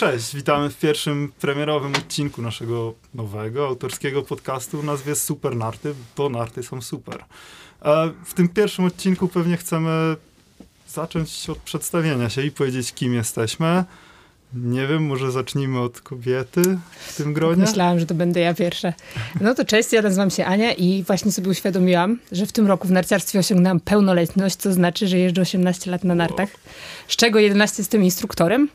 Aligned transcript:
cześć, 0.00 0.36
witamy 0.36 0.70
w 0.70 0.78
pierwszym 0.78 1.32
premierowym 1.40 1.92
odcinku 1.94 2.42
naszego 2.42 2.94
nowego, 3.14 3.66
autorskiego 3.66 4.22
podcastu 4.22 4.80
o 4.80 4.82
nazwie 4.82 5.14
Super 5.14 5.56
Narty, 5.56 5.94
bo 6.16 6.28
narty 6.28 6.62
są 6.62 6.82
super. 6.82 7.24
E, 7.82 8.10
w 8.24 8.34
tym 8.34 8.48
pierwszym 8.48 8.84
odcinku 8.84 9.28
pewnie 9.28 9.56
chcemy 9.56 10.16
zacząć 10.88 11.50
od 11.50 11.58
przedstawienia 11.58 12.30
się 12.30 12.42
i 12.42 12.50
powiedzieć, 12.50 12.92
kim 12.92 13.14
jesteśmy. 13.14 13.84
Nie 14.54 14.86
wiem, 14.86 15.06
może 15.06 15.32
zacznijmy 15.32 15.80
od 15.80 16.00
kobiety 16.00 16.62
w 17.06 17.16
tym 17.16 17.32
gronie? 17.32 17.62
Myślałam, 17.62 17.98
że 17.98 18.06
to 18.06 18.14
będę 18.14 18.40
ja 18.40 18.54
pierwsza. 18.54 18.92
No 19.40 19.54
to 19.54 19.64
cześć, 19.64 19.92
ja 19.92 20.02
nazywam 20.02 20.30
się 20.30 20.44
Ania 20.44 20.72
i 20.72 21.02
właśnie 21.06 21.32
sobie 21.32 21.50
uświadomiłam, 21.50 22.18
że 22.32 22.46
w 22.46 22.52
tym 22.52 22.66
roku 22.66 22.88
w 22.88 22.90
narciarstwie 22.90 23.38
osiągnęłam 23.38 23.80
pełnoletność, 23.80 24.56
co 24.56 24.72
znaczy, 24.72 25.08
że 25.08 25.18
jeżdżę 25.18 25.42
18 25.42 25.90
lat 25.90 26.04
na 26.04 26.14
nartach, 26.14 26.48
z 27.08 27.16
czego 27.16 27.38
11 27.38 27.82
jestem 27.82 28.04
instruktorem. 28.04 28.68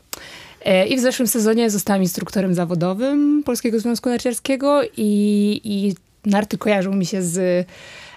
E, 0.66 0.86
I 0.86 0.96
w 0.96 1.00
zeszłym 1.00 1.28
sezonie 1.28 1.70
zostałam 1.70 2.02
instruktorem 2.02 2.54
zawodowym 2.54 3.42
Polskiego 3.44 3.80
Związku 3.80 4.08
Narciarskiego 4.08 4.82
i, 4.96 5.60
i 5.64 5.94
narty 6.30 6.58
kojarzą 6.58 6.92
mi 6.92 7.06
się 7.06 7.22
z 7.22 7.66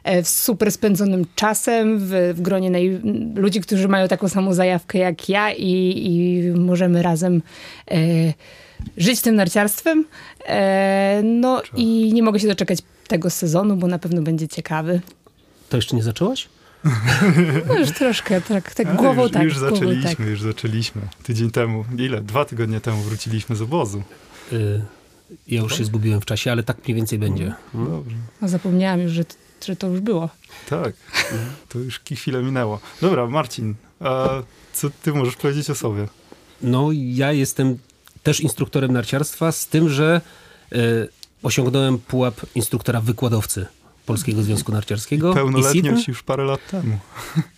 e, 0.04 0.24
super 0.24 0.72
spędzonym 0.72 1.26
czasem 1.36 2.00
w, 2.00 2.34
w 2.36 2.42
gronie 2.42 2.70
naj, 2.70 3.02
ludzi, 3.36 3.62
którzy 3.62 3.88
mają 3.88 4.08
taką 4.08 4.28
samą 4.28 4.54
zajawkę 4.54 4.98
jak 4.98 5.30
ja 5.30 5.54
i, 5.54 5.94
i 6.06 6.42
możemy 6.52 7.02
razem 7.04 7.42
e, 7.92 7.98
żyć 8.98 9.22
tym 9.22 9.36
narciarstwem. 9.36 10.06
E, 10.46 11.22
no 11.24 11.62
i 11.76 12.14
nie 12.14 12.24
mogę 12.24 12.40
się 12.40 12.48
doczekać 12.48 12.80
tego 13.08 13.30
sezonu, 13.30 13.76
bo 13.76 13.88
na 13.88 14.00
pewno 14.00 14.22
będzie 14.22 14.48
ciekawy. 14.48 15.02
To 15.70 15.78
jeszcze 15.78 15.96
nie 15.96 16.04
zaczęłaś? 16.04 16.48
No 17.68 17.80
już 17.80 17.92
troszkę, 17.92 18.42
tak, 18.42 18.74
tak 18.74 18.96
głową 18.96 19.24
już, 19.24 19.32
tak. 19.32 19.44
Już 19.44 19.58
zaczęliśmy, 19.58 20.16
tak. 20.16 20.20
już 20.20 20.42
zaczęliśmy. 20.42 21.02
Tydzień 21.24 21.52
temu, 21.52 21.86
ile? 21.98 22.22
Dwa 22.22 22.46
tygodnie 22.46 22.82
temu 22.82 23.02
wróciliśmy 23.02 23.56
z 23.56 23.62
obozu. 23.62 24.04
Y, 24.54 24.82
ja 25.48 25.62
już 25.62 25.78
się 25.78 25.86
zgubiłem 25.86 26.22
w 26.22 26.26
czasie, 26.26 26.52
ale 26.52 26.64
tak 26.64 26.78
mniej 26.86 26.96
więcej 26.96 27.20
będzie. 27.20 27.54
Dobrze. 27.74 28.16
No, 28.42 28.48
zapomniałam 28.48 29.00
już, 29.00 29.12
że, 29.12 29.24
że 29.66 29.76
to 29.76 29.88
już 29.88 30.00
było. 30.00 30.30
Tak, 30.70 30.94
to 31.70 31.80
już 31.80 32.00
chwilę 32.00 32.44
minęło. 32.44 32.80
Dobra, 33.02 33.28
Marcin, 33.28 33.76
a 34.00 34.30
co 34.74 34.90
ty 34.90 35.14
możesz 35.14 35.36
powiedzieć 35.36 35.70
o 35.70 35.76
sobie? 35.76 36.08
No, 36.62 36.90
ja 36.94 37.32
jestem 37.32 37.78
też 38.24 38.40
instruktorem 38.40 38.92
narciarstwa, 38.92 39.52
z 39.52 39.68
tym, 39.68 39.90
że 39.90 40.22
y, 40.74 41.08
osiągnąłem 41.44 42.00
pułap 42.00 42.42
instruktora 42.56 43.02
wykładowcy 43.02 43.66
Polskiego 44.10 44.44
Związku 44.44 44.72
Narciarskiego. 44.72 45.34
Pełnoletność 45.34 46.08
już 46.08 46.24
parę 46.24 46.44
lat 46.44 46.68
temu. 46.68 46.98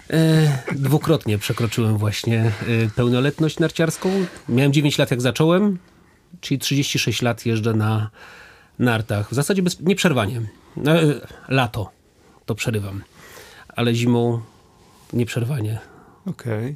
E, 0.10 0.58
dwukrotnie 0.76 1.38
przekroczyłem 1.38 1.98
właśnie 1.98 2.40
e, 2.86 2.90
pełnoletność 2.96 3.60
narciarską. 3.60 4.10
Miałem 4.50 4.74
9 4.74 4.98
lat 4.98 5.12
jak 5.12 5.22
zacząłem, 5.22 5.78
czyli 6.42 6.60
36 6.60 7.22
lat 7.22 7.46
jeżdżę 7.46 7.74
na 7.74 8.10
nartach. 8.80 9.30
W 9.30 9.34
zasadzie 9.34 9.62
bez, 9.62 9.80
nieprzerwanie. 9.80 10.42
E, 10.86 11.04
lato 11.50 11.92
to 12.46 12.56
przerywam, 12.56 13.04
ale 13.76 13.96
zimą 13.96 14.42
nieprzerwanie. 15.14 15.80
Okej. 16.26 16.76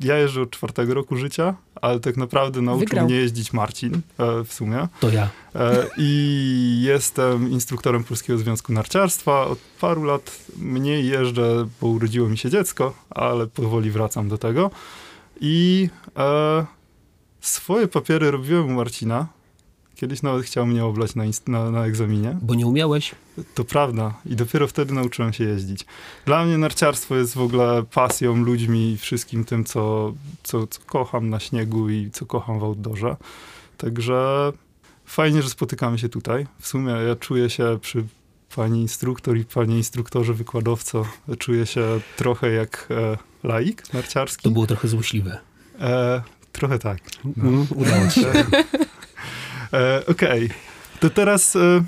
Ja 0.00 0.16
jeżdżę 0.18 0.42
od 0.42 0.50
czwartego 0.50 0.94
roku 0.94 1.16
życia, 1.16 1.54
ale 1.82 2.00
tak 2.00 2.16
naprawdę 2.16 2.62
nauczył 2.62 2.80
Wygrał. 2.80 3.04
mnie 3.04 3.14
jeździć 3.14 3.52
Marcin 3.52 3.94
e, 3.94 4.44
w 4.44 4.52
sumie. 4.52 4.88
To 5.00 5.10
ja. 5.10 5.28
E, 5.54 5.86
I 5.98 6.82
jestem 6.84 7.50
instruktorem 7.50 8.04
Polskiego 8.04 8.38
Związku 8.38 8.72
Narciarstwa. 8.72 9.46
Od 9.46 9.58
paru 9.80 10.04
lat 10.04 10.38
mniej 10.56 11.06
jeżdżę, 11.06 11.68
bo 11.80 11.86
urodziło 11.86 12.28
mi 12.28 12.38
się 12.38 12.50
dziecko, 12.50 12.94
ale 13.10 13.46
powoli 13.46 13.90
wracam 13.90 14.28
do 14.28 14.38
tego. 14.38 14.70
I 15.40 15.88
e, 16.16 16.66
swoje 17.40 17.88
papiery 17.88 18.30
robiłem 18.30 18.66
u 18.66 18.72
Marcina. 18.72 19.26
Kiedyś 20.00 20.22
nawet 20.22 20.46
chciał 20.46 20.66
mnie 20.66 20.84
oblać 20.84 21.14
na, 21.14 21.24
na, 21.46 21.70
na 21.70 21.86
egzaminie. 21.86 22.38
Bo 22.42 22.54
nie 22.54 22.66
umiałeś? 22.66 23.14
To 23.54 23.64
prawda. 23.64 24.14
I 24.26 24.36
dopiero 24.36 24.68
wtedy 24.68 24.94
nauczyłem 24.94 25.32
się 25.32 25.44
jeździć. 25.44 25.86
Dla 26.26 26.44
mnie 26.44 26.58
narciarstwo 26.58 27.16
jest 27.16 27.34
w 27.34 27.40
ogóle 27.40 27.82
pasją, 27.82 28.36
ludźmi 28.36 28.92
i 28.92 28.96
wszystkim 28.96 29.44
tym, 29.44 29.64
co, 29.64 30.14
co, 30.42 30.66
co 30.66 30.80
kocham 30.86 31.30
na 31.30 31.40
śniegu 31.40 31.90
i 31.90 32.10
co 32.10 32.26
kocham 32.26 32.58
w 32.58 32.64
outdoorze. 32.64 33.16
Także 33.76 34.52
fajnie, 35.04 35.42
że 35.42 35.50
spotykamy 35.50 35.98
się 35.98 36.08
tutaj. 36.08 36.46
W 36.60 36.68
sumie 36.68 36.92
ja 36.92 37.16
czuję 37.16 37.50
się 37.50 37.78
przy 37.80 38.04
pani 38.56 38.80
instruktor 38.80 39.36
i 39.36 39.44
panie 39.44 39.76
instruktorze 39.76 40.34
wykładowco, 40.34 41.04
czuję 41.38 41.66
się 41.66 42.00
trochę 42.16 42.50
jak 42.50 42.88
e, 42.90 43.48
laik 43.48 43.92
narciarski. 43.92 44.42
To 44.42 44.50
było 44.50 44.66
trochę 44.66 44.88
złośliwe. 44.88 45.38
E, 45.80 46.22
trochę 46.52 46.78
tak. 46.78 46.98
No. 47.36 47.66
Udało 47.76 48.10
się. 48.10 48.32
E, 49.72 50.06
Okej, 50.06 50.50
to 51.00 51.10
teraz 51.10 51.56
e, 51.56 51.84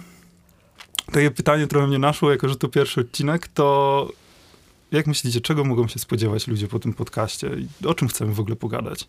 takie 1.13 1.31
pytanie 1.31 1.67
trochę 1.67 1.87
mnie 1.87 1.99
naszło, 1.99 2.31
jako 2.31 2.49
że 2.49 2.57
to 2.57 2.69
pierwszy 2.69 3.01
odcinek, 3.01 3.49
to 3.49 4.09
jak 4.93 5.07
myślicie, 5.07 5.41
czego 5.41 5.65
mogą 5.65 5.89
się 5.89 5.99
spodziewać 5.99 6.47
ludzie 6.47 6.69
po 6.69 6.79
tym 6.79 6.95
podcaście 6.95 7.51
i 7.83 7.87
o 7.87 7.95
czym 7.95 8.09
chcemy 8.09 8.33
w 8.35 8.41
ogóle 8.41 8.57
pogadać? 8.57 9.09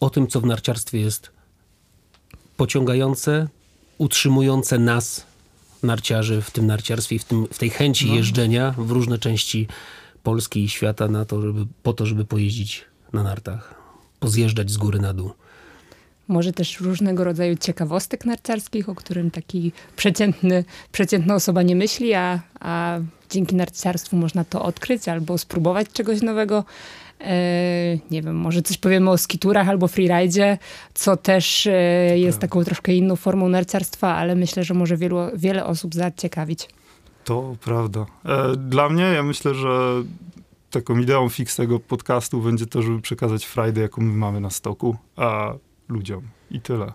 O 0.00 0.10
tym, 0.10 0.26
co 0.26 0.40
w 0.40 0.46
narciarstwie 0.46 1.00
jest 1.00 1.30
pociągające, 2.56 3.48
utrzymujące 3.98 4.78
nas, 4.78 5.26
narciarzy, 5.82 6.42
w 6.42 6.50
tym 6.50 6.66
narciarstwie 6.66 7.16
i 7.16 7.18
w, 7.18 7.24
tym, 7.24 7.46
w 7.52 7.58
tej 7.58 7.70
chęci 7.70 8.06
No. 8.08 8.14
jeżdżenia 8.14 8.74
w 8.78 8.90
różne 8.90 9.18
części 9.18 9.68
Polski 10.22 10.64
i 10.64 10.68
świata 10.68 11.08
na 11.08 11.24
to, 11.24 11.42
żeby, 11.42 11.66
po 11.82 11.92
to, 11.92 12.06
żeby 12.06 12.24
pojeździć 12.24 12.84
na 13.12 13.22
nartach, 13.22 13.74
pozjeżdżać 14.20 14.70
z 14.70 14.76
góry 14.76 15.00
na 15.00 15.14
dół. 15.14 15.32
Może 16.28 16.52
też 16.52 16.80
różnego 16.80 17.24
rodzaju 17.24 17.56
ciekawostek 17.56 18.24
narciarskich, 18.24 18.88
o 18.88 18.94
którym 18.94 19.30
taki 19.30 19.72
przeciętny, 19.96 20.64
przeciętna 20.92 21.34
osoba 21.34 21.62
nie 21.62 21.76
myśli, 21.76 22.14
a, 22.14 22.38
a 22.60 22.98
dzięki 23.30 23.56
narciarstwu 23.56 24.16
można 24.16 24.44
to 24.44 24.62
odkryć 24.62 25.08
albo 25.08 25.38
spróbować 25.38 25.88
czegoś 25.92 26.22
nowego. 26.22 26.64
E, 27.20 27.98
nie 28.10 28.22
wiem, 28.22 28.36
może 28.36 28.62
coś 28.62 28.78
powiemy 28.78 29.10
o 29.10 29.18
skiturach 29.18 29.68
albo 29.68 29.88
freeridzie, 29.88 30.58
co 30.94 31.16
też 31.16 31.66
e, 31.66 31.72
jest 32.18 32.38
Tak. 32.40 32.50
taką 32.50 32.64
troszkę 32.64 32.94
inną 32.94 33.16
formą 33.16 33.48
narciarstwa, 33.48 34.16
ale 34.16 34.34
myślę, 34.34 34.64
że 34.64 34.74
może 34.74 34.96
wielu, 34.96 35.16
wiele 35.34 35.64
osób 35.66 35.94
zaciekawić. 35.94 36.68
To 37.24 37.56
prawda. 37.64 38.06
E, 38.24 38.56
Dla 38.56 38.88
mnie, 38.88 39.02
ja 39.02 39.22
myślę, 39.22 39.54
że 39.54 40.02
taką 40.70 40.98
ideą 40.98 41.28
fix 41.28 41.56
tego 41.56 41.80
podcastu 41.80 42.40
będzie 42.40 42.66
to, 42.66 42.82
żeby 42.82 43.00
przekazać 43.00 43.44
frajdę, 43.44 43.80
jaką 43.80 44.02
my 44.02 44.12
mamy 44.12 44.40
na 44.40 44.50
stoku, 44.50 44.96
a 45.16 45.52
ludziom. 45.92 46.22
I 46.50 46.60
tyle. 46.60 46.92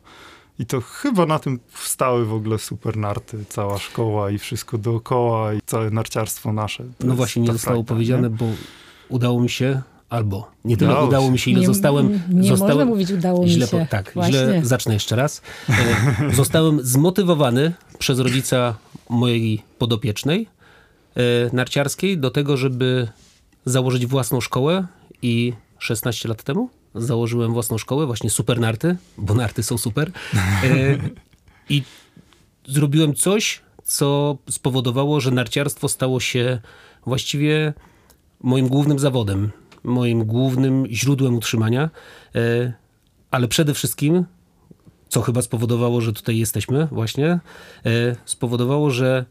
I 0.60 0.66
to 0.66 0.82
chyba 0.82 1.26
na 1.26 1.40
tym 1.40 1.60
wstały 1.68 2.26
w 2.26 2.34
ogóle 2.34 2.60
super 2.60 2.98
narty, 2.98 3.46
cała 3.50 3.78
szkoła 3.80 4.32
i 4.32 4.38
wszystko 4.38 4.78
dookoła 4.78 5.54
i 5.54 5.60
całe 5.66 5.90
narciarstwo 5.92 6.54
nasze. 6.54 6.84
To 6.98 7.08
No 7.08 7.16
właśnie, 7.16 7.42
nie 7.42 7.48
ta 7.48 7.54
zostało 7.54 7.76
frajda, 7.76 7.88
powiedziane, 7.94 8.30
nie? 8.30 8.36
bo 8.36 8.46
udało 9.10 9.42
mi 9.42 9.50
się, 9.50 9.82
albo 10.10 10.52
nie 10.66 10.78
tyle 10.78 10.92
Udało 10.92 11.08
udało, 11.08 11.26
się. 11.26 11.32
mi 11.32 11.40
się, 11.40 11.52
ile 11.52 11.60
nie, 11.60 11.68
zostałem... 11.68 12.20
Nie 12.30 12.50
zostałem 12.50 12.78
można 12.78 12.86
mówić 12.86 13.12
udało 13.12 13.44
mi 13.44 13.50
źle 13.50 13.68
się. 13.68 13.80
Po, 13.80 13.86
tak, 13.92 14.12
Właśnie. 14.14 14.34
źle 14.34 14.62
zacznę 14.66 14.94
jeszcze 14.94 15.16
raz. 15.16 15.42
E, 15.70 16.34
zostałem 16.36 16.80
zmotywowany 16.86 17.74
przez 18.00 18.20
rodzica 18.20 18.76
mojej 19.10 19.64
podopiecznej 19.78 20.48
e, 21.16 21.22
narciarskiej 21.56 22.18
do 22.18 22.32
tego, 22.32 22.58
żeby 22.58 23.08
założyć 23.66 24.06
własną 24.06 24.42
szkołę 24.42 24.88
i 25.22 25.54
16 25.80 26.30
lat 26.30 26.44
temu 26.44 26.70
założyłem 26.98 27.54
własną 27.54 27.78
szkołę, 27.78 28.06
właśnie 28.06 28.30
super 28.30 28.60
narty, 28.60 28.96
bo 29.18 29.34
narty 29.34 29.64
są 29.64 29.78
super. 29.78 30.12
E, 30.64 30.98
I 31.70 31.84
zrobiłem 32.68 33.16
coś, 33.16 33.62
co 33.84 34.38
spowodowało, 34.50 35.20
że 35.20 35.32
narciarstwo 35.32 35.88
stało 35.90 36.20
się 36.20 36.60
właściwie 37.06 37.74
moim 38.42 38.68
głównym 38.68 39.00
zawodem, 39.00 39.52
moim 39.84 40.26
głównym 40.26 40.86
źródłem 40.90 41.36
utrzymania, 41.36 41.90
e, 42.36 42.74
ale 43.32 43.48
przede 43.48 43.74
wszystkim, 43.74 44.26
co 45.10 45.22
chyba 45.22 45.42
spowodowało, 45.42 46.02
że 46.02 46.14
tutaj 46.14 46.38
jesteśmy 46.38 46.88
właśnie, 46.92 47.28
e, 47.28 47.40
spowodowało, 48.26 48.90
że 48.90 49.26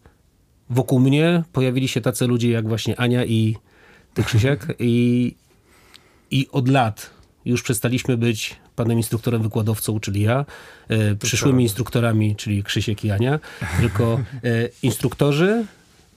wokół 0.70 1.00
mnie 1.00 1.42
pojawili 1.52 1.88
się 1.88 2.00
tacy 2.00 2.26
ludzie 2.26 2.50
jak 2.50 2.68
właśnie 2.68 3.00
Ania 3.00 3.24
i 3.24 3.56
ty 4.14 4.24
Krzysiek 4.24 4.66
i, 4.78 5.34
i 6.30 6.48
od 6.52 6.68
lat 6.68 7.10
już 7.46 7.62
przestaliśmy 7.62 8.16
być 8.16 8.56
panem 8.76 8.96
instruktorem 8.96 9.42
wykładowcą, 9.42 10.00
czyli 10.00 10.20
ja, 10.20 10.44
e, 10.88 11.14
przyszłymi 11.14 11.62
instruktorami, 11.62 12.36
czyli 12.36 12.64
Krzysiek 12.64 13.04
i 13.04 13.10
Ania, 13.10 13.40
tylko 13.80 14.14
e, 14.14 14.68
instruktorzy 14.82 15.64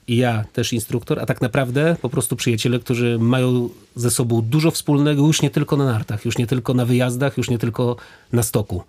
i 0.07 0.17
ja 0.17 0.45
też 0.53 0.73
instruktor, 0.73 1.19
a 1.19 1.25
tak 1.25 1.41
naprawdę 1.41 1.95
po 2.01 2.09
prostu 2.09 2.35
przyjaciele, 2.35 2.79
którzy 2.79 3.17
mają 3.19 3.69
ze 3.95 4.11
sobą 4.11 4.41
dużo 4.41 4.71
wspólnego 4.71 5.27
już 5.27 5.41
nie 5.41 5.49
tylko 5.49 5.77
na 5.77 5.85
nartach, 5.85 6.25
już 6.25 6.37
nie 6.37 6.47
tylko 6.47 6.73
na 6.73 6.85
wyjazdach, 6.85 7.37
już 7.37 7.49
nie 7.49 7.57
tylko 7.57 7.95
na 8.31 8.43
stoku. 8.43 8.83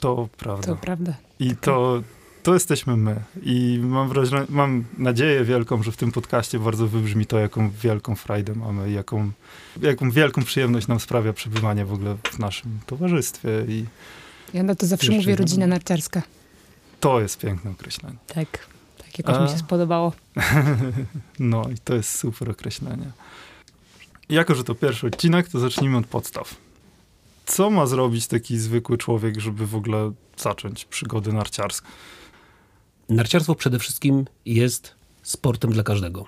To 0.00 0.28
prawda. 0.36 0.66
To 0.66 0.76
prawda. 0.76 1.14
I 1.40 1.56
to, 1.56 2.02
to 2.46 2.54
jesteśmy 2.54 2.96
my. 2.96 3.20
I 3.42 3.80
mam 3.82 4.08
wrażenie, 4.08 4.46
mam 4.48 4.84
nadzieję 4.98 5.44
wielką, 5.44 5.82
że 5.82 5.92
w 5.92 5.96
tym 5.96 6.12
podcaście 6.12 6.58
bardzo 6.58 6.86
wybrzmi 6.86 7.26
to, 7.26 7.38
jaką 7.38 7.70
wielką 7.70 8.14
frajdę 8.14 8.54
mamy, 8.54 8.90
jaką, 8.90 9.30
jaką 9.82 10.10
wielką 10.10 10.42
przyjemność 10.44 10.86
nam 10.86 11.00
sprawia 11.00 11.32
przebywanie 11.32 11.84
w 11.84 11.92
ogóle 11.92 12.16
w 12.32 12.38
naszym 12.38 12.80
towarzystwie. 12.86 13.50
I 13.68 13.84
Ja 14.54 14.62
na 14.62 14.74
to 14.74 14.86
zawsze 14.86 15.12
mówię 15.12 15.36
rodzina 15.36 15.66
narciarska. 15.66 16.22
To 17.00 17.20
jest 17.20 17.38
piękne 17.38 17.70
określenie. 17.70 18.16
Tak, 18.26 18.66
tak 18.98 19.18
jakoś 19.18 19.36
mi 19.38 19.44
A. 19.44 19.48
się 19.48 19.58
spodobało. 19.58 20.12
No 21.38 21.64
i 21.74 21.78
to 21.84 21.94
jest 21.94 22.18
super 22.18 22.50
określenie. 22.50 23.10
Jako, 24.28 24.54
że 24.54 24.64
to 24.64 24.74
pierwszy 24.74 25.06
odcinek, 25.06 25.48
to 25.48 25.58
zacznijmy 25.58 25.96
od 25.96 26.06
podstaw. 26.06 26.54
Co 27.46 27.70
ma 27.70 27.86
zrobić 27.86 28.26
taki 28.26 28.58
zwykły 28.58 28.98
człowiek, 28.98 29.40
żeby 29.40 29.66
w 29.66 29.74
ogóle 29.74 30.12
zacząć 30.36 30.84
przygody 30.84 31.32
narciarskie? 31.32 31.88
Narciarstwo 33.08 33.54
przede 33.54 33.78
wszystkim 33.78 34.24
jest 34.46 34.94
sportem 35.22 35.72
dla 35.72 35.82
każdego. 35.82 36.26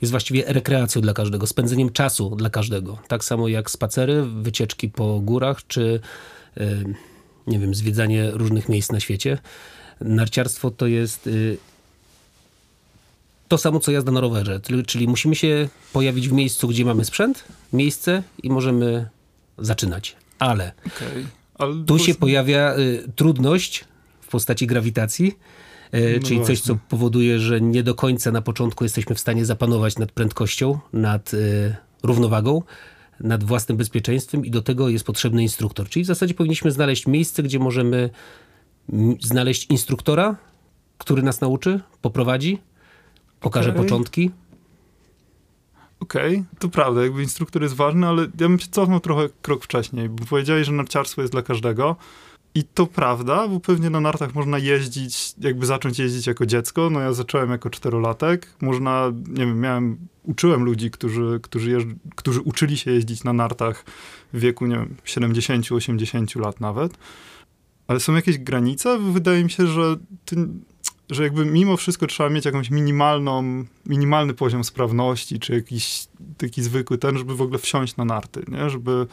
Jest 0.00 0.10
właściwie 0.10 0.44
rekreacją 0.46 1.02
dla 1.02 1.12
każdego, 1.12 1.46
spędzeniem 1.46 1.92
czasu 1.92 2.36
dla 2.36 2.50
każdego. 2.50 2.98
Tak 3.08 3.24
samo 3.24 3.48
jak 3.48 3.70
spacery, 3.70 4.22
wycieczki 4.22 4.88
po 4.88 5.20
górach, 5.20 5.66
czy 5.66 6.00
y, 6.60 6.84
nie 7.46 7.58
wiem, 7.58 7.74
zwiedzanie 7.74 8.30
różnych 8.30 8.68
miejsc 8.68 8.92
na 8.92 9.00
świecie. 9.00 9.38
Narciarstwo 10.00 10.70
to 10.70 10.86
jest 10.86 11.26
y, 11.26 11.58
to 13.48 13.58
samo, 13.58 13.80
co 13.80 13.92
jazda 13.92 14.12
na 14.12 14.20
rowerze. 14.20 14.60
Czyli- 14.86 15.08
musimy 15.08 15.34
się 15.34 15.68
pojawić 15.92 16.28
w 16.28 16.32
miejscu, 16.32 16.68
gdzie 16.68 16.84
mamy 16.84 17.04
sprzęt, 17.04 17.44
miejsce 17.72 18.22
i 18.42 18.50
możemy 18.50 19.08
zaczynać. 19.58 20.16
Ale 20.38 20.72
Okej. 20.86 21.26
Ale 21.54 21.84
tu 21.84 21.98
się 21.98 22.14
pojawia 22.14 22.76
y, 22.76 23.12
trudność 23.16 23.84
w 24.20 24.28
postaci 24.28 24.66
grawitacji, 24.66 25.38
No 25.92 26.28
czyli 26.28 26.44
coś, 26.44 26.60
co 26.60 26.74
właśnie. 26.74 26.88
powoduje, 26.88 27.38
że 27.38 27.60
nie 27.60 27.82
do 27.82 27.94
końca 27.94 28.32
na 28.32 28.42
początku 28.42 28.84
jesteśmy 28.84 29.14
w 29.14 29.20
stanie 29.20 29.44
zapanować 29.44 29.98
nad 29.98 30.12
prędkością, 30.12 30.78
nad 30.92 31.34
y, 31.34 31.76
równowagą, 32.02 32.62
nad 33.20 33.44
własnym 33.44 33.78
bezpieczeństwem 33.78 34.46
i 34.46 34.50
do 34.50 34.62
tego 34.62 34.88
jest 34.88 35.04
potrzebny 35.04 35.42
instruktor. 35.42 35.88
Czyli 35.88 36.04
w 36.04 36.06
zasadzie 36.06 36.34
powinniśmy 36.34 36.70
znaleźć 36.70 37.06
miejsce, 37.06 37.42
gdzie 37.42 37.58
możemy 37.58 38.10
znaleźć 39.20 39.66
instruktora, 39.70 40.36
który 40.98 41.22
nas 41.22 41.40
nauczy, 41.40 41.80
poprowadzi, 42.02 42.58
pokaże 43.40 43.70
Okej. 43.70 43.82
początki. 43.82 44.30
Okej, 46.00 46.44
to 46.58 46.68
prawda, 46.68 47.02
jakby 47.02 47.22
instruktor 47.22 47.62
jest 47.62 47.74
ważny, 47.74 48.06
ale 48.06 48.22
ja 48.22 48.28
bym 48.48 48.58
się 48.58 48.68
cofnął 48.70 49.00
trochę 49.00 49.28
krok 49.42 49.64
wcześniej, 49.64 50.08
bo 50.08 50.24
powiedziałeś, 50.24 50.66
że 50.66 50.72
narciarstwo 50.72 51.20
jest 51.22 51.32
dla 51.32 51.42
każdego. 51.42 51.96
I 52.54 52.64
to 52.64 52.86
prawda, 52.86 53.48
bo 53.48 53.60
pewnie 53.60 53.90
na 53.90 54.00
nartach 54.00 54.34
można 54.34 54.58
jeździć, 54.58 55.34
jakby 55.40 55.66
zacząć 55.66 55.98
jeździć 55.98 56.26
jako 56.26 56.46
dziecko. 56.46 56.90
No 56.90 57.00
ja 57.00 57.12
zacząłem 57.12 57.50
jako 57.50 57.70
czterolatek. 57.70 58.54
Można, 58.60 59.12
nie 59.28 59.46
wiem, 59.46 59.60
miałem, 59.60 59.96
uczyłem 60.24 60.64
ludzi, 60.64 60.90
którzy, 60.90 61.40
którzy, 61.42 61.70
jeżdż, 61.70 61.94
którzy 62.16 62.40
uczyli 62.40 62.76
się 62.76 62.90
jeździć 62.90 63.24
na 63.24 63.32
nartach 63.32 63.84
w 64.32 64.40
wieku, 64.40 64.66
nie 64.66 64.76
wiem, 64.76 64.94
70-80 65.04 66.40
lat 66.40 66.60
nawet. 66.60 66.98
Ale 67.86 68.00
są 68.00 68.14
jakieś 68.14 68.38
granice? 68.38 68.98
Wydaje 68.98 69.44
mi 69.44 69.50
się, 69.50 69.66
że 69.66 69.96
ty, 70.24 70.36
że 71.10 71.22
jakby 71.22 71.44
mimo 71.44 71.76
wszystko 71.76 72.06
trzeba 72.06 72.30
mieć 72.30 72.44
jakąś 72.44 72.70
minimalną, 72.70 73.64
minimalny 73.86 74.34
poziom 74.34 74.64
sprawności, 74.64 75.38
czy 75.38 75.54
jakiś 75.54 76.06
taki 76.36 76.62
zwykły 76.62 76.98
ten, 76.98 77.18
żeby 77.18 77.36
w 77.36 77.42
ogóle 77.42 77.58
wsiąść 77.58 77.96
na 77.96 78.04
narty, 78.04 78.44
nie? 78.48 78.70
żeby 78.70 79.06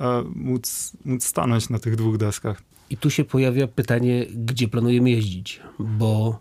e, 0.00 0.24
móc, 0.34 0.92
móc 1.04 1.24
stanąć 1.26 1.68
na 1.68 1.78
tych 1.78 1.96
dwóch 1.96 2.16
deskach. 2.16 2.62
I 2.90 2.96
tu 2.96 3.10
się 3.10 3.24
pojawia 3.24 3.66
pytanie, 3.66 4.26
gdzie 4.30 4.68
planujemy 4.68 5.10
jeździć, 5.10 5.60
bo 5.78 6.40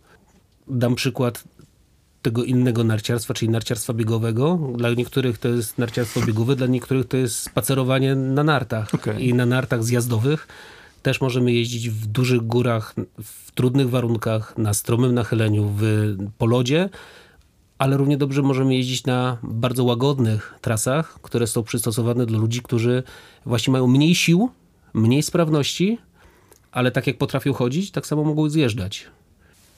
dam 0.68 0.96
przykład 0.96 1.44
tego 2.22 2.44
innego 2.44 2.84
narciarstwa, 2.84 3.34
czyli 3.34 3.51
narciarstwa 3.51 3.94
biegowego. 3.94 4.60
Dla 4.75 4.94
niektórych 4.94 5.38
to 5.38 5.48
jest 5.48 5.78
narciarstwo 5.78 6.22
biegowe, 6.22 6.56
dla 6.56 6.68
niektórych 6.68 7.07
to 7.07 7.18
jest 7.18 7.36
spacerowanie 7.36 8.16
na 8.16 8.44
nartach. 8.44 8.94
Okej. 8.94 9.28
I 9.28 9.34
na 9.34 9.46
nartach 9.46 9.84
zjazdowych 9.84 10.48
też 11.01 11.22
możemy 11.22 11.51
jeździć 11.51 11.90
w 11.90 12.06
dużych 12.06 12.42
górach, 12.42 12.95
w 13.24 13.52
trudnych 13.52 13.90
warunkach, 13.90 14.57
na 14.57 14.74
stromym 14.74 15.13
nachyleniu, 15.13 15.74
w, 15.78 15.84
po 16.38 16.45
lodzie, 16.45 16.90
ale 17.78 17.98
równie 17.98 18.18
dobrze 18.18 18.42
możemy 18.42 18.75
jeździć 18.75 19.06
na 19.06 19.38
bardzo 19.44 19.84
łagodnych 19.84 20.56
trasach, 20.62 21.19
które 21.22 21.48
są 21.48 21.63
przystosowane 21.63 22.25
dla 22.25 22.40
ludzi, 22.40 22.62
którzy 22.62 23.04
właśnie 23.45 23.72
mają 23.72 23.88
mniej 23.88 24.16
sił, 24.16 24.50
mniej 24.94 25.24
sprawności, 25.24 25.98
ale 26.71 26.92
tak 26.92 27.07
jak 27.07 27.18
potrafią 27.18 27.54
chodzić, 27.54 27.92
tak 27.92 28.07
samo 28.07 28.24
mogą 28.24 28.50
zjeżdżać. 28.50 29.07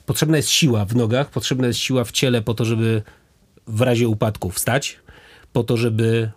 Potrzebna 0.06 0.36
jest 0.36 0.48
siła 0.48 0.84
w 0.84 0.96
nogach, 0.96 1.30
potrzebna 1.30 1.66
jest 1.66 1.78
siła 1.78 2.04
w 2.04 2.12
ciele 2.12 2.42
po 2.42 2.54
to, 2.54 2.64
żeby 2.64 3.02
w 3.66 3.80
razie 3.80 4.08
upadku 4.08 4.50
wstać, 4.50 4.98
po 5.52 5.64
to, 5.64 5.76
żeby 5.76 6.30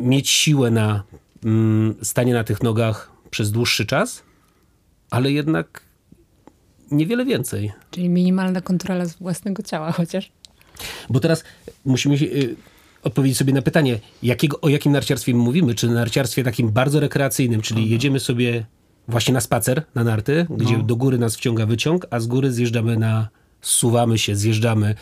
mieć 0.00 0.30
siłę 0.30 0.70
na 0.70 1.02
mm, 1.44 1.94
stanie 2.02 2.34
na 2.34 2.44
tych 2.44 2.62
nogach 2.62 3.10
przez 3.30 3.50
dłuższy 3.50 3.86
czas, 3.86 4.22
ale 5.10 5.32
jednak 5.32 5.82
niewiele 6.90 7.24
więcej. 7.24 7.72
Czyli 7.90 8.08
minimalna 8.08 8.60
kontrola 8.60 9.04
z 9.04 9.14
własnego 9.14 9.62
ciała 9.62 9.92
chociaż. 9.92 10.32
Bo 11.08 11.20
teraz 11.20 11.44
musimy 11.84 12.18
się, 12.18 12.26
y, 12.26 12.56
odpowiedzieć 13.02 13.38
sobie 13.38 13.52
na 13.52 13.62
pytanie, 13.62 13.98
jakiego, 14.22 14.60
o 14.60 14.68
jakim 14.68 14.92
narciarstwie 14.92 15.34
my 15.34 15.38
mówimy. 15.38 15.74
Czy 15.74 15.88
narciarstwie 15.88 16.44
takim 16.44 16.70
bardzo 16.70 17.00
rekreacyjnym, 17.00 17.62
czyli 17.62 17.90
jedziemy 17.90 18.20
sobie 18.20 18.66
właśnie 19.08 19.34
na 19.34 19.40
spacer, 19.40 19.82
na 19.94 20.04
narty, 20.04 20.46
gdzie 20.50 20.78
No. 20.78 20.82
do 20.84 20.96
góry 20.96 21.18
nas 21.18 21.36
wciąga 21.36 21.66
wyciąg, 21.66 22.06
a 22.10 22.20
z 22.20 22.26
góry 22.26 22.52
zjeżdżamy 22.52 22.96
na, 22.96 23.28
zsuwamy 23.60 24.18
się, 24.18 24.36
zjeżdżamy 24.36 24.94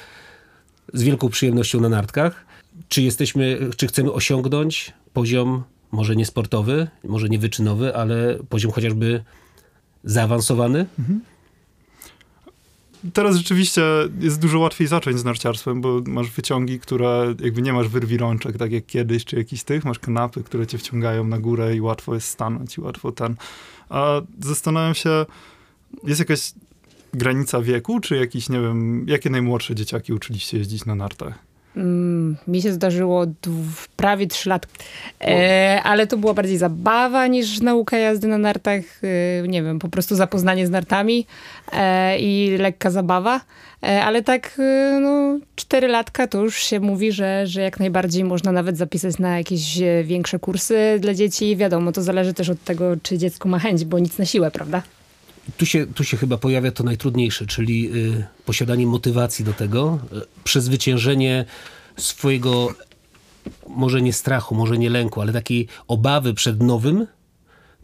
z 0.93 1.03
wielką 1.03 1.29
przyjemnością 1.29 1.81
na 1.81 1.89
nartkach. 1.89 2.47
Czy 2.89 3.03
jesteśmy, 3.03 3.59
czy 3.77 3.87
chcemy 3.87 4.13
osiągnąć 4.13 4.93
poziom 5.13 5.63
może 5.93 6.17
nie 6.17 6.27
sportowy, 6.27 6.89
może 7.05 7.29
nie 7.29 7.39
wyczynowy, 7.39 7.97
ale 7.97 8.39
poziom 8.49 8.73
chociażby 8.73 9.25
zaawansowany? 10.05 10.87
Teraz 13.13 13.37
rzeczywiście 13.37 13.83
jest 14.21 14.41
dużo 14.41 14.59
łatwiej 14.59 14.87
zacząć 14.87 15.19
z 15.19 15.25
narciarstwem, 15.25 15.81
bo 15.81 16.01
masz 16.07 16.31
wyciągi, 16.31 16.81
które 16.81 17.35
jakby 17.41 17.63
nie 17.63 17.73
masz 17.73 17.89
wyrwi 17.89 18.17
rączek, 18.19 18.57
tak 18.59 18.73
jak 18.73 18.87
kiedyś, 18.87 19.25
czy 19.25 19.37
jakiś 19.37 19.63
tych, 19.65 19.85
masz 19.85 19.99
kanapy, 19.99 20.43
które 20.43 20.67
cię 20.67 20.79
wciągają 20.79 21.25
na 21.25 21.39
górę 21.39 21.77
i 21.77 21.81
łatwo 21.81 22.15
jest 22.15 22.29
stanąć 22.29 22.79
i 22.79 22.81
łatwo 22.81 23.13
ten. 23.13 23.35
A 23.89 24.21
zastanawiam 24.41 24.95
się, 24.95 25.27
jest 26.05 26.21
jakaś 26.21 26.53
granica 27.15 27.61
wieku, 27.61 28.01
czy 28.01 28.17
jakiś, 28.17 28.49
nie 28.49 28.61
wiem, 28.61 29.07
jakie 29.09 29.31
najmłodsze 29.31 29.75
dzieciaki 29.75 30.13
uczyliście 30.13 30.59
jeździć 30.59 30.85
na 30.85 30.95
nartach? 30.95 31.39
Mm, 31.77 32.37
mi 32.49 32.63
się 32.63 32.73
zdarzyło 32.73 33.27
prawie 33.97 34.27
trzy 34.27 34.49
lata. 34.49 34.69
E, 35.21 35.81
ale 35.85 36.07
to 36.07 36.17
była 36.17 36.35
bardziej 36.35 36.59
zabawa 36.59 37.27
niż 37.27 37.61
nauka 37.61 37.99
jazdy 37.99 38.29
na 38.29 38.39
nartach. 38.39 38.83
E, 39.43 39.49
nie 39.49 39.63
wiem, 39.63 39.79
po 39.79 39.89
prostu 39.89 40.15
zapoznanie 40.15 40.67
z 40.67 40.71
nartami 40.71 41.27
e, 41.73 42.19
i 42.19 42.57
lekka 42.59 42.91
zabawa. 42.91 43.41
E, 43.83 44.05
ale 44.05 44.23
tak, 44.23 44.57
e, 44.59 44.99
no, 45.03 45.39
cztery 45.57 45.89
latka 45.89 46.27
to 46.27 46.43
już 46.43 46.59
się 46.59 46.81
mówi, 46.81 47.13
że, 47.13 47.47
że 47.47 47.61
jak 47.61 47.81
najbardziej 47.81 48.25
można 48.25 48.53
nawet 48.53 48.77
zapisać 48.77 49.19
na 49.19 49.39
jakieś 49.39 49.81
e, 49.81 50.05
większe 50.05 50.39
kursy 50.39 50.97
dla 51.01 51.15
dzieci. 51.15 51.57
Wiadomo, 51.57 51.93
to 51.93 52.03
zależy 52.03 52.35
też 52.35 52.51
od 52.51 52.65
tego, 52.65 52.97
czy 53.03 53.19
dziecko 53.19 53.49
ma 53.49 53.59
chęć, 53.59 53.85
bo 53.85 53.99
nic 53.99 54.19
na 54.19 54.25
siłę, 54.25 54.51
prawda? 54.51 54.83
Tu 55.57 55.67
się, 55.67 55.87
tu 55.87 56.05
się 56.05 56.17
chyba 56.17 56.39
pojawia 56.39 56.73
to 56.73 56.85
najtrudniejsze, 56.85 57.47
czyli 57.47 57.97
y, 57.97 58.27
posiadanie 58.45 58.87
motywacji 58.87 59.45
do 59.45 59.53
tego, 59.53 59.99
y, 60.13 60.21
przezwyciężenie 60.45 61.45
swojego, 61.97 62.69
może 63.69 64.03
nie 64.03 64.13
strachu, 64.13 64.55
może 64.55 64.79
nie 64.79 64.91
lęku, 64.91 65.21
ale 65.21 65.33
takiej 65.33 65.69
obawy 65.89 66.35
przed 66.35 66.63
nowym, 66.63 67.07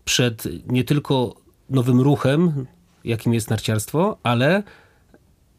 przed 0.05 0.45
nie 0.67 0.85
tylko 0.85 1.35
nowym 1.71 2.01
ruchem, 2.01 2.67
jakim 3.05 3.35
jest 3.35 3.51
narciarstwo, 3.51 4.19
ale 4.23 4.63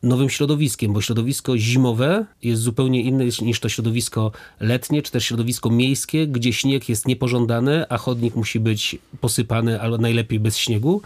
nowym 0.04 0.30
środowiskiem, 0.30 0.94
bo 0.94 1.02
środowisko 1.02 1.58
zimowe 1.58 2.26
jest 2.44 2.62
zupełnie 2.62 3.02
inne 3.02 3.26
niż 3.42 3.60
to 3.60 3.70
środowisko 3.70 4.32
letnie, 4.60 5.02
czy 5.02 5.12
też 5.12 5.26
środowisko 5.26 5.70
miejskie, 5.70 6.28
gdzie 6.28 6.54
śnieg 6.54 6.90
jest 6.90 7.08
niepożądany, 7.08 7.86
a 7.90 7.98
chodnik 7.98 8.36
musi 8.36 8.60
być 8.60 8.98
posypany, 9.22 9.82
albo 9.82 9.98
najlepiej 9.98 10.40
bez 10.40 10.58
śniegu, 10.58 11.02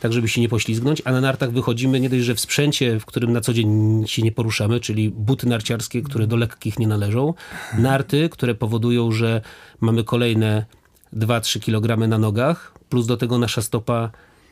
tak 0.00 0.12
żeby 0.12 0.28
się 0.28 0.40
nie 0.40 0.48
poślizgnąć, 0.48 1.02
a 1.04 1.12
na 1.12 1.20
nartach 1.20 1.52
wychodzimy 1.52 2.00
nie 2.00 2.10
dość, 2.10 2.24
że 2.24 2.34
w 2.34 2.40
sprzęcie, 2.40 3.00
w 3.00 3.06
którym 3.06 3.32
na 3.32 3.40
co 3.40 3.52
dzień 3.52 4.04
się 4.06 4.22
nie 4.22 4.32
poruszamy, 4.32 4.80
czyli 4.80 5.10
buty 5.10 5.46
narciarskie, 5.46 6.02
które 6.02 6.26
do 6.26 6.36
lekkich 6.36 6.78
nie 6.78 6.86
należą, 6.86 7.34
narty, 7.78 8.28
które 8.28 8.54
powodują, 8.54 9.12
że 9.12 9.40
mamy 9.80 10.04
kolejne 10.04 10.64
2-3 11.16 11.60
kg 11.60 12.08
na 12.08 12.18
nogach, 12.18 12.74
plus 12.88 13.06
do 13.06 13.16
tego 13.16 13.38
nasza 13.38 13.62
stopa 13.62 14.10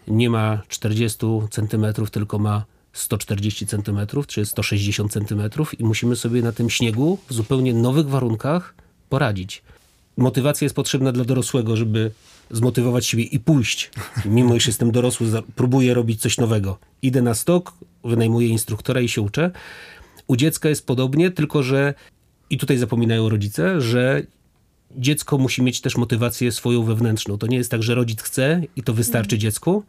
nie 0.08 0.30
ma 0.30 0.62
40 0.68 1.18
cm, 1.50 1.86
tylko 2.12 2.38
ma 2.38 2.64
140 2.92 3.66
cm, 3.66 3.98
czy 4.26 4.46
160 4.46 5.12
cm 5.12 5.42
i 5.78 5.84
musimy 5.84 6.16
sobie 6.16 6.42
na 6.42 6.52
tym 6.52 6.70
śniegu 6.70 7.18
w 7.28 7.32
zupełnie 7.32 7.74
nowych 7.74 8.08
warunkach 8.08 8.74
poradzić. 9.08 9.62
Motywacja 10.16 10.64
jest 10.64 10.76
potrzebna 10.76 11.12
dla 11.12 11.24
dorosłego, 11.24 11.76
żeby 11.76 12.10
zmotywować 12.50 13.06
siebie 13.06 13.24
i 13.24 13.40
pójść. 13.40 13.90
Mimo 14.24 14.54
iż 14.54 14.66
jestem 14.66 14.90
dorosły, 14.90 15.26
próbuję 15.54 15.94
robić 15.94 16.20
coś 16.20 16.38
nowego. 16.38 16.78
Idę 17.02 17.22
na 17.22 17.34
stok, 17.34 17.72
wynajmuję 18.04 18.48
instruktora 18.48 19.00
i 19.00 19.08
się 19.08 19.22
uczę. 19.22 19.50
U 20.26 20.36
dziecka 20.36 20.68
jest 20.68 20.86
podobnie, 20.86 21.30
tylko 21.30 21.62
że 21.62 21.94
i 22.50 22.58
tutaj 22.58 22.78
zapominają 22.78 23.28
rodzice, 23.28 23.80
że 23.80 24.22
dziecko 24.96 25.38
musi 25.38 25.62
mieć 25.62 25.80
też 25.80 25.96
motywację 25.96 26.52
swoją 26.52 26.82
wewnętrzną. 26.82 27.38
To 27.38 27.46
nie 27.46 27.56
jest 27.56 27.70
tak, 27.70 27.82
że 27.82 27.94
rodzic 27.94 28.22
chce 28.22 28.62
i 28.76 28.82
to 28.82 28.94
wystarczy 28.94 29.38
dziecku, 29.38 29.84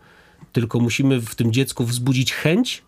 tylko 0.52 0.80
musimy 0.80 1.22
w 1.22 1.36
tym 1.36 1.54
dziecku 1.54 1.86
wzbudzić 1.86 2.34
chęć 2.34 2.84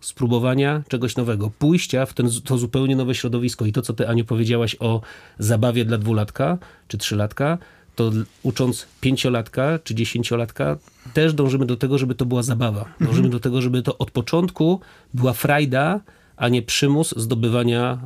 spróbowania 0.00 0.82
czegoś 0.88 1.16
nowego, 1.16 1.50
pójścia 1.58 2.06
w 2.06 2.14
ten, 2.14 2.30
to 2.44 2.58
zupełnie 2.58 2.96
nowe 2.96 3.14
środowisko. 3.14 3.66
I 3.66 3.72
to, 3.72 3.82
co 3.82 3.92
ty, 3.92 4.08
Aniu, 4.08 4.24
powiedziałaś 4.24 4.76
o 4.80 5.00
zabawie 5.38 5.84
dla 5.84 5.98
dwulatka 5.98 6.58
czy 6.88 6.98
trzylatka, 6.98 7.58
to 7.96 8.10
ucząc 8.42 8.86
pięciolatka 9.00 9.78
czy 9.84 9.94
dziesięciolatka, 9.94 10.76
też 11.14 11.34
dążymy 11.34 11.66
do 11.66 11.76
tego, 11.76 11.98
żeby 11.98 12.14
to 12.14 12.26
była 12.26 12.42
zabawa. 12.42 12.84
Dążymy 13.00 13.16
Mhm. 13.26 13.30
do 13.30 13.40
tego, 13.40 13.62
żeby 13.62 13.82
to 13.82 13.98
od 13.98 14.10
początku 14.10 14.80
była 15.14 15.32
frajda, 15.32 16.00
a 16.36 16.48
nie 16.48 16.62
przymus 16.62 17.14
zdobywania 17.16 17.98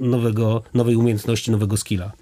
nowego, 0.00 0.62
nowej 0.74 0.96
umiejętności, 0.96 1.50
nowego 1.50 1.76
skilla. 1.76 2.12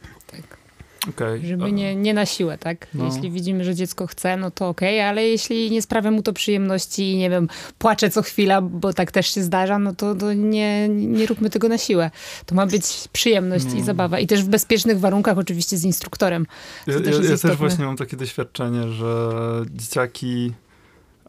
Okej. 1.09 1.47
Żeby 1.47 1.73
nie, 1.73 1.97
nie 1.97 2.15
na 2.15 2.27
siłę, 2.27 2.59
tak? 2.59 2.87
No. 2.95 3.05
Jeśli 3.05 3.31
widzimy, 3.31 3.65
że 3.65 3.75
dziecko 3.75 4.07
chce, 4.07 4.37
no 4.37 4.51
to 4.51 4.69
okej, 4.69 5.01
ale 5.01 5.29
jeśli 5.29 5.71
nie 5.71 5.83
sprawia 5.83 6.11
mu 6.11 6.23
to 6.23 6.33
przyjemności 6.33 7.13
i 7.13 7.17
nie 7.17 7.31
wiem, 7.31 7.49
płacze 7.79 8.11
co 8.11 8.23
chwila, 8.23 8.61
bo 8.63 8.93
tak 8.93 9.11
też 9.13 9.35
się 9.35 9.43
zdarza, 9.43 9.79
no 9.79 9.95
to, 9.95 10.15
to 10.15 10.33
nie, 10.33 10.89
nie 10.89 11.27
róbmy 11.27 11.51
tego 11.51 11.69
na 11.69 11.79
siłę. 11.79 12.11
To 12.47 12.55
ma 12.55 12.67
być 12.67 13.09
przyjemność 13.13 13.65
No. 13.73 13.75
i 13.75 13.83
zabawa. 13.83 14.19
I 14.19 14.27
też 14.27 14.43
w 14.43 14.49
bezpiecznych 14.49 15.01
warunkach 15.01 15.39
oczywiście 15.39 15.77
z 15.77 15.85
instruktorem. 15.85 16.47
Ja, 16.87 16.95
ja, 16.95 17.01
też 17.01 17.17
jest 17.19 17.45
ja 17.45 17.51
też 17.51 17.59
właśnie 17.59 17.85
mam 17.85 17.97
takie 17.97 18.17
doświadczenie, 18.17 18.89
że 18.89 19.31
dzieciaki 19.71 20.53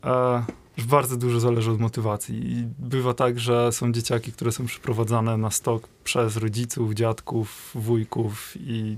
e, 0.04 0.44
już 0.78 0.88
bardzo 0.88 1.18
dużo 1.18 1.40
zależy 1.40 1.72
od 1.72 1.80
motywacji. 1.80 2.51
I 2.51 2.68
bywa 2.80 3.13
tak, 3.13 3.40
że 3.40 3.72
są 3.72 3.92
dzieciaki, 3.92 4.32
które 4.32 4.51
są 4.51 4.66
przyprowadzane 4.66 5.38
na 5.38 5.51
stok 5.51 5.88
przez 6.04 6.38
rodziców, 6.38 6.94
dziadków, 6.94 7.72
wujków 7.75 8.54
i 8.60 8.98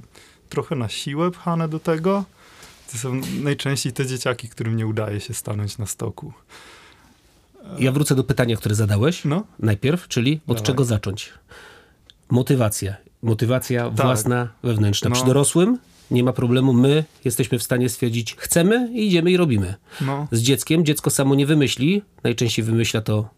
trochę 0.53 0.75
na 0.75 0.89
siłę 0.89 1.31
pchane 1.31 1.67
do 1.69 1.79
tego. 1.79 2.23
To 2.91 2.97
są 2.97 3.21
najczęściej 3.43 3.93
te 3.93 4.05
dzieciaki, 4.05 4.49
którym 4.49 4.77
nie 4.77 4.87
udaje 4.87 5.19
się 5.19 5.33
stanąć 5.33 5.77
na 5.77 5.85
stoku. 5.85 6.33
Ja 7.79 7.91
wrócę 7.91 8.15
do 8.15 8.23
pytania, 8.23 8.55
które 8.57 8.75
zadałeś 8.75 9.25
No, 9.25 9.43
najpierw, 9.59 10.07
czyli 10.07 10.33
od 10.47 10.57
Dawaj. 10.57 10.63
czego 10.67 10.85
zacząć? 10.85 11.33
Motywacja. 12.29 12.95
Motywacja 13.21 13.83
Tak. 13.89 14.05
własna, 14.05 14.47
wewnętrzna. 14.63 15.09
No. 15.09 15.15
Przy 15.15 15.25
dorosłym 15.25 15.77
nie 16.11 16.23
ma 16.23 16.33
problemu. 16.33 16.73
My 16.73 17.03
jesteśmy 17.25 17.59
w 17.59 17.63
stanie 17.63 17.89
stwierdzić, 17.89 18.35
chcemy 18.35 18.89
i 18.93 19.07
idziemy 19.07 19.31
i 19.31 19.37
robimy. 19.37 19.75
no, 20.01 20.27
Z 20.31 20.41
dzieckiem 20.41 20.85
dziecko 20.85 21.09
samo 21.09 21.35
nie 21.35 21.45
wymyśli. 21.45 22.01
Najczęściej 22.23 22.65
wymyśla 22.65 23.01
to 23.01 23.29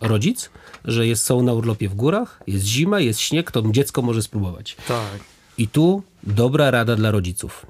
rodzic, 0.00 0.50
że 0.84 1.06
jest, 1.06 1.22
są 1.24 1.42
na 1.42 1.52
urlopie 1.52 1.88
w 1.88 1.94
górach, 1.94 2.40
jest 2.46 2.64
zima, 2.64 3.00
jest 3.00 3.20
śnieg, 3.20 3.50
to 3.50 3.62
dziecko 3.70 4.02
może 4.02 4.22
spróbować. 4.22 4.76
tak. 4.88 5.31
I 5.62 5.68
tu 5.68 6.02
dobra 6.22 6.70
rada 6.70 6.96
dla 6.96 7.10
rodziców. 7.10 7.66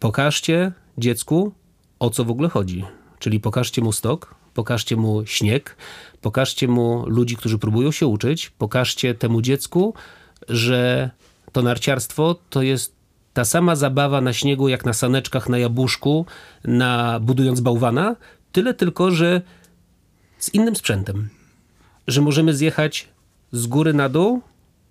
Pokażcie 0.00 0.72
dziecku, 0.98 1.52
o 1.98 2.10
co 2.10 2.24
w 2.24 2.30
ogóle 2.30 2.48
chodzi. 2.48 2.84
Czyli 3.18 3.40
pokażcie 3.40 3.82
mu 3.82 3.92
stok, 3.92 4.34
pokażcie 4.54 4.96
mu 4.96 5.26
śnieg, 5.26 5.76
pokażcie 6.20 6.68
mu 6.68 7.04
ludzi, 7.06 7.36
którzy 7.36 7.58
próbują 7.58 7.92
się 7.92 8.06
uczyć, 8.06 8.50
pokażcie 8.50 9.14
temu 9.14 9.42
dziecku, 9.42 9.94
że 10.48 11.10
to 11.52 11.62
narciarstwo 11.62 12.36
to 12.50 12.62
jest 12.62 12.94
ta 13.32 13.44
sama 13.44 13.76
zabawa 13.76 14.20
na 14.20 14.32
śniegu, 14.32 14.68
jak 14.68 14.84
na 14.84 14.92
saneczkach, 14.92 15.48
na 15.48 15.58
jabłuszku, 15.58 16.26
na 16.64 17.20
budując 17.20 17.60
bałwana, 17.60 18.16
tyle 18.52 18.74
tylko, 18.74 19.10
że 19.10 19.42
z 20.38 20.54
innym 20.54 20.76
sprzętem. 20.76 21.28
Że 22.06 22.20
możemy 22.20 22.54
zjechać 22.54 23.08
z 23.52 23.66
góry 23.66 23.92
na 23.94 24.08
dół, 24.08 24.42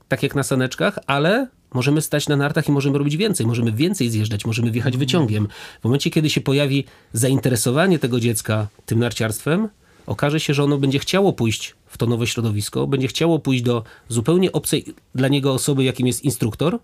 tak 0.08 0.24
jak 0.24 0.36
na 0.36 0.44
saneczkach, 0.44 1.00
ale 1.08 1.48
możemy 1.74 2.02
stać 2.02 2.28
na 2.28 2.36
nartach 2.36 2.68
i 2.68 2.72
możemy 2.72 2.98
robić 2.98 3.18
więcej. 3.18 3.46
Możemy 3.46 3.72
więcej 3.72 4.10
zjeżdżać, 4.10 4.46
możemy 4.46 4.72
wjechać 4.72 4.98
wyciągiem. 4.98 5.48
W 5.82 5.84
momencie, 5.84 6.10
kiedy 6.10 6.30
się 6.30 6.42
pojawi 6.42 6.86
zainteresowanie 7.14 8.00
tego 8.00 8.20
dziecka 8.20 8.68
tym 8.86 9.00
narciarstwem, 9.00 9.70
okaże 10.06 10.40
się, 10.40 10.54
że 10.54 10.64
ono 10.64 10.78
będzie 10.78 11.00
chciało 11.00 11.34
pójść 11.34 11.76
w 11.88 11.98
to 11.98 12.06
nowe 12.06 12.28
środowisko, 12.28 12.88
będzie 12.88 13.08
chciało 13.08 13.40
pójść 13.40 13.64
do 13.64 13.84
zupełnie 14.10 14.52
obcej 14.52 14.86
dla 15.16 15.28
niego 15.28 15.54
osoby, 15.54 15.84
jakim 15.84 16.08
jest 16.08 16.24
instruktor, 16.24 16.80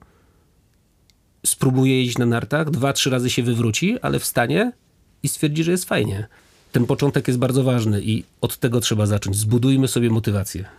spróbuje 1.45 1.97
jeździć 1.97 2.17
na 2.17 2.25
nartach, 2.25 2.69
dwa, 2.69 2.93
trzy 2.93 3.09
razy 3.09 3.29
się 3.29 3.43
wywróci, 3.43 3.99
ale 4.01 4.19
wstanie 4.19 4.71
i 5.23 5.27
stwierdzi, 5.27 5.63
że 5.63 5.71
jest 5.71 5.85
fajnie. 5.85 6.27
Ten 6.71 6.85
początek 6.85 7.27
jest 7.27 7.39
bardzo 7.39 7.63
ważny 7.63 8.01
i 8.01 8.23
od 8.41 8.57
tego 8.57 8.81
trzeba 8.81 9.05
zacząć. 9.05 9.35
Zbudujmy 9.35 9.87
sobie 9.87 10.09
motywację. 10.09 10.78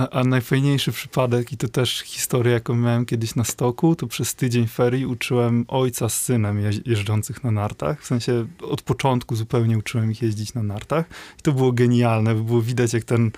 A, 0.00 0.10
a 0.10 0.24
najfajniejszy 0.24 0.92
przypadek, 0.92 1.52
i 1.52 1.56
to 1.56 1.68
też 1.68 2.00
historia, 2.00 2.52
jaką 2.52 2.76
miałem 2.76 3.06
kiedyś 3.06 3.34
na 3.34 3.44
stoku, 3.44 3.96
to 3.96 4.06
przez 4.06 4.34
tydzień 4.34 4.66
ferii 4.66 5.06
uczyłem 5.06 5.64
ojca 5.68 6.08
z 6.08 6.22
synem 6.22 6.60
jeżdżących 6.86 7.44
na 7.44 7.50
nartach. 7.50 8.02
W 8.02 8.06
sensie 8.06 8.46
od 8.62 8.82
początku 8.82 9.36
zupełnie 9.36 9.78
uczyłem 9.78 10.12
ich 10.12 10.22
jeździć 10.22 10.54
na 10.54 10.62
nartach. 10.62 11.06
I 11.38 11.42
to 11.42 11.52
było 11.52 11.72
genialne, 11.72 12.34
bo 12.34 12.42
było 12.42 12.62
widać, 12.62 12.92
jak 12.92 13.04
ten 13.04 13.30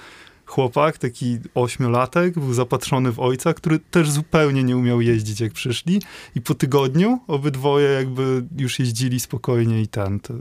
chłopak, 0.46 0.98
taki 0.98 1.38
ośmiolatek, 1.54 2.34
był 2.34 2.54
zapatrzony 2.54 3.12
w 3.12 3.20
ojca, 3.20 3.54
który 3.54 3.78
też 3.78 4.10
zupełnie 4.10 4.64
nie 4.64 4.76
umiał 4.76 5.00
jeździć, 5.00 5.40
jak 5.40 5.52
przyszli. 5.52 6.02
I 6.34 6.40
po 6.40 6.54
tygodniu 6.54 7.20
obydwoje 7.26 7.88
jakby 7.88 8.44
już 8.58 8.78
jeździli 8.78 9.20
spokojnie 9.20 9.82
i 9.82 9.88
ten. 9.88 10.20
To, 10.20 10.34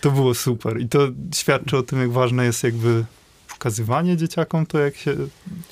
to 0.00 0.10
było 0.10 0.34
super. 0.34 0.80
I 0.80 0.88
to 0.88 1.08
świadczy 1.34 1.76
o 1.76 1.82
tym, 1.82 1.98
jak 1.98 2.12
ważne 2.12 2.44
jest 2.44 2.64
jakby 2.64 3.04
pokazywanie 3.62 4.16
dzieciakom 4.16 4.66
to, 4.66 4.78
jak 4.78 4.96
się 4.96 5.16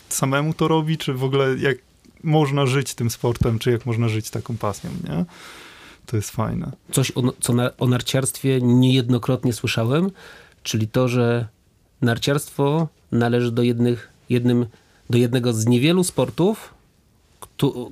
samemu 0.09 0.55
to 0.55 0.69
robi, 0.69 0.99
czy 0.99 1.15
w 1.15 1.25
ogóle 1.25 1.57
jak 1.59 1.77
można 2.23 2.67
żyć 2.67 2.95
tym 2.95 3.11
sportem, 3.11 3.59
czy 3.59 3.71
jak 3.71 3.87
można 3.87 4.09
żyć 4.09 4.31
taką 4.31 4.57
pasją, 4.57 4.91
nie? 5.09 5.25
To 6.07 6.17
jest 6.17 6.31
fajne. 6.31 6.73
Coś, 6.93 7.13
o, 7.15 7.23
co 7.41 7.53
na, 7.53 7.71
o 7.79 7.87
narciarstwie 7.87 8.61
niejednokrotnie 8.61 9.53
słyszałem, 9.53 10.11
czyli 10.63 10.89
to, 10.89 11.09
że 11.09 11.49
narciarstwo 12.03 12.89
należy 13.13 13.53
do, 13.53 13.63
jednych, 13.63 14.09
jednym, 14.29 14.67
do 15.11 15.19
jednego 15.19 15.53
z 15.53 15.67
niewielu 15.67 16.05
sportów, 16.05 16.75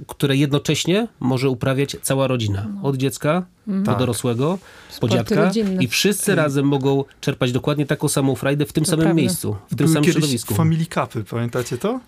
które 0.07 0.37
jednocześnie 0.37 1.09
może 1.21 1.49
uprawiać 1.51 1.97
cała 2.03 2.27
rodzina. 2.27 2.67
Od 2.83 2.97
dziecka 2.97 3.45
do 3.67 3.83
Tak. 3.85 3.99
dorosłego, 3.99 4.59
po 4.89 4.95
Sporty 4.95 5.17
dziadka. 5.17 5.45
rodzinne. 5.45 5.83
I 5.83 5.89
wszyscy 5.89 6.35
razem 6.35 6.67
mogą 6.67 7.05
czerpać 7.21 7.53
dokładnie 7.53 7.87
taką 7.87 8.09
samą 8.09 8.35
frajdę 8.35 8.67
w 8.67 8.73
tym 8.73 8.85
To 8.85 8.91
samym 8.91 9.05
prawda. 9.05 9.21
miejscu, 9.23 9.57
w 9.67 9.69
tym 9.69 9.77
Były 9.77 9.89
samym 9.89 10.11
środowisku. 10.13 10.55
Family 10.55 10.87
Cupy, 10.87 11.25
pamiętacie 11.25 11.79
to? 11.79 12.01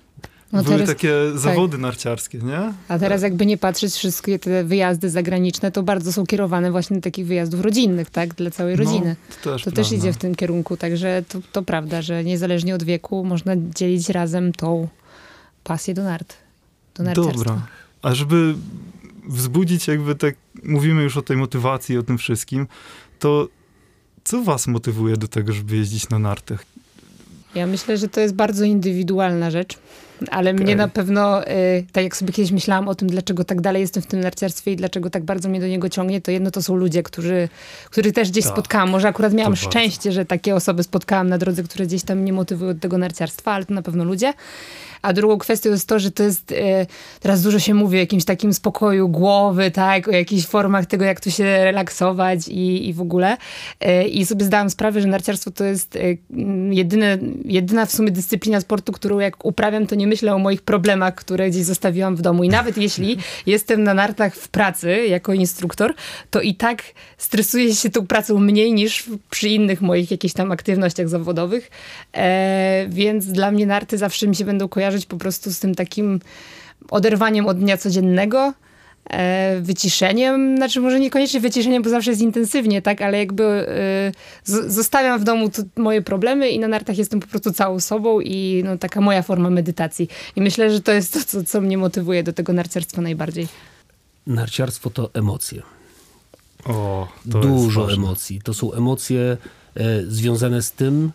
No 0.53 0.63
Były 0.63 0.75
teraz, 0.77 0.89
takie 0.89 1.13
zawody 1.35 1.79
narciarskie, 1.79 2.39
nie? 2.39 2.73
a 2.89 2.99
teraz 2.99 3.23
jakby 3.23 3.47
nie 3.47 3.57
patrzeć, 3.59 3.95
wszystkie 3.95 4.39
te 4.39 4.65
wyjazdy 4.65 5.11
zagraniczne 5.11 5.73
to 5.73 5.83
bardzo 5.83 6.13
są 6.13 6.27
kierowane 6.27 6.71
właśnie 6.71 6.97
do 6.97 7.03
takich 7.03 7.27
wyjazdów 7.27 7.61
rodzinnych, 7.61 8.11
tak? 8.11 8.35
Dla 8.35 8.51
całej 8.51 8.77
rodziny. 8.77 9.17
No, 9.31 9.35
to 9.45 9.53
też, 9.53 9.65
To 9.65 9.71
też 9.73 9.93
idzie 9.93 10.13
w 10.13 10.17
tym 10.17 10.35
kierunku, 10.35 10.77
także 10.77 11.23
to, 11.29 11.39
to 11.53 11.63
prawda, 11.63 12.03
że 12.03 12.25
niezależnie 12.25 12.75
od 12.75 12.83
wieku 12.83 13.25
można 13.25 13.53
dzielić 13.77 14.09
razem 14.09 14.53
tą 14.53 14.89
pasję 15.65 15.95
do 15.95 16.03
nart, 16.05 16.35
do 16.95 17.03
narciarstwa. 17.03 17.45
Dobra. 17.45 17.67
A 18.03 18.15
żeby 18.15 18.55
wzbudzić 19.29 19.89
jakby 19.89 20.15
tak, 20.15 20.35
mówimy 20.63 21.03
już 21.03 21.17
o 21.17 21.23
tej 21.23 21.37
motywacji, 21.37 21.99
o 21.99 22.03
tym 22.03 22.19
wszystkim, 22.19 22.67
to 23.19 23.49
co 24.25 24.43
was 24.43 24.67
motywuje 24.67 25.17
do 25.17 25.29
tego, 25.29 25.53
żeby 25.53 25.77
jeździć 25.77 26.09
na 26.09 26.19
nartach? 26.19 26.65
Ja 27.55 27.67
myślę, 27.67 27.97
że 27.97 28.09
to 28.09 28.21
jest 28.21 28.35
bardzo 28.35 28.65
indywidualna 28.65 29.51
rzecz, 29.51 29.79
ale 30.31 30.53
mnie 30.53 30.77
na 30.77 30.89
pewno, 30.89 31.43
y, 31.47 31.47
tak 31.93 32.05
jak 32.05 32.17
sobie 32.17 32.33
kiedyś 32.33 32.53
myślałam 32.53 32.89
o 32.89 32.95
tym, 32.95 33.09
dlaczego 33.09 33.45
tak 33.45 33.61
dalej 33.61 33.81
jestem 33.81 34.03
w 34.03 34.07
tym 34.07 34.21
narciarstwie 34.21 34.73
i 34.73 34.77
dlaczego 34.77 35.11
tak 35.11 35.25
bardzo 35.25 35.49
mnie 35.49 35.61
do 35.61 35.67
niego 35.67 35.89
ciągnie, 35.89 36.21
to 36.21 36.31
jedno 36.31 36.51
to 36.51 36.63
są 36.63 36.77
ludzie, 36.77 37.03
którzy, 37.03 37.49
których 37.91 38.13
też 38.13 38.31
gdzieś 38.31 38.45
Tak. 38.45 38.53
spotkałam. 38.53 38.91
Może 38.91 39.09
akurat 39.09 39.33
miałam 39.33 39.53
To 39.55 39.61
bardzo. 39.61 39.71
szczęście, 39.71 40.13
że 40.13 40.25
takie 40.25 40.55
osoby 40.55 40.83
spotkałam 40.83 41.29
na 41.29 41.39
drodze, 41.39 41.63
które 41.63 41.87
gdzieś 41.87 42.03
tam 42.03 42.19
mnie 42.19 42.33
motywują 42.33 42.75
do 42.75 42.81
tego 42.81 42.99
narciarstwa, 42.99 43.53
ale 43.53 43.65
to 43.65 43.75
na 43.75 43.83
pewno 43.83 44.05
ludzie. 44.05 44.33
A 45.03 45.13
drugą 45.13 45.39
kwestią 45.39 45.71
jest 45.71 45.89
to, 45.89 45.99
że 45.99 46.11
to 46.11 46.23
jest, 46.23 46.53
e, 46.53 46.87
teraz 47.21 47.43
dużo 47.43 47.59
się 47.59 47.75
mówi 47.75 47.97
o 47.97 48.01
jakimś 48.01 48.25
takim 48.25 48.55
spokoju 48.55 49.09
głowy, 49.09 49.71
tak, 49.71 50.09
o 50.09 50.11
jakichś 50.11 50.47
formach 50.47 50.87
tego, 50.87 51.05
jak 51.05 51.21
tu 51.21 51.31
się 51.31 51.45
relaksować 51.45 52.49
i, 52.49 52.89
i 52.89 52.93
w 52.95 53.01
ogóle. 53.01 53.37
E, 53.81 54.09
I 54.09 54.27
sobie 54.27 54.45
zdałam 54.45 54.71
sprawę, 54.71 55.01
że 55.01 55.09
narciarstwo 55.09 55.51
to 55.51 55.65
jest 55.65 55.99
jedyne, 56.71 57.19
jedyna 57.45 57.87
w 57.87 57.93
sumie 57.93 58.11
dyscyplina 58.11 58.61
sportu, 58.61 58.93
którą 58.93 59.19
jak 59.19 59.45
uprawiam, 59.45 59.87
to 59.87 59.95
nie 59.95 60.07
myślę 60.11 60.35
o 60.35 60.39
moich 60.39 60.63
problemach, 60.63 61.15
które 61.15 61.51
gdzieś 61.51 61.65
zostawiłam 61.65 62.17
w 62.17 62.23
domu. 62.23 62.45
I 62.45 62.49
nawet 62.49 62.79
jeśli 62.79 63.17
jestem 63.55 63.85
na 63.85 63.95
nartach 63.95 64.35
w 64.35 64.49
pracy 64.49 65.07
jako 65.07 65.33
instruktor, 65.33 65.95
to 66.31 66.41
i 66.41 66.55
tak 66.55 66.83
stresuję 67.19 67.75
się 67.75 67.91
tą 67.91 68.07
pracą 68.07 68.39
mniej 68.39 68.73
niż 68.73 69.05
przy 69.31 69.49
innych 69.49 69.81
moich 69.81 70.11
jakichś 70.11 70.35
tam 70.35 70.53
aktywnościach 70.53 71.09
zawodowych. 71.09 71.71
E, 72.13 72.87
więc 72.89 73.27
dla 73.27 73.51
mnie 73.51 73.67
narty 73.67 73.99
zawsze 73.99 74.27
mi 74.29 74.37
się 74.37 74.45
będą 74.45 74.69
kojarzyć 74.69 75.07
po 75.07 75.17
prostu 75.17 75.51
z 75.51 75.61
tym 75.61 75.75
takim 75.75 76.21
oderwaniem 76.91 77.47
od 77.47 77.59
dnia 77.59 77.77
codziennego, 77.77 78.53
wyciszeniem, 79.61 80.57
znaczy 80.57 80.81
może 80.81 81.01
niekoniecznie 81.01 81.41
wyciszeniem, 81.41 81.83
bo 81.83 81.91
zawsze 81.91 82.11
jest 82.11 82.23
intensywnie, 82.23 82.83
tak, 82.83 83.03
ale 83.03 83.19
jakby 83.19 83.45
e, 83.45 84.13
z- 84.45 84.73
zostawiam 84.75 85.21
w 85.21 85.25
domu 85.25 85.51
moje 85.77 86.03
problemy 86.03 86.51
i 86.51 86.59
na 86.59 86.69
nartach 86.69 86.99
jestem 86.99 87.21
po 87.21 87.27
prostu 87.27 87.53
całą 87.53 87.81
sobą 87.81 88.21
i 88.21 88.63
no, 88.65 88.79
taka 88.79 89.01
moja 89.01 89.23
forma 89.23 89.51
medytacji. 89.51 90.09
I 90.37 90.41
myślę, 90.41 90.71
że 90.71 90.81
to 90.81 90.93
jest 90.93 91.13
to, 91.13 91.21
co, 91.27 91.45
co 91.45 91.61
mnie 91.61 91.79
motywuje 91.79 92.23
do 92.23 92.33
tego 92.33 92.53
narciarstwa 92.53 93.03
najbardziej. 93.03 93.47
Narciarstwo 94.27 94.91
to 94.91 95.11
emocje. 95.15 95.63
O, 96.65 97.09
to 97.33 97.41
Dużo 97.41 97.93
emocji. 97.93 98.41
To 98.45 98.55
są 98.55 98.73
emocje 98.73 99.37
e, 99.77 100.03
związane 100.09 100.63
z 100.63 100.73
tym, 100.73 101.11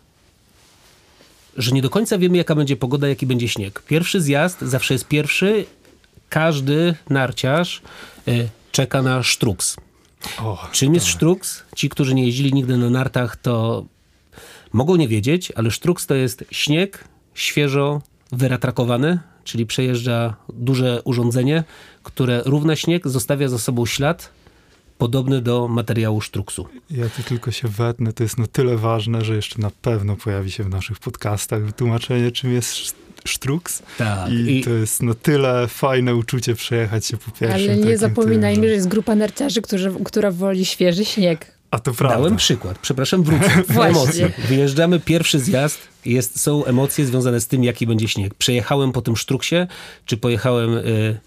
że 1.58 1.72
nie 1.72 1.82
do 1.82 1.90
końca 1.90 2.18
wiemy, 2.18 2.38
jaka 2.38 2.56
będzie 2.56 2.76
pogoda, 2.78 3.08
jaki 3.08 3.26
będzie 3.26 3.48
śnieg. 3.48 3.82
Pierwszy 3.88 4.22
zjazd 4.22 4.62
zawsze 4.62 4.94
jest 4.94 5.08
pierwszy. 5.08 5.66
Każdy 6.30 6.96
narciarz 7.10 7.82
e, 8.28 8.32
czeka 8.72 9.02
na 9.02 9.24
sztruks. 9.24 9.76
O, 10.40 10.68
Czym 10.72 10.94
jest 10.94 11.08
sztruks? 11.08 11.64
Ci, 11.76 11.90
którzy 11.90 12.16
nie 12.16 12.26
jeździli 12.26 12.54
nigdy 12.54 12.78
na 12.78 12.90
nartach, 12.90 13.36
to 13.36 13.86
mogą 14.74 14.96
nie 14.96 15.08
wiedzieć, 15.08 15.52
ale 15.56 15.72
sztruks 15.72 16.06
to 16.06 16.16
jest 16.16 16.46
śnieg 16.52 17.04
świeżo 17.34 18.02
wyratrakowany, 18.32 19.20
czyli 19.44 19.66
przejeżdża 19.66 20.36
duże 20.54 21.02
urządzenie, 21.04 21.64
które 22.04 22.42
równa 22.46 22.76
śnieg 22.76 23.08
zostawia 23.08 23.48
za 23.48 23.58
sobą 23.58 23.86
ślad 23.86 24.30
podobny 24.98 25.42
do 25.42 25.68
materiału 25.68 26.22
sztruksu. 26.22 26.68
Ja 26.92 27.10
tu 27.10 27.24
tylko 27.24 27.52
się 27.52 27.68
wetnę, 27.68 28.14
to 28.14 28.24
jest 28.24 28.38
na 28.38 28.48
tyle 28.48 28.78
ważne, 28.78 29.26
że 29.26 29.36
jeszcze 29.36 29.62
na 29.62 29.72
pewno 29.82 30.16
pojawi 30.16 30.52
się 30.52 30.64
w 30.64 30.70
naszych 30.70 31.00
podcastach 31.00 31.66
wytłumaczenie, 31.66 32.32
czym 32.32 32.54
jest 32.54 32.72
sz- 32.72 32.96
sztruks. 33.26 33.84
Tak. 33.98 34.32
I, 34.32 34.60
I, 34.60 34.64
to 34.64 34.70
jest 34.70 35.04
na 35.04 35.14
tyle 35.14 35.68
fajne 35.68 36.16
uczucie 36.16 36.56
przejechać 36.56 37.06
się 37.06 37.18
po 37.18 37.32
pierwszym 37.32 37.72
Ale 37.72 37.78
nie 37.78 37.98
zapominajmy, 37.98 38.62
tym, 38.62 38.70
że 38.70 38.76
jest 38.76 38.88
grupa 38.88 39.16
narciarzy, 39.16 39.62
którzy, 39.62 39.94
która 40.06 40.32
woli 40.32 40.66
świeży 40.66 41.06
śnieg. 41.06 41.56
A 41.72 41.80
to 41.80 41.94
prawda. 41.94 42.18
Dałem 42.18 42.36
przykład. 42.36 42.80
Przepraszam, 42.80 43.24
wrócę. 43.24 43.64
Emocje. 43.90 44.32
Wyjeżdżamy 44.48 45.00
pierwszy 45.00 45.40
zjazd. 45.40 45.80
Jest, 46.06 46.42
są 46.42 46.66
emocje 46.66 47.06
związane 47.06 47.42
z 47.42 47.48
tym, 47.48 47.64
jaki 47.64 47.88
będzie 47.88 48.08
śnieg. 48.08 48.34
Przejechałem 48.34 48.92
po 48.92 49.02
tym 49.02 49.16
sztruksie, 49.18 49.56
czy 50.06 50.18
pojechałem... 50.18 50.74
Y, 50.74 51.20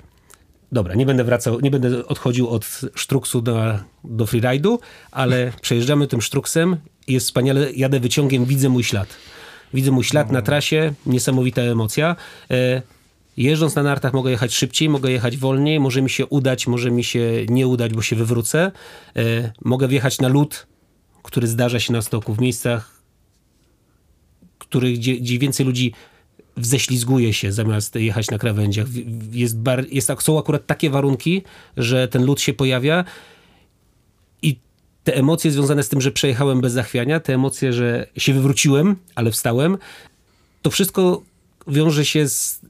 dobra, 0.73 0.95
nie 0.95 1.07
będę 1.07 1.25
wracał, 1.25 1.61
nie 1.61 1.71
będę 1.71 2.07
odchodził 2.07 2.49
od 2.49 2.81
sztruksu 2.95 3.43
do, 3.43 3.79
do 4.05 4.25
freeride'u, 4.25 4.79
ale 5.11 5.53
przejeżdżamy 5.63 6.07
tym 6.07 6.23
sztruksem 6.23 6.77
i 7.07 7.13
jest 7.13 7.27
wspaniale. 7.27 7.73
Jadę 7.73 8.01
wyciągiem, 8.01 8.45
widzę 8.45 8.69
mój 8.69 8.85
ślad. 8.85 9.09
Widzę 9.75 9.91
mój 9.91 10.05
ślad 10.05 10.33
na 10.33 10.43
trasie. 10.43 10.93
Niesamowita 11.07 11.63
emocja. 11.63 12.17
Y, 12.51 12.83
Jeżdżąc 13.39 13.75
na 13.75 13.83
nartach 13.83 14.13
mogę 14.13 14.31
jechać 14.31 14.55
szybciej, 14.55 14.89
mogę 14.89 15.11
jechać 15.11 15.37
wolniej, 15.37 15.81
może 15.81 16.03
mi 16.03 16.11
się 16.11 16.27
udać, 16.27 16.67
może 16.67 16.91
mi 16.91 17.05
się 17.05 17.31
nie 17.49 17.67
udać, 17.67 17.95
bo 17.95 18.03
się 18.03 18.17
wywrócę. 18.17 18.73
E, 19.17 19.53
mogę 19.65 19.89
wjechać 19.89 20.19
na 20.19 20.29
lód, 20.29 20.67
który 21.23 21.47
zdarza 21.47 21.81
się 21.81 21.93
na 21.93 22.03
stoku 22.03 22.35
w 22.35 22.41
miejscach, 22.41 23.03
których, 24.59 24.99
gdzie, 24.99 25.17
gdzie 25.17 25.39
więcej 25.39 25.67
ludzi 25.67 25.93
wześlizguje 26.59 27.33
się 27.33 27.53
zamiast 27.53 27.95
jechać 27.95 28.31
na 28.31 28.39
krawędziach. 28.39 28.87
Jest 29.33 29.59
bar, 29.59 29.85
jest, 29.91 30.09
tak- 30.09 30.23
są 30.23 30.39
akurat 30.39 30.67
takie 30.67 30.91
warunki, 30.91 31.43
że 31.77 32.09
ten 32.09 32.25
lód 32.25 32.41
się 32.41 32.53
pojawia 32.53 33.05
i 34.43 34.57
te 35.05 35.17
emocje 35.17 35.51
związane 35.51 35.83
z 35.83 35.89
tym, 35.89 36.01
że 36.01 36.13
przejechałem 36.13 36.61
bez 36.61 36.73
zachwiania, 36.73 37.21
te 37.21 37.35
emocje, 37.35 37.73
że 37.73 38.07
się 38.17 38.35
wywróciłem, 38.35 38.97
ale 39.15 39.31
wstałem, 39.31 39.79
to 40.63 40.71
wszystko 40.71 41.23
wiąże 41.67 42.05
się 42.05 42.29
z, 42.29 42.61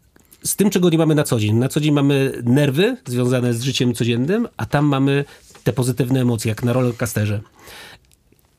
z 0.42 0.56
tym, 0.56 0.70
czego 0.70 0.90
nie 0.90 0.98
mamy 0.98 1.14
na 1.14 1.24
co 1.24 1.40
dzień. 1.40 1.54
Na 1.54 1.68
co 1.68 1.80
dzień 1.80 1.92
mamy 1.92 2.42
nerwy 2.44 2.96
związane 3.06 3.54
z 3.54 3.62
życiem 3.62 3.94
codziennym, 3.94 4.48
a 4.56 4.66
tam 4.66 4.86
mamy 4.86 5.24
te 5.64 5.72
pozytywne 5.72 6.20
emocje, 6.20 6.48
jak 6.48 6.62
na 6.62 6.72
rollercoasterze. 6.72 7.40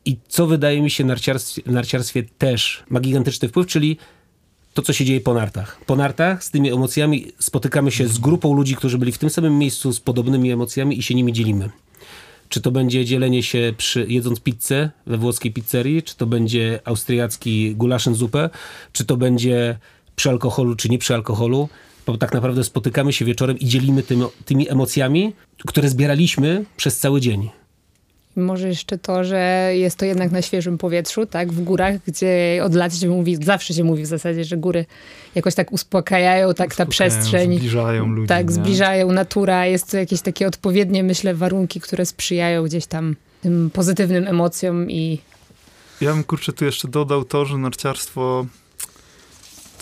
I 0.05 0.17
co 0.27 0.47
wydaje 0.47 0.81
mi 0.81 0.91
się 0.91 1.03
narciarstwie, 1.03 1.61
narciarstwie 1.65 2.23
też 2.37 2.83
ma 2.89 2.99
gigantyczny 2.99 3.47
wpływ, 3.47 3.67
czyli 3.67 3.97
to, 4.79 4.83
co 4.83 4.93
się 4.93 5.05
dzieje 5.05 5.21
po 5.21 5.33
nartach. 5.33 5.79
Po 5.85 5.95
nartach 5.95 6.43
z 6.43 6.51
tymi 6.51 6.71
emocjami 6.71 7.31
spotykamy 7.39 7.91
się 7.91 8.07
z 8.07 8.19
grupą 8.19 8.53
ludzi, 8.53 8.75
którzy 8.75 8.97
byli 8.97 9.11
w 9.11 9.17
tym 9.17 9.29
samym 9.29 9.57
miejscu 9.57 9.93
z 9.93 9.99
podobnymi 9.99 10.51
emocjami 10.51 10.99
i 10.99 11.03
się 11.03 11.15
nimi 11.15 11.33
dzielimy. 11.33 11.69
Czy 12.49 12.61
to 12.61 12.71
będzie 12.71 13.05
dzielenie 13.05 13.43
się 13.43 13.73
przy, 13.77 14.05
jedząc 14.09 14.39
pizzę 14.39 14.89
we 15.07 15.17
włoskiej 15.17 15.53
pizzerii, 15.53 16.03
czy 16.03 16.15
to 16.15 16.25
będzie 16.25 16.79
austriacki 16.85 17.75
gulaszyn 17.75 18.15
zupę, 18.15 18.49
czy 18.93 19.05
to 19.05 19.17
będzie 19.17 19.77
przy 20.15 20.29
alkoholu, 20.29 20.75
czy 20.75 20.89
nie 20.89 20.97
przy 20.97 21.13
alkoholu. 21.13 21.69
Bo 22.05 22.17
tak 22.17 22.33
naprawdę 22.33 22.63
spotykamy 22.63 23.13
się 23.13 23.25
wieczorem 23.25 23.59
i 23.59 23.65
dzielimy 23.65 24.03
tym, 24.03 24.25
tymi 24.45 24.69
emocjami, 24.69 25.33
które 25.67 25.89
zbieraliśmy 25.89 26.65
przez 26.77 26.99
cały 26.99 27.21
dzień. 27.21 27.49
Może 28.39 28.67
jeszcze 28.67 28.97
to, 28.97 29.23
że 29.23 29.71
jest 29.73 29.97
to 29.97 30.05
jednak 30.05 30.31
na 30.31 30.41
świeżym 30.41 30.77
powietrzu, 30.77 31.25
tak, 31.25 31.53
w 31.53 31.63
górach, 31.63 31.95
gdzie 32.07 32.61
od 32.63 32.75
lat 32.75 32.95
się 32.95 33.09
mówi, 33.09 33.37
zawsze 33.43 33.73
się 33.73 33.83
mówi 33.83 34.03
w 34.03 34.07
zasadzie, 34.07 34.43
że 34.43 34.57
góry 34.57 34.85
jakoś 35.35 35.55
tak 35.55 35.71
uspokajają, 35.71 36.53
tak 36.53 36.75
ta 36.75 36.83
Uspokajają, 36.83 36.89
przestrzeń. 36.89 37.57
Zbliżają 37.57 38.07
ludzi. 38.07 38.27
Tak, 38.27 38.47
nie? 38.47 38.53
zbliżają 38.53 39.11
natura, 39.11 39.65
jest 39.65 39.91
to 39.91 39.97
jakieś 39.97 40.21
takie 40.21 40.47
odpowiednie, 40.47 41.03
myślę, 41.03 41.35
warunki, 41.35 41.79
które 41.81 42.05
sprzyjają 42.05 42.63
gdzieś 42.63 42.85
tam 42.85 43.15
tym 43.41 43.69
pozytywnym 43.73 44.27
emocjom 44.27 44.91
i 44.91 45.19
Ja 46.01 46.13
bym 46.13 46.23
kurczę 46.23 46.53
tu 46.53 46.65
jeszcze 46.65 46.87
dodał 46.87 47.23
to, 47.23 47.45
że 47.45 47.57
narciarstwo 47.57 48.45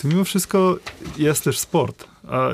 to 0.02 0.08
mimo 0.08 0.24
wszystko 0.24 0.78
jest 1.18 1.44
też 1.44 1.58
sport 1.58 2.04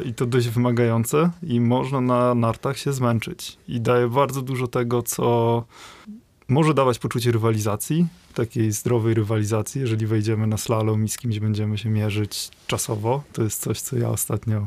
i 0.05 0.15
to 0.15 0.27
dość 0.27 0.49
wymagające 0.49 1.31
i 1.43 1.61
można 1.61 2.01
na 2.01 2.35
nartach 2.35 2.79
się 2.79 2.93
zmęczyć 2.93 3.59
i 3.69 3.81
daje 3.81 4.09
bardzo 4.09 4.43
dużo 4.43 4.67
tego, 4.67 5.03
co 5.03 5.65
może 6.49 6.75
dawać 6.75 6.99
poczucie 6.99 7.33
rywalizacji, 7.33 8.07
takiej 8.35 8.73
zdrowej 8.73 9.15
rywalizacji, 9.15 9.81
jeżeli 9.81 10.07
wejdziemy 10.07 10.47
na 10.47 10.57
slalom 10.57 11.05
i 11.05 11.09
z 11.09 11.19
kimś 11.19 11.39
będziemy 11.39 11.79
się 11.79 11.89
mierzyć 11.89 12.51
czasowo. 12.67 13.23
To 13.33 13.43
jest 13.43 13.63
coś, 13.63 13.81
co 13.81 13.99
ja 13.99 14.09
ostatnio, 14.09 14.67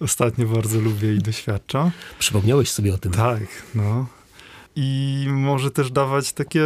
ostatnio 0.00 0.46
bardzo 0.46 0.80
lubię 0.80 1.14
i 1.14 1.18
doświadczam. 1.18 1.90
Przypomniałeś 2.18 2.70
sobie 2.70 2.94
o 2.94 2.98
tym. 2.98 3.12
Tak, 3.12 3.42
no. 3.74 4.06
I 4.76 5.26
może 5.28 5.70
też 5.70 5.90
dawać 5.90 6.32
takie 6.32 6.62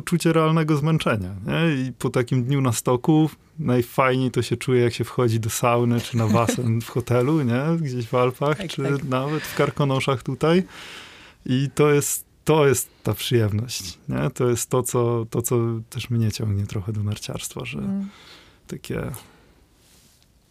poczucie 0.00 0.32
realnego 0.32 0.76
zmęczenia. 0.76 1.34
Nie? 1.46 1.74
I 1.86 1.92
po 1.92 2.10
takim 2.10 2.44
dniu 2.44 2.60
na 2.60 2.72
stoku 2.72 3.30
najfajniej 3.58 4.30
to 4.30 4.42
się 4.42 4.56
czuje, 4.56 4.80
jak 4.82 4.94
się 4.94 5.04
wchodzi 5.04 5.40
do 5.40 5.50
sauny 5.50 6.00
czy 6.00 6.16
na 6.16 6.26
basen 6.28 6.80
w 6.80 6.88
hotelu, 6.88 7.42
nie? 7.42 7.62
Gdzieś 7.80 8.06
w 8.06 8.14
Alpach, 8.14 8.58
Tak, 8.58 8.70
czy 8.70 8.82
tak. 8.82 9.04
nawet 9.04 9.42
w 9.42 9.54
Karkonoszach 9.56 10.22
tutaj. 10.22 10.62
I 11.46 11.68
to 11.74 11.90
jest, 11.90 12.24
to 12.44 12.66
jest 12.66 12.88
ta 13.02 13.14
przyjemność. 13.14 13.98
Nie? 14.08 14.30
To 14.34 14.48
jest 14.48 14.70
to 14.70 14.82
co, 14.82 15.26
to, 15.30 15.42
co 15.42 15.56
też 15.90 16.10
mnie 16.10 16.32
ciągnie 16.32 16.66
trochę 16.66 16.92
do 16.92 17.02
narciarstwa, 17.02 17.64
że 17.64 17.78
mm, 17.78 18.08
takie 18.66 19.00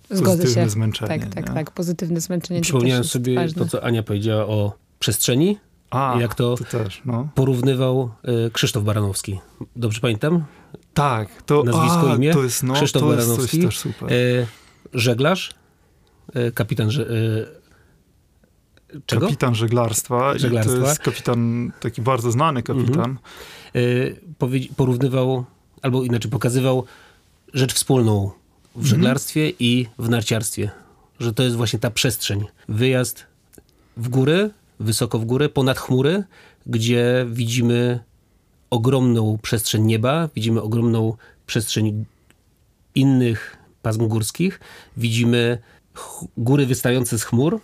zgodzę 0.09 0.37
pozytywne 0.37 0.63
się. 0.63 0.69
zmęczenie. 0.69 1.19
Tak, 1.19 1.33
tak, 1.35 1.47
nie? 1.49 1.53
tak. 1.55 1.71
Pozytywne 1.71 2.21
zmęczenie 2.21 2.61
Przypomniałem 2.61 3.03
sobie 3.03 3.35
ważne. 3.35 3.63
to, 3.63 3.69
co 3.69 3.83
Ania 3.83 4.03
powiedziała 4.03 4.45
o 4.45 4.73
przestrzeni. 4.99 5.57
A, 5.95 6.17
Jak 6.21 6.35
to- 6.35 6.55
to 6.57 6.63
też, 6.63 7.01
no. 7.05 7.27
Porównywał 7.35 8.11
y, 8.47 8.51
Krzysztof 8.51 8.83
Baranowski. 8.83 9.39
Dobrze 9.75 10.01
pamiętam? 10.01 10.43
Tak, 10.93 11.43
to, 11.43 11.63
Nazwisko, 11.63 12.11
a, 12.11 12.15
imię? 12.15 12.33
to 12.33 12.43
jest, 12.43 12.63
no, 12.63 12.73
Krzysztof 12.73 13.01
to 13.01 13.13
jest 13.13 13.27
Baranowski. 13.27 13.57
coś 13.61 13.65
też 13.65 13.77
super. 13.79 14.13
Y, 14.13 14.47
żeglarz, 14.93 15.53
y, 16.35 16.51
kapitan 16.51 16.89
y, 16.89 17.47
czego? 19.05 19.25
Kapitan 19.25 19.55
żeglarstwa, 19.55 20.35
i 20.35 20.39
Żeglarstwa. 20.39 20.79
to 20.81 20.87
jest 20.87 20.99
kapitan, 20.99 21.71
taki 21.79 22.01
bardzo 22.01 22.31
znany 22.31 22.63
kapitan. 22.63 23.17
y, 23.75 24.19
powie- 24.39 24.69
porównywał, 24.75 25.45
albo 25.81 26.03
inaczej 26.03 26.31
pokazywał 26.31 26.85
rzecz 27.53 27.73
wspólną 27.73 28.31
w 28.75 28.85
żeglarstwie 28.85 29.51
i 29.59 29.87
w 29.99 30.09
narciarstwie. 30.09 30.71
Że 31.19 31.33
to 31.33 31.43
jest 31.43 31.55
właśnie 31.55 31.79
ta 31.79 31.91
przestrzeń. 31.91 32.45
Wyjazd 32.69 33.25
w 33.97 34.09
góry, 34.09 34.49
wysoko 34.79 35.19
w 35.19 35.25
górę, 35.25 35.49
ponad 35.49 35.79
chmury, 35.79 36.23
gdzie 36.65 37.25
widzimy 37.29 37.99
ogromną 38.69 39.37
przestrzeń 39.41 39.83
nieba, 39.83 40.29
widzimy 40.35 40.61
ogromną 40.61 41.13
przestrzeń 41.45 42.05
innych 42.95 43.57
pasm 43.81 44.07
górskich, 44.07 44.59
widzimy 44.97 45.57
góry 46.37 46.65
wystające 46.65 47.19
z 47.19 47.23
chmur 47.23 47.59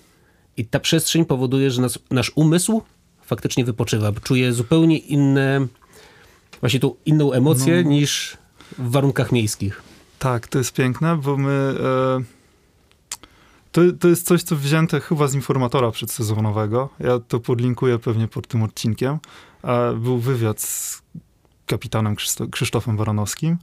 i 0.57 0.65
ta 0.65 0.79
przestrzeń 0.79 1.25
powoduje, 1.25 1.71
że 1.71 1.81
nas, 1.81 1.99
nasz 2.11 2.31
umysł 2.35 2.81
faktycznie 3.21 3.65
wypoczywa, 3.65 4.11
czuje 4.23 4.53
zupełnie 4.53 4.97
inne, 4.97 5.67
właśnie 6.59 6.79
tą 6.79 6.95
inną 7.05 7.31
emocję 7.31 7.83
No. 7.83 7.89
niż 7.89 8.37
w 8.77 8.91
warunkach 8.91 9.31
miejskich. 9.31 9.81
Tak, 10.19 10.47
to 10.47 10.57
jest 10.57 10.73
piękne, 10.73 11.17
bo 11.17 11.37
my... 11.37 11.73
E, 11.79 12.40
to, 13.71 13.81
to 13.99 14.07
jest 14.07 14.27
coś, 14.27 14.43
co 14.43 14.55
wzięte 14.55 14.99
chyba 14.99 15.27
z 15.27 15.35
informatora 15.35 15.91
przedsezonowego. 15.91 16.89
Ja 16.99 17.19
to 17.19 17.39
podlinkuję 17.39 17.99
pewnie 17.99 18.27
pod 18.27 18.47
tym 18.47 18.63
odcinkiem. 18.63 19.17
E, 19.63 19.93
był 19.93 20.17
wywiad 20.17 20.61
z 20.61 21.01
kapitanem 21.65 22.15
Krzysztofem 22.51 22.97
Baranowskim 22.97 23.57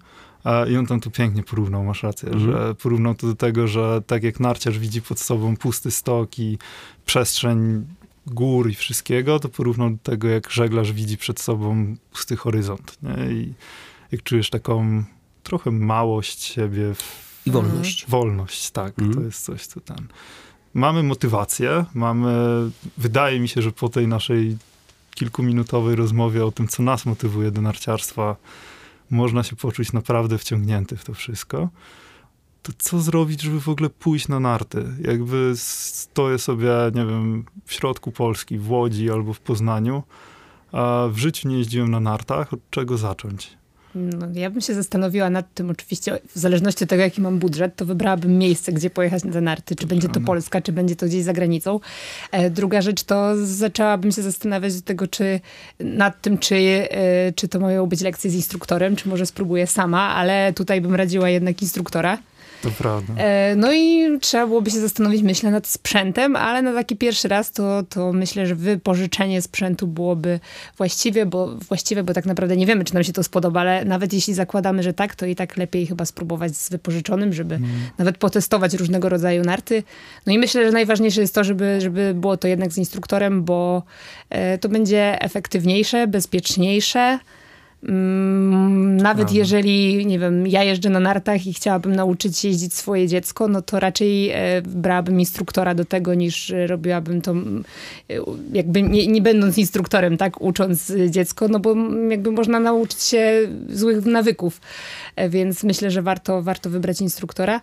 e, 0.44 0.70
i 0.70 0.76
on 0.76 0.86
tam 0.86 1.00
to 1.00 1.10
pięknie 1.10 1.42
porównał, 1.42 1.84
masz 1.84 2.02
rację, 2.02 2.28
Mhm. 2.28 2.52
że 2.52 2.74
porównał 2.74 3.14
to 3.14 3.26
do 3.26 3.34
tego, 3.34 3.68
że 3.68 4.02
tak 4.06 4.22
jak 4.22 4.40
narciarz 4.40 4.78
widzi 4.78 5.02
pod 5.02 5.20
sobą 5.20 5.56
pusty 5.56 5.90
stok 5.90 6.38
i 6.38 6.58
przestrzeń 7.06 7.86
gór 8.26 8.70
i 8.70 8.74
wszystkiego, 8.74 9.38
to 9.40 9.48
porównał 9.48 9.90
do 9.90 9.98
tego, 10.02 10.28
jak 10.28 10.50
żeglarz 10.50 10.92
widzi 10.92 11.16
przed 11.18 11.40
sobą 11.40 11.96
pusty 12.12 12.36
horyzont. 12.36 12.98
Nie? 13.02 13.32
I 13.32 13.54
jak 14.12 14.22
czujesz 14.22 14.50
taką 14.50 15.04
trochę 15.42 15.70
małość 15.70 16.42
siebie, 16.42 16.94
w 16.94 17.27
I 17.48 17.50
wolność. 17.50 18.06
wolność, 18.08 18.70
tak, 18.70 18.98
Mhm. 18.98 19.14
to 19.14 19.22
jest 19.22 19.44
coś, 19.44 19.66
co 19.66 19.80
ten... 19.80 20.06
Mamy 20.74 21.02
motywację, 21.02 21.84
mamy, 21.94 22.34
wydaje 22.96 23.40
mi 23.40 23.48
się, 23.48 23.62
że 23.62 23.72
po 23.72 23.88
tej 23.88 24.08
naszej 24.08 24.56
kilkuminutowej 25.14 25.96
rozmowie 25.96 26.44
o 26.44 26.52
tym, 26.52 26.68
co 26.68 26.82
nas 26.82 27.06
motywuje 27.06 27.50
do 27.50 27.62
narciarstwa, 27.62 28.36
można 29.10 29.42
się 29.42 29.56
poczuć 29.56 29.92
naprawdę 29.92 30.38
wciągnięty 30.38 30.96
w 30.96 31.04
to 31.04 31.14
wszystko, 31.14 31.68
to 32.62 32.72
co 32.78 33.00
zrobić, 33.00 33.42
żeby 33.42 33.60
w 33.60 33.68
ogóle 33.68 33.90
pójść 33.90 34.28
na 34.28 34.40
narty? 34.40 34.84
Jakby 35.00 35.52
stoję 35.56 36.38
sobie, 36.38 36.70
nie 36.94 37.06
wiem, 37.06 37.44
w 37.64 37.72
środku 37.72 38.12
Polski, 38.12 38.58
w 38.58 38.70
Łodzi 38.70 39.10
albo 39.10 39.32
w 39.32 39.40
Poznaniu, 39.40 40.02
a 40.72 41.04
w 41.10 41.18
życiu 41.18 41.48
nie 41.48 41.58
jeździłem 41.58 41.90
na 41.90 42.00
nartach, 42.00 42.52
od 42.52 42.60
czego 42.70 42.98
zacząć? 42.98 43.58
No, 43.94 44.26
ja 44.34 44.50
bym 44.50 44.60
się 44.60 44.74
zastanowiła 44.74 45.30
nad 45.30 45.54
tym, 45.54 45.70
oczywiście, 45.70 46.18
w 46.34 46.38
zależności 46.38 46.84
od 46.84 46.90
tego, 46.90 47.02
jaki 47.02 47.20
mam 47.20 47.38
budżet, 47.38 47.76
to 47.76 47.84
wybrałabym 47.84 48.38
miejsce, 48.38 48.72
gdzie 48.72 48.90
pojechać 48.90 49.24
na 49.24 49.40
narty. 49.40 49.76
Czy 49.76 49.86
będzie 49.86 50.08
to 50.08 50.20
Polska, 50.20 50.60
czy 50.60 50.72
będzie 50.72 50.96
to 50.96 51.06
gdzieś 51.06 51.22
za 51.22 51.32
granicą. 51.32 51.80
E, 52.32 52.50
druga 52.50 52.82
rzecz 52.82 53.02
to 53.02 53.46
zaczęłabym 53.46 54.12
się 54.12 54.22
zastanawiać 54.22 54.74
do 54.74 54.82
tego, 54.82 55.06
czy 55.06 55.40
nad 55.80 56.20
tym, 56.20 56.38
czy, 56.38 56.56
e, 56.56 57.32
czy 57.32 57.48
to 57.48 57.60
mają 57.60 57.86
być 57.86 58.00
lekcje 58.00 58.30
z 58.30 58.34
instruktorem, 58.34 58.96
czy 58.96 59.08
może 59.08 59.26
spróbuję 59.26 59.66
sama, 59.66 60.14
ale 60.14 60.52
tutaj 60.52 60.80
bym 60.80 60.94
radziła 60.94 61.28
jednak 61.28 61.62
instruktora. 61.62 62.18
To 62.62 62.70
prawda. 62.70 63.14
E, 63.16 63.56
no 63.56 63.72
i 63.72 64.08
trzeba 64.20 64.46
byłoby 64.46 64.70
się 64.70 64.80
zastanowić, 64.80 65.22
myślę, 65.22 65.50
nad 65.50 65.66
sprzętem, 65.66 66.36
ale 66.36 66.62
na 66.62 66.72
taki 66.72 66.96
pierwszy 66.96 67.28
raz 67.28 67.52
to, 67.52 67.82
to 67.82 68.12
myślę, 68.12 68.46
że 68.46 68.54
wypożyczenie 68.54 69.42
sprzętu 69.42 69.86
byłoby 69.86 70.40
właściwie, 70.76 71.26
bo, 71.26 71.56
właściwe, 71.56 72.02
bo 72.02 72.14
tak 72.14 72.26
naprawdę 72.26 72.56
nie 72.56 72.66
wiemy, 72.66 72.84
czy 72.84 72.94
nam 72.94 73.04
się 73.04 73.12
to 73.12 73.22
spodoba, 73.22 73.60
ale 73.60 73.84
nawet 73.84 74.12
jeśli 74.12 74.34
zakładamy, 74.34 74.82
że 74.82 74.92
tak, 74.92 75.14
to 75.14 75.26
i 75.26 75.36
tak 75.36 75.56
lepiej 75.56 75.86
chyba 75.86 76.04
spróbować 76.04 76.56
z 76.56 76.70
wypożyczonym, 76.70 77.32
żeby 77.32 77.54
mm. 77.54 77.70
nawet 77.98 78.18
potestować 78.18 78.74
różnego 78.74 79.08
rodzaju 79.08 79.42
narty. 79.42 79.82
No 80.26 80.32
i 80.32 80.38
myślę, 80.38 80.66
że 80.66 80.72
najważniejsze 80.72 81.20
jest 81.20 81.34
to, 81.34 81.44
żeby, 81.44 81.80
żeby 81.80 82.14
było 82.14 82.36
to 82.36 82.48
jednak 82.48 82.72
z 82.72 82.78
instruktorem, 82.78 83.44
bo 83.44 83.82
e, 84.30 84.58
to 84.58 84.68
będzie 84.68 85.22
efektywniejsze, 85.22 86.06
bezpieczniejsze, 86.06 87.18
nawet 87.82 89.16
Prawda. 89.16 89.38
jeżeli, 89.38 90.06
nie 90.06 90.18
wiem, 90.18 90.46
ja 90.46 90.64
jeżdżę 90.64 90.90
na 90.90 91.00
nartach 91.00 91.46
i 91.46 91.52
chciałabym 91.52 91.96
nauczyć 91.96 92.38
się 92.38 92.48
jeździć 92.48 92.74
swoje 92.74 93.08
dziecko, 93.08 93.48
no 93.48 93.62
to 93.62 93.80
raczej 93.80 94.30
e, 94.30 94.62
brałabym 94.62 95.20
instruktora 95.20 95.74
do 95.74 95.84
tego, 95.84 96.14
niż 96.14 96.52
robiłabym 96.66 97.20
to 97.20 97.30
mm, 97.30 97.64
jakby 98.52 98.82
nie, 98.82 99.06
nie 99.06 99.22
będąc 99.22 99.58
instruktorem, 99.58 100.16
tak, 100.16 100.40
ucząc 100.40 100.92
dziecko, 101.10 101.48
no 101.48 101.60
bo 101.60 101.74
jakby 102.10 102.32
można 102.32 102.60
nauczyć 102.60 103.02
się 103.02 103.48
złych 103.68 104.06
nawyków. 104.06 104.60
E, 105.16 105.28
więc 105.28 105.64
myślę, 105.64 105.90
że 105.90 106.02
warto, 106.02 106.42
warto 106.42 106.70
wybrać 106.70 107.00
instruktora. 107.00 107.60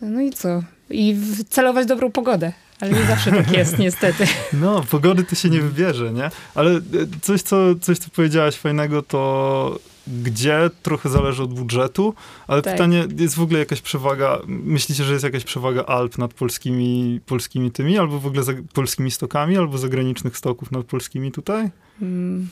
No 0.00 0.20
i 0.20 0.30
co? 0.30 0.62
I 0.90 1.16
celować 1.48 1.86
dobrą 1.86 2.12
pogodę. 2.12 2.52
Ale 2.80 2.92
nie 2.92 3.04
zawsze 3.04 3.30
tak 3.30 3.52
jest, 3.52 3.78
niestety. 3.86 4.24
No, 4.52 4.82
pogody 4.90 5.24
to 5.24 5.34
się 5.34 5.50
nie 5.50 5.60
wybierze, 5.60 6.12
nie? 6.12 6.30
Ale 6.54 6.70
e, 6.70 6.80
coś, 7.22 7.42
co, 7.42 7.56
coś, 7.80 7.98
co 7.98 8.10
powiedziałaś 8.10 8.56
fajnego, 8.56 9.02
to 9.02 9.78
gdzie 10.06 10.70
trochę 10.82 11.08
zależy 11.08 11.42
od 11.42 11.54
budżetu, 11.54 12.14
ale 12.46 12.62
tak. 12.62 12.74
pytanie, 12.74 13.06
jest 13.18 13.34
w 13.34 13.42
ogóle 13.42 13.58
jakaś 13.58 13.80
przewaga, 13.80 14.38
myślicie, 14.46 15.04
że 15.04 15.12
jest 15.12 15.24
jakaś 15.24 15.44
przewaga 15.44 15.84
Alp 15.84 16.18
nad 16.18 16.34
polskimi, 16.34 17.20
polskimi 17.26 17.70
tymi, 17.70 17.98
albo 17.98 18.20
w 18.20 18.26
ogóle 18.26 18.42
za, 18.42 18.52
polskimi 18.72 19.10
stokami, 19.10 19.56
albo 19.56 19.78
zagranicznych 19.78 20.36
stoków 20.36 20.72
nad 20.72 20.86
polskimi 20.86 21.32
tutaj? 21.32 21.70
Hmm. 22.00 22.48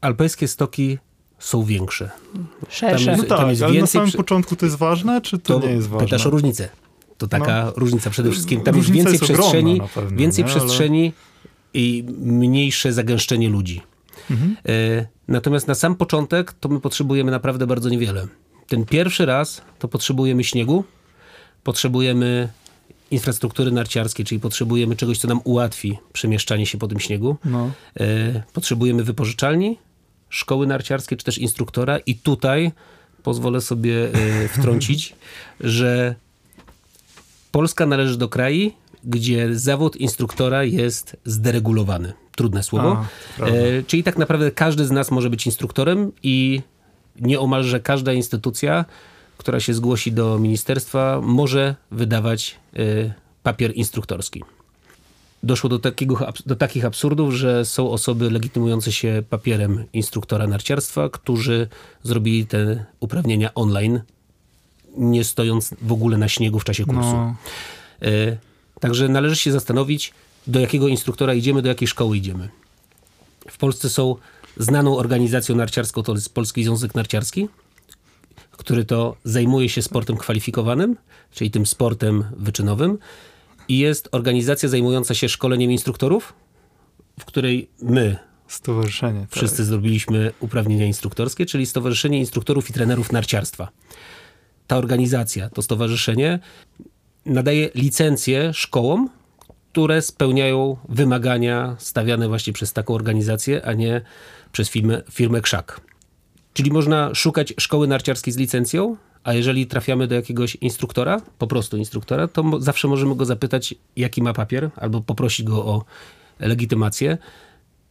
Alpejskie 0.00 0.48
stoki 0.48 0.98
są 1.38 1.64
większe. 1.64 2.10
Szersze. 2.68 3.06
Tam 3.06 3.14
jest, 3.14 3.22
no 3.22 3.28
tak, 3.28 3.38
tam 3.38 3.50
jest 3.50 3.62
ale 3.62 3.80
na 3.80 3.86
samym 3.86 4.12
początku 4.12 4.56
to 4.56 4.66
jest 4.66 4.78
ważne, 4.78 5.20
czy 5.20 5.38
to, 5.38 5.60
to 5.60 5.66
nie 5.66 5.72
jest 5.72 5.88
ważne? 5.88 6.06
Pytasz 6.06 6.26
o 6.26 6.30
różnicę. 6.30 6.68
To 7.20 7.28
taka 7.28 7.64
no. 7.64 7.72
różnica 7.76 8.10
przede 8.10 8.30
wszystkim. 8.30 8.60
Tam 8.60 8.76
jest 8.76 8.90
więcej 8.90 9.18
przestrzeni, 9.18 9.80
pewno, 9.94 10.18
więcej 10.18 10.44
nie? 10.44 10.50
przestrzeni 10.50 11.02
Ale... 11.04 11.12
i 11.74 12.04
mniejsze 12.18 12.92
zagęszczenie 12.92 13.48
ludzi. 13.48 13.82
Mhm. 14.30 14.56
E, 14.68 15.06
natomiast 15.28 15.68
na 15.68 15.74
sam 15.74 15.94
początek 15.94 16.52
to 16.52 16.68
my 16.68 16.80
potrzebujemy 16.80 17.30
naprawdę 17.30 17.66
bardzo 17.66 17.88
niewiele. 17.88 18.26
Ten 18.68 18.84
pierwszy 18.84 19.26
raz 19.26 19.62
to 19.78 19.88
potrzebujemy 19.88 20.44
śniegu, 20.44 20.84
potrzebujemy 21.64 22.48
infrastruktury 23.10 23.72
narciarskiej, 23.72 24.26
czyli 24.26 24.40
potrzebujemy 24.40 24.96
czegoś, 24.96 25.18
co 25.18 25.28
nam 25.28 25.40
ułatwi 25.44 25.98
przemieszczanie 26.12 26.66
się 26.66 26.78
po 26.78 26.88
tym 26.88 27.00
śniegu. 27.00 27.36
No. 27.44 27.70
E, 28.00 28.42
potrzebujemy 28.52 29.04
wypożyczalni, 29.04 29.78
szkoły 30.28 30.66
narciarskie, 30.66 31.16
czy 31.16 31.24
też 31.24 31.38
instruktora 31.38 31.98
i 31.98 32.14
tutaj 32.14 32.72
pozwolę 33.22 33.60
sobie 33.60 34.14
e, 34.14 34.48
wtrącić, 34.48 35.14
że 35.60 36.14
Polska 37.52 37.86
należy 37.86 38.18
do 38.18 38.28
kraju, 38.28 38.70
gdzie 39.04 39.54
zawód 39.54 39.96
instruktora 39.96 40.64
jest 40.64 41.16
zderegulowany. 41.24 42.12
Trudne 42.36 42.62
słowo. 42.62 43.04
A, 43.40 43.44
e, 43.44 43.82
czyli 43.82 44.02
tak 44.02 44.18
naprawdę 44.18 44.50
każdy 44.50 44.86
z 44.86 44.90
nas 44.90 45.10
może 45.10 45.30
być 45.30 45.46
instruktorem 45.46 46.12
i 46.22 46.62
nieomalże 47.20 47.80
każda 47.80 48.12
instytucja, 48.12 48.84
która 49.38 49.60
się 49.60 49.74
zgłosi 49.74 50.12
do 50.12 50.38
ministerstwa, 50.38 51.20
może 51.22 51.74
wydawać 51.90 52.56
e, 52.76 52.78
papier 53.42 53.72
instruktorski. 53.74 54.42
Doszło 55.42 55.70
do, 55.70 55.78
takiego, 55.78 56.32
do 56.46 56.56
takich 56.56 56.84
absurdów, 56.84 57.34
że 57.34 57.64
są 57.64 57.90
osoby 57.90 58.30
legitymujące 58.30 58.92
się 58.92 59.22
papierem 59.30 59.84
instruktora 59.92 60.46
narciarstwa, 60.46 61.08
którzy 61.08 61.68
zrobili 62.02 62.46
te 62.46 62.84
uprawnienia 63.00 63.54
online 63.54 64.00
nie 64.96 65.24
stojąc 65.24 65.74
w 65.82 65.92
ogóle 65.92 66.18
na 66.18 66.28
śniegu 66.28 66.58
w 66.58 66.64
czasie 66.64 66.84
kursu. 66.84 67.12
No. 67.12 67.34
E, 68.02 68.36
także 68.80 69.08
należy 69.08 69.36
się 69.36 69.52
zastanowić, 69.52 70.12
do 70.46 70.60
jakiego 70.60 70.88
instruktora 70.88 71.34
idziemy, 71.34 71.62
do 71.62 71.68
jakiej 71.68 71.88
szkoły 71.88 72.16
idziemy. 72.16 72.48
W 73.48 73.58
Polsce 73.58 73.90
są 73.90 74.16
znaną 74.56 74.96
organizacją 74.96 75.56
narciarską, 75.56 76.02
to 76.02 76.14
jest 76.14 76.34
Polski 76.34 76.64
Związek 76.64 76.94
Narciarski, 76.94 77.48
który 78.52 78.84
to 78.84 79.16
zajmuje 79.24 79.68
się 79.68 79.82
sportem 79.82 80.16
kwalifikowanym, 80.16 80.96
czyli 81.30 81.50
tym 81.50 81.66
sportem 81.66 82.24
wyczynowym. 82.36 82.98
I 83.68 83.78
jest 83.78 84.08
organizacja 84.12 84.68
zajmująca 84.68 85.14
się 85.14 85.28
szkoleniem 85.28 85.70
instruktorów, 85.70 86.32
w 87.20 87.24
której 87.24 87.68
my, 87.82 88.16
Stowarzyszenie. 88.50 89.26
Wszyscy 89.30 89.56
tak. 89.56 89.66
zrobiliśmy 89.66 90.32
uprawnienia 90.40 90.86
instruktorskie, 90.86 91.46
czyli 91.46 91.66
Stowarzyszenie 91.66 92.18
Instruktorów 92.18 92.70
i 92.70 92.72
Trenerów 92.72 93.12
Narciarstwa 93.12 93.68
ta 94.70 94.76
organizacja, 94.76 95.50
to 95.50 95.62
stowarzyszenie 95.62 96.38
nadaje 97.26 97.70
licencje 97.74 98.54
szkołom, 98.54 99.10
które 99.72 100.02
spełniają 100.02 100.76
wymagania 100.88 101.76
stawiane 101.78 102.28
właśnie 102.28 102.52
przez 102.52 102.72
taką 102.72 102.94
organizację, 102.94 103.66
a 103.66 103.72
nie 103.72 104.00
przez 104.52 104.70
firmę, 104.70 105.02
firmę 105.10 105.40
Krzak. 105.40 105.80
Czyli 106.52 106.70
można 106.70 107.14
szukać 107.14 107.54
szkoły 107.58 107.88
narciarskiej 107.88 108.32
z 108.32 108.36
licencją, 108.36 108.96
a 109.24 109.34
jeżeli 109.34 109.66
trafiamy 109.66 110.06
do 110.06 110.14
jakiegoś 110.14 110.54
instruktora, 110.54 111.20
po 111.38 111.46
prostu 111.46 111.76
instruktora, 111.76 112.28
to 112.28 112.60
zawsze 112.60 112.88
możemy 112.88 113.16
go 113.16 113.24
zapytać, 113.24 113.74
jaki 113.96 114.22
ma 114.22 114.32
papier, 114.32 114.70
albo 114.76 115.00
poprosić 115.00 115.46
go 115.46 115.64
o 115.64 115.84
legitymację, 116.40 117.18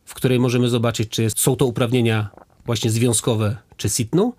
w 0.06 0.14
której 0.14 0.40
możemy 0.40 0.70
zobaczyć, 0.70 1.10
czy 1.10 1.30
są 1.30 1.56
to 1.56 1.66
uprawnienia 1.66 2.30
właśnie 2.66 2.92
związkowe 2.92 3.58
czy 3.78 3.90
SITNU, 3.90 4.34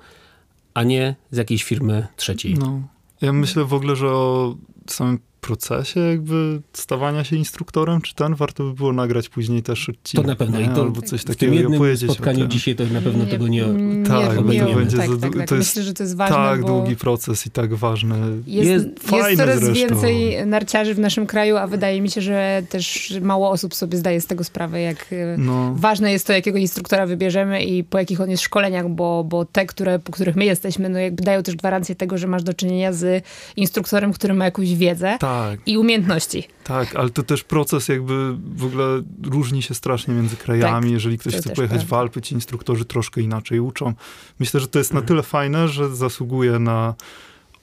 a 0.74 0.82
nie 0.82 1.14
z 1.30 1.36
jakiejś 1.36 1.64
firmy 1.64 2.06
trzeciej. 2.16 2.54
No. 2.54 2.82
Ja 3.20 3.32
myślę 3.32 3.64
w 3.64 3.74
ogóle, 3.74 3.96
że 3.96 4.08
o 4.08 4.56
samym 4.86 5.18
procesie 5.50 6.00
jakby 6.00 6.60
stawania 6.72 7.24
się 7.24 7.36
instruktorem, 7.36 8.00
czy 8.00 8.14
ten 8.14 8.34
warto 8.34 8.64
by 8.64 8.74
było 8.74 8.92
nagrać 8.92 9.28
później 9.28 9.62
też 9.62 9.88
odcinek. 9.88 10.26
To 10.26 10.30
na 10.30 10.36
pewno. 10.36 10.58
Nie? 10.58 10.64
I 10.64 10.68
to 10.68 10.80
Albo 10.80 11.02
coś 11.02 11.20
w 11.20 11.24
takiego 11.24 11.52
tym 11.52 11.62
jednym 11.62 11.96
spotkaniu 11.96 12.46
dzisiaj 12.46 12.76
to 12.76 12.84
na 12.84 13.00
pewno 13.00 13.24
nie, 13.24 13.30
tego 13.30 13.48
nie 13.48 13.60
nie, 13.66 14.06
Tak, 14.06 14.44
nie, 14.44 14.60
nie, 14.60 14.74
będzie 14.74 14.96
tak, 14.96 15.08
tak, 15.20 15.36
tak. 15.36 15.48
to 15.48 15.54
jest 15.54 15.70
Myślę, 15.70 15.82
że 15.82 15.94
to 15.94 16.02
jest 16.02 16.16
ważne, 16.16 16.36
tak 16.36 16.64
długi 16.64 16.96
proces 16.96 17.46
i 17.46 17.50
tak 17.50 17.74
ważny. 17.74 18.16
Jest, 18.46 18.70
jest, 18.70 19.12
jest 19.12 19.36
coraz 19.36 19.60
zresztą. 19.60 19.74
więcej 19.74 20.46
narciarzy 20.46 20.94
w 20.94 20.98
naszym 20.98 21.26
kraju, 21.26 21.56
a 21.56 21.66
wydaje 21.66 22.00
mi 22.00 22.10
się, 22.10 22.20
że 22.20 22.62
też 22.68 23.14
mało 23.22 23.50
osób 23.50 23.74
sobie 23.74 23.98
zdaje 23.98 24.20
z 24.20 24.26
tego 24.26 24.44
sprawę, 24.44 24.80
jak 24.80 25.06
e, 25.12 25.36
no. 25.38 25.74
ważne 25.76 26.12
jest 26.12 26.26
to, 26.26 26.32
jakiego 26.32 26.58
instruktora 26.58 27.06
wybierzemy 27.06 27.64
i 27.64 27.84
po 27.84 27.98
jakich 27.98 28.20
on 28.20 28.30
jest 28.30 28.42
szkoleniach, 28.42 28.88
bo, 28.88 29.24
bo 29.24 29.44
te, 29.44 29.66
które, 29.66 29.98
po 29.98 30.12
których 30.12 30.36
my 30.36 30.44
jesteśmy, 30.44 30.88
no 30.88 30.98
jakby 30.98 31.22
dają 31.22 31.42
też 31.42 31.56
gwarancję 31.56 31.94
tego, 31.94 32.18
że 32.18 32.26
masz 32.26 32.42
do 32.42 32.54
czynienia 32.54 32.92
z 32.92 33.24
instruktorem, 33.56 34.12
który 34.12 34.34
ma 34.34 34.44
jakąś 34.44 34.74
wiedzę 34.74 35.16
tak. 35.20 35.39
I 35.66 35.78
umiejętności. 35.78 36.48
Tak, 36.64 36.96
ale 36.96 37.10
to 37.10 37.22
też 37.22 37.44
proces 37.44 37.88
jakby 37.88 38.36
w 38.54 38.64
ogóle 38.64 39.02
różni 39.24 39.62
się 39.62 39.74
strasznie 39.74 40.14
między 40.14 40.36
krajami. 40.36 40.84
Tak, 40.84 40.92
Jeżeli 40.92 41.18
ktoś 41.18 41.34
chce 41.34 41.50
pojechać 41.50 41.78
prawda. 41.78 41.96
w 41.96 41.98
Alpy, 41.98 42.22
ci 42.22 42.34
instruktorzy 42.34 42.84
troszkę 42.84 43.20
inaczej 43.20 43.60
uczą. 43.60 43.94
Myślę, 44.40 44.60
że 44.60 44.68
to 44.68 44.78
jest 44.78 44.94
na 44.94 45.02
tyle 45.02 45.22
fajne, 45.22 45.68
że 45.68 45.96
zasługuje 45.96 46.58
na 46.58 46.94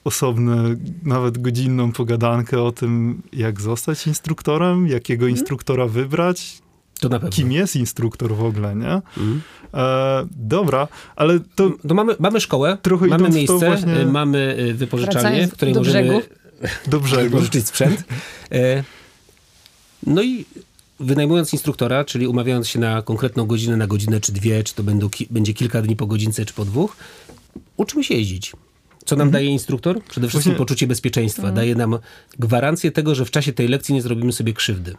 osobny, 0.04 0.78
nawet 1.02 1.38
godzinną 1.38 1.92
pogadankę 1.92 2.62
o 2.62 2.72
tym, 2.72 3.22
jak 3.32 3.60
zostać 3.60 4.06
instruktorem, 4.06 4.86
jakiego 4.86 5.24
mhm. 5.24 5.30
instruktora 5.30 5.86
wybrać, 5.86 6.62
to 7.00 7.08
na 7.08 7.18
pewno. 7.18 7.30
Kim 7.30 7.52
jest 7.52 7.76
instruktor 7.76 8.36
w 8.36 8.44
ogóle, 8.44 8.76
nie? 8.76 9.00
Mm. 9.16 9.40
E, 9.74 10.26
dobra, 10.30 10.88
ale 11.16 11.40
to... 11.54 11.70
to 11.88 11.94
mamy, 11.94 12.16
mamy 12.18 12.40
szkołę, 12.40 12.78
trochę 12.82 13.06
mamy 13.06 13.30
miejsce, 13.30 13.58
właśnie... 13.58 14.06
mamy 14.06 14.56
y, 14.58 14.74
wypożyczalnię, 14.74 15.46
w 15.46 15.52
której 15.52 15.74
możemy... 15.74 16.22
Do 16.86 17.00
brzegu. 17.00 17.36
Pożyczyć 17.36 17.66
sprzęt. 17.68 18.04
E, 18.52 18.84
no 20.06 20.22
i 20.22 20.44
wynajmując 21.00 21.52
instruktora, 21.52 22.04
czyli 22.04 22.26
umawiając 22.26 22.68
się 22.68 22.78
na 22.78 23.02
konkretną 23.02 23.46
godzinę, 23.46 23.76
na 23.76 23.86
godzinę 23.86 24.20
czy 24.20 24.32
dwie, 24.32 24.64
czy 24.64 24.74
to 24.74 24.82
będą, 24.82 25.10
ki- 25.10 25.26
będzie 25.30 25.54
kilka 25.54 25.82
dni 25.82 25.96
po 25.96 26.06
godzince, 26.06 26.44
czy 26.44 26.54
po 26.54 26.64
dwóch, 26.64 26.96
uczymy 27.76 28.04
się 28.04 28.14
jeździć. 28.14 28.52
Co 29.04 29.16
nam 29.16 29.30
daje 29.30 29.46
instruktor? 29.48 30.04
Przede 30.04 30.28
wszystkim 30.28 30.52
Właśnie- 30.52 30.58
poczucie 30.58 30.86
bezpieczeństwa. 30.86 31.52
Daje 31.52 31.74
nam 31.74 31.98
gwarancję 32.38 32.90
tego, 32.92 33.14
że 33.14 33.24
w 33.24 33.30
czasie 33.30 33.52
tej 33.52 33.68
lekcji 33.68 33.94
nie 33.94 34.02
zrobimy 34.02 34.32
sobie 34.32 34.52
krzywdy. 34.52 34.94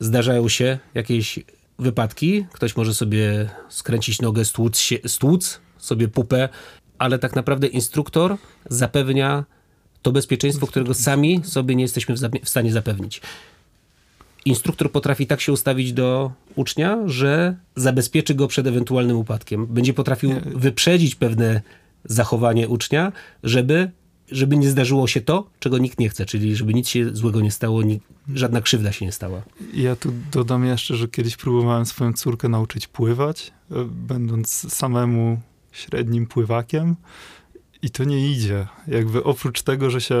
Zdarzają 0.00 0.48
się 0.48 0.78
jakieś 0.94 1.38
wypadki, 1.78 2.46
ktoś 2.52 2.76
może 2.76 2.94
sobie 2.94 3.50
skręcić 3.68 4.20
nogę, 4.20 4.44
stłuc, 4.44 4.78
się, 4.78 4.98
stłuc 5.06 5.60
sobie 5.78 6.08
pupę, 6.08 6.48
ale 6.98 7.18
tak 7.18 7.36
naprawdę 7.36 7.66
instruktor 7.66 8.36
zapewnia 8.70 9.44
to 10.04 10.12
bezpieczeństwo, 10.12 10.66
którego 10.66 10.94
sami 10.94 11.40
sobie 11.44 11.74
nie 11.74 11.82
jesteśmy 11.82 12.14
w, 12.14 12.48
stanie 12.48 12.72
zapewnić. 12.72 13.20
Instruktor 14.44 14.92
potrafi 14.92 15.26
tak 15.26 15.40
się 15.40 15.52
ustawić 15.52 15.92
do 15.92 16.32
ucznia, 16.54 16.98
że 17.06 17.56
zabezpieczy 17.76 18.34
go 18.34 18.48
przed 18.48 18.66
ewentualnym 18.66 19.16
upadkiem. 19.16 19.66
Będzie 19.66 19.94
potrafił 19.94 20.30
wyprzedzić 20.44 21.14
pewne 21.14 21.62
zachowanie 22.04 22.68
ucznia, 22.68 23.12
żeby, 23.42 23.90
żeby 24.30 24.56
nie 24.56 24.70
zdarzyło 24.70 25.06
się 25.06 25.20
to, 25.20 25.46
czego 25.60 25.78
nikt 25.78 25.98
nie 25.98 26.08
chce, 26.08 26.26
czyli 26.26 26.56
żeby 26.56 26.74
nic 26.74 26.88
się 26.88 27.16
złego 27.16 27.40
nie 27.40 27.50
stało, 27.50 27.82
ni- 27.82 28.00
żadna 28.34 28.60
krzywda 28.60 28.92
się 28.92 29.06
nie 29.06 29.12
stała. 29.12 29.42
Ja 29.74 29.96
tu 29.96 30.12
dodam 30.32 30.64
jeszcze, 30.64 30.96
że 30.96 31.08
kiedyś 31.08 31.36
próbowałem 31.36 31.86
swoją 31.86 32.12
córkę 32.12 32.48
nauczyć 32.48 32.86
pływać, 32.86 33.52
e, 33.70 33.74
będąc 33.84 34.72
samemu 34.74 35.40
średnim 35.72 36.26
pływakiem 36.26 36.96
i 37.84 37.90
to 37.90 38.04
nie 38.04 38.30
idzie. 38.30 38.66
Jakby 38.86 39.24
oprócz 39.24 39.62
tego, 39.62 39.90
że 39.90 40.00
się 40.00 40.16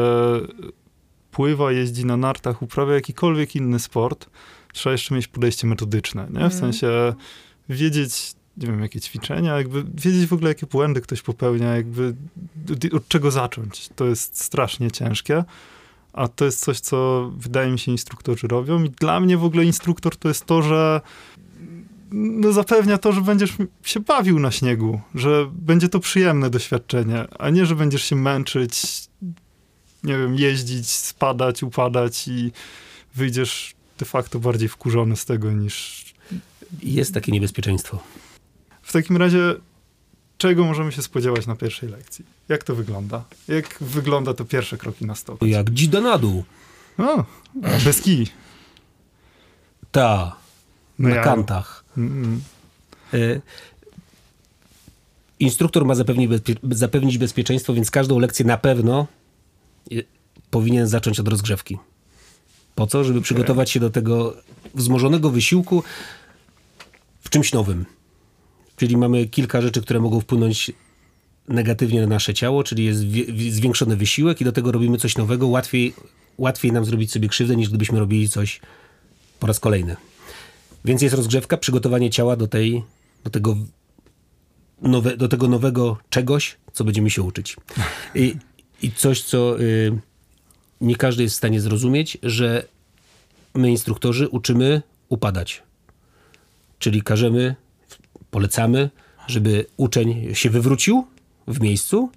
pływa, 1.30 1.72
jeździ 1.72 2.04
na 2.04 2.16
nartach, 2.16 2.62
uprawia 2.62 2.94
jakikolwiek 2.94 3.56
inny 3.56 3.78
sport, 3.78 4.30
trzeba 4.72 4.92
jeszcze 4.92 5.14
mieć 5.14 5.28
podejście 5.28 5.66
metodyczne, 5.66 6.28
nie? 6.30 6.50
W 6.50 6.54
sensie 6.54 7.14
wiedzieć, 7.68 8.34
nie 8.56 8.66
wiem, 8.66 8.80
jakie 8.80 9.00
ćwiczenia, 9.00 9.56
jakby 9.56 9.84
wiedzieć 9.94 10.26
w 10.26 10.32
ogóle, 10.32 10.50
jakie 10.50 10.66
błędy 10.66 11.00
ktoś 11.00 11.22
popełnia, 11.22 11.76
jakby 11.76 12.14
od, 12.72 12.94
od 12.94 13.08
czego 13.08 13.30
zacząć. 13.30 13.88
To 13.96 14.04
jest 14.04 14.42
strasznie 14.42 14.90
ciężkie. 14.90 15.44
A 16.12 16.28
to 16.28 16.44
jest 16.44 16.60
coś, 16.60 16.80
co 16.80 17.30
wydaje 17.36 17.70
mi 17.70 17.78
się 17.78 17.92
instruktorzy 17.92 18.48
robią. 18.48 18.84
I 18.84 18.90
dla 18.90 19.20
mnie 19.20 19.36
w 19.36 19.44
ogóle 19.44 19.64
instruktor 19.64 20.16
to 20.16 20.28
jest 20.28 20.44
to, 20.44 20.62
że 20.62 21.00
no 22.14 22.52
zapewnia 22.52 22.98
to, 22.98 23.12
że 23.12 23.20
będziesz 23.20 23.56
się 23.82 24.00
bawił 24.00 24.38
na 24.38 24.50
śniegu, 24.50 25.00
że 25.14 25.50
będzie 25.52 25.88
to 25.88 26.00
przyjemne 26.00 26.50
doświadczenie, 26.50 27.26
a 27.38 27.50
nie, 27.50 27.66
że 27.66 27.74
będziesz 27.74 28.04
się 28.04 28.16
męczyć, 28.16 28.82
nie 30.04 30.18
wiem, 30.18 30.34
jeździć, 30.34 30.90
spadać, 30.90 31.62
upadać 31.62 32.28
i 32.28 32.52
wyjdziesz 33.14 33.74
de 33.98 34.04
facto 34.04 34.38
bardziej 34.38 34.68
wkurzony 34.68 35.16
z 35.16 35.24
tego 35.24 35.52
niż... 35.52 36.04
Jest 36.82 37.14
takie 37.14 37.32
niebezpieczeństwo. 37.32 37.98
W 38.82 38.92
takim 38.92 39.16
razie, 39.16 39.54
czego 40.38 40.64
możemy 40.64 40.92
się 40.92 41.02
spodziewać 41.02 41.46
na 41.46 41.56
pierwszej 41.56 41.88
lekcji? 41.88 42.24
Jak 42.48 42.64
to 42.64 42.74
wygląda? 42.74 43.24
Jak 43.48 43.78
wygląda 43.80 44.34
to 44.34 44.44
pierwsze 44.44 44.78
kroki 44.78 45.06
na 45.06 45.14
stok? 45.14 45.42
Jak 45.42 45.70
dzida 45.70 46.00
na 46.00 46.18
dół. 46.18 46.44
O, 46.98 47.24
bez 47.84 48.00
kij. 48.00 48.26
Ta, 49.92 50.36
No 50.98 51.08
na 51.08 51.14
ja- 51.14 51.22
kantach. 51.24 51.84
Mm, 51.96 52.40
E, 53.14 53.40
Instruktor 55.40 55.84
ma 55.84 55.94
zapewnić, 55.94 56.28
bezpie, 56.28 56.54
zapewnić 56.70 57.18
bezpieczeństwo, 57.18 57.74
więc 57.74 57.90
każdą 57.90 58.18
lekcję 58.18 58.44
na 58.44 58.56
pewno 58.58 59.06
e, 59.92 59.94
powinien 60.50 60.86
zacząć 60.86 61.20
od 61.20 61.28
rozgrzewki. 61.28 61.78
Po 62.74 62.86
co? 62.86 63.04
Żeby 63.04 63.20
przygotować 63.20 63.70
się 63.70 63.80
do 63.80 63.90
tego 63.90 64.36
wzmożonego 64.74 65.30
wysiłku 65.30 65.82
w 67.20 67.30
czymś 67.30 67.52
nowym. 67.52 67.84
Czyli 68.76 68.96
mamy 68.96 69.26
kilka 69.26 69.60
rzeczy, 69.60 69.82
które 69.82 70.00
mogą 70.00 70.20
wpłynąć 70.20 70.72
negatywnie 71.48 72.00
na 72.00 72.06
nasze 72.06 72.34
ciało, 72.34 72.64
czyli 72.64 72.84
jest 72.84 73.00
zwiększony 73.54 73.96
wysiłek 73.96 74.40
i 74.40 74.44
do 74.44 74.52
tego 74.52 74.72
robimy 74.72 74.98
coś 74.98 75.16
nowego. 75.16 75.46
Łatwiej, 75.46 75.94
łatwiej 76.38 76.72
nam 76.72 76.84
zrobić 76.84 77.12
sobie 77.12 77.28
krzywdę, 77.28 77.56
niż 77.56 77.68
gdybyśmy 77.68 77.98
robili 77.98 78.28
coś 78.28 78.60
po 79.40 79.46
raz 79.46 79.60
kolejny. 79.60 79.96
Więc 80.84 81.02
jest 81.02 81.14
rozgrzewka, 81.14 81.56
przygotowanie 81.56 82.10
ciała 82.10 82.36
do, 82.36 82.46
tej, 82.46 82.84
do, 83.24 83.30
tego, 83.30 83.56
nowe, 84.82 85.16
do 85.16 85.28
tego 85.28 85.48
nowego 85.48 85.96
czegoś, 86.10 86.56
co 86.72 86.84
będziemy 86.84 87.10
się 87.10 87.22
uczyć. 87.22 87.56
I, 88.14 88.36
i 88.82 88.92
coś, 88.92 89.22
co 89.22 89.60
y, 89.60 89.98
nie 90.80 90.96
każdy 90.96 91.22
jest 91.22 91.34
w 91.34 91.38
stanie 91.38 91.60
zrozumieć, 91.60 92.18
że 92.22 92.66
my, 93.54 93.70
instruktorzy, 93.70 94.28
uczymy 94.28 94.82
upadać. 95.08 95.62
Czyli 96.78 97.02
każemy, 97.02 97.54
polecamy, 98.30 98.90
żeby 99.26 99.66
uczeń 99.76 100.34
się 100.34 100.50
wywrócił 100.50 101.06
w 101.46 101.60
miejscu, 101.60 102.10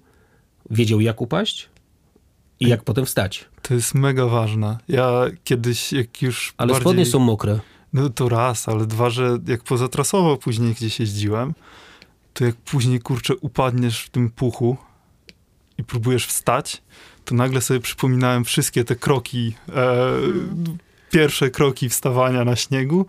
wiedział 0.70 1.00
jak 1.00 1.20
upaść 1.20 1.68
i 2.60 2.68
jak 2.68 2.84
potem 2.84 3.06
wstać. 3.06 3.44
To 3.62 3.74
jest 3.74 3.94
mega 3.94 4.26
ważne. 4.26 4.78
Ja 4.88 5.24
kiedyś, 5.44 5.92
jak 5.92 6.22
już 6.22 6.54
Ale 6.56 6.68
bardziej... 6.68 6.82
spodnie 6.82 7.06
są 7.06 7.18
mokre. 7.18 7.60
No 7.92 8.10
to 8.10 8.28
raz, 8.28 8.68
ale 8.68 8.86
dwa, 8.86 9.10
że 9.10 9.38
jak 9.46 9.62
pozatrasowo 9.62 10.36
później 10.36 10.74
gdzieś 10.74 11.00
jeździłem, 11.00 11.54
to 12.34 12.44
jak 12.44 12.56
później, 12.56 13.00
kurczę, 13.00 13.36
upadniesz 13.36 14.02
w 14.04 14.08
tym 14.10 14.30
puchu 14.30 14.76
i 15.78 15.84
próbujesz 15.84 16.26
wstać, 16.26 16.82
to 17.24 17.34
nagle 17.34 17.60
sobie 17.60 17.80
przypominałem 17.80 18.44
wszystkie 18.44 18.84
te 18.84 18.96
kroki, 18.96 19.54
e, 19.68 20.12
pierwsze 21.10 21.50
kroki 21.50 21.88
wstawania 21.88 22.44
na 22.44 22.56
śniegu 22.56 23.06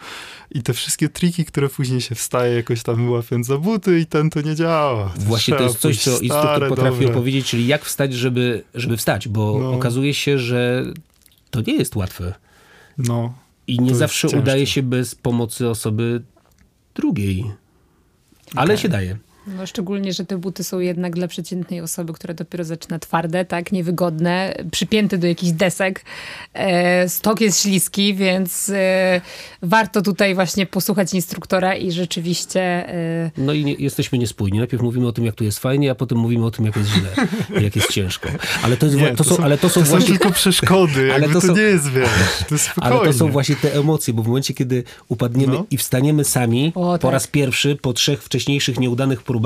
i 0.51 0.63
te 0.63 0.73
wszystkie 0.73 1.09
triki, 1.09 1.45
które 1.45 1.69
później 1.69 2.01
się 2.01 2.15
wstaje 2.15 2.55
jakoś 2.55 2.83
tam 2.83 3.09
łapiąc 3.09 3.47
za 3.47 3.57
buty 3.57 3.99
i 3.99 4.05
ten 4.05 4.29
to 4.29 4.41
nie 4.41 4.55
działa. 4.55 5.13
Właśnie 5.17 5.55
to 5.55 5.63
jest 5.63 5.79
coś, 5.79 6.03
co 6.03 6.11
instruktor 6.19 6.69
potrafi 6.69 6.97
dobre. 6.99 7.09
opowiedzieć, 7.09 7.47
czyli 7.49 7.67
jak 7.67 7.85
wstać, 7.85 8.13
żeby, 8.13 8.63
żeby 8.73 8.97
wstać, 8.97 9.27
bo 9.27 9.59
No. 9.59 9.71
okazuje 9.73 10.13
się, 10.13 10.37
że 10.39 10.85
to 11.51 11.61
nie 11.67 11.75
jest 11.75 11.95
łatwe. 11.95 12.33
No, 12.97 13.33
I 13.69 13.79
nie 13.79 13.95
zawsze 13.95 14.27
ciężkie. 14.27 14.39
udaje 14.39 14.67
się 14.67 14.83
bez 14.83 15.15
pomocy 15.15 15.69
osoby 15.69 16.21
drugiej. 16.95 17.51
Ale 18.55 18.77
się 18.77 18.89
daje. 18.89 19.17
No, 19.57 19.67
szczególnie, 19.67 20.13
że 20.13 20.25
te 20.25 20.37
buty 20.37 20.63
są 20.63 20.79
jednak 20.79 21.15
dla 21.15 21.27
przeciętnej 21.27 21.81
osoby, 21.81 22.13
która 22.13 22.33
dopiero 22.33 22.63
zaczyna 22.63 22.99
twarde, 22.99 23.45
tak, 23.45 23.71
niewygodne, 23.71 24.55
przypięte 24.71 25.17
do 25.17 25.27
jakichś 25.27 25.51
desek. 25.51 26.05
E, 26.53 27.09
stok 27.09 27.41
jest 27.41 27.61
śliski, 27.61 28.13
więc 28.15 28.69
e, 28.69 29.21
warto 29.61 30.01
tutaj 30.01 30.35
właśnie 30.35 30.65
posłuchać 30.65 31.13
instruktora 31.13 31.75
i 31.75 31.91
rzeczywiście 31.91 32.61
e, 32.61 33.31
No 33.37 33.53
i 33.53 33.65
nie, 33.65 33.73
jesteśmy 33.73 34.17
niespójni. 34.17 34.57
Najpierw 34.59 34.83
mówimy 34.83 35.07
o 35.07 35.11
tym, 35.11 35.25
jak 35.25 35.35
tu 35.35 35.43
jest 35.43 35.59
fajnie, 35.59 35.91
a 35.91 35.95
potem 35.95 36.17
mówimy 36.17 36.45
o 36.45 36.51
tym, 36.51 36.65
jak 36.65 36.75
jest 36.75 36.89
źle, 36.89 37.09
jak 37.65 37.75
jest 37.75 37.91
ciężko. 37.91 38.29
Ale 38.63 38.77
to, 38.77 38.85
jest, 38.85 38.97
Nie, 38.97 39.15
to, 39.15 39.23
są, 39.23 39.37
ale 39.37 39.57
to 39.57 39.69
są 39.69 39.79
to 39.79 39.85
są 39.85 39.91
właśnie... 39.91 40.07
tylko 40.09 40.31
przeszkody, 40.31 41.09
Ale 41.15 41.27
to 41.27 41.33
to, 41.33 41.47
są- 41.47 41.55
nie 41.55 41.61
jest, 41.61 41.89
wiesz, 41.91 42.09
to 42.49 42.55
jest 42.55 42.65
spokojnie. 42.65 42.97
Ale 42.99 43.07
to 43.11 43.13
są 43.17 43.31
właśnie 43.31 43.55
te 43.55 43.73
emocje, 43.73 44.13
bo 44.13 44.23
w 44.23 44.27
momencie, 44.27 44.53
kiedy 44.53 44.83
upadniemy 45.07 45.53
No. 45.53 45.65
i 45.71 45.77
wstaniemy 45.77 46.23
sami 46.23 46.71
O, 46.75 46.81
po 46.91 46.97
tak. 46.97 47.11
raz 47.11 47.27
pierwszy, 47.27 47.75
po 47.81 47.93
trzech 47.93 48.23
wcześniejszych 48.23 48.79
nieudanych 48.79 49.23
próbach, 49.23 49.38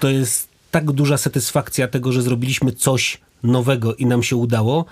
to 0.00 0.08
jest 0.08 0.48
tak 0.70 0.92
duża 0.92 1.16
satysfakcja 1.18 1.88
tego, 1.88 2.12
że 2.12 2.22
zrobiliśmy 2.22 2.72
coś 2.72 3.18
nowego 3.42 3.94
i 3.94 4.06
nam 4.06 4.22
się 4.22 4.36
udało, 4.36 4.84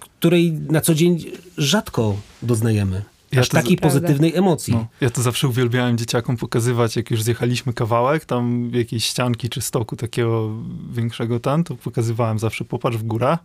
której 0.00 0.52
na 0.52 0.80
co 0.80 0.94
dzień 0.94 1.24
rzadko 1.58 2.16
doznajemy. 2.42 3.02
Ja 3.32 3.40
Aż 3.40 3.48
takiej 3.48 3.76
z- 3.76 3.80
Prawda. 3.80 4.00
pozytywnej 4.00 4.36
emocji. 4.36 4.74
No, 4.74 4.86
ja 5.00 5.10
to 5.10 5.22
zawsze 5.22 5.48
uwielbiałem 5.48 5.98
dzieciakom 5.98 6.36
pokazywać, 6.36 6.96
jak 6.96 7.10
już 7.10 7.22
zjechaliśmy 7.22 7.72
kawałek, 7.72 8.24
tam 8.24 8.70
jakiejś 8.74 9.04
ścianki 9.04 9.48
czy 9.48 9.60
stoku 9.60 9.96
takiego 9.96 10.50
większego 10.92 11.40
tam, 11.40 11.64
to 11.64 11.74
pokazywałem 11.76 12.38
zawsze, 12.38 12.64
popatrz 12.64 12.96
w 12.96 13.02
górę, 13.02 13.38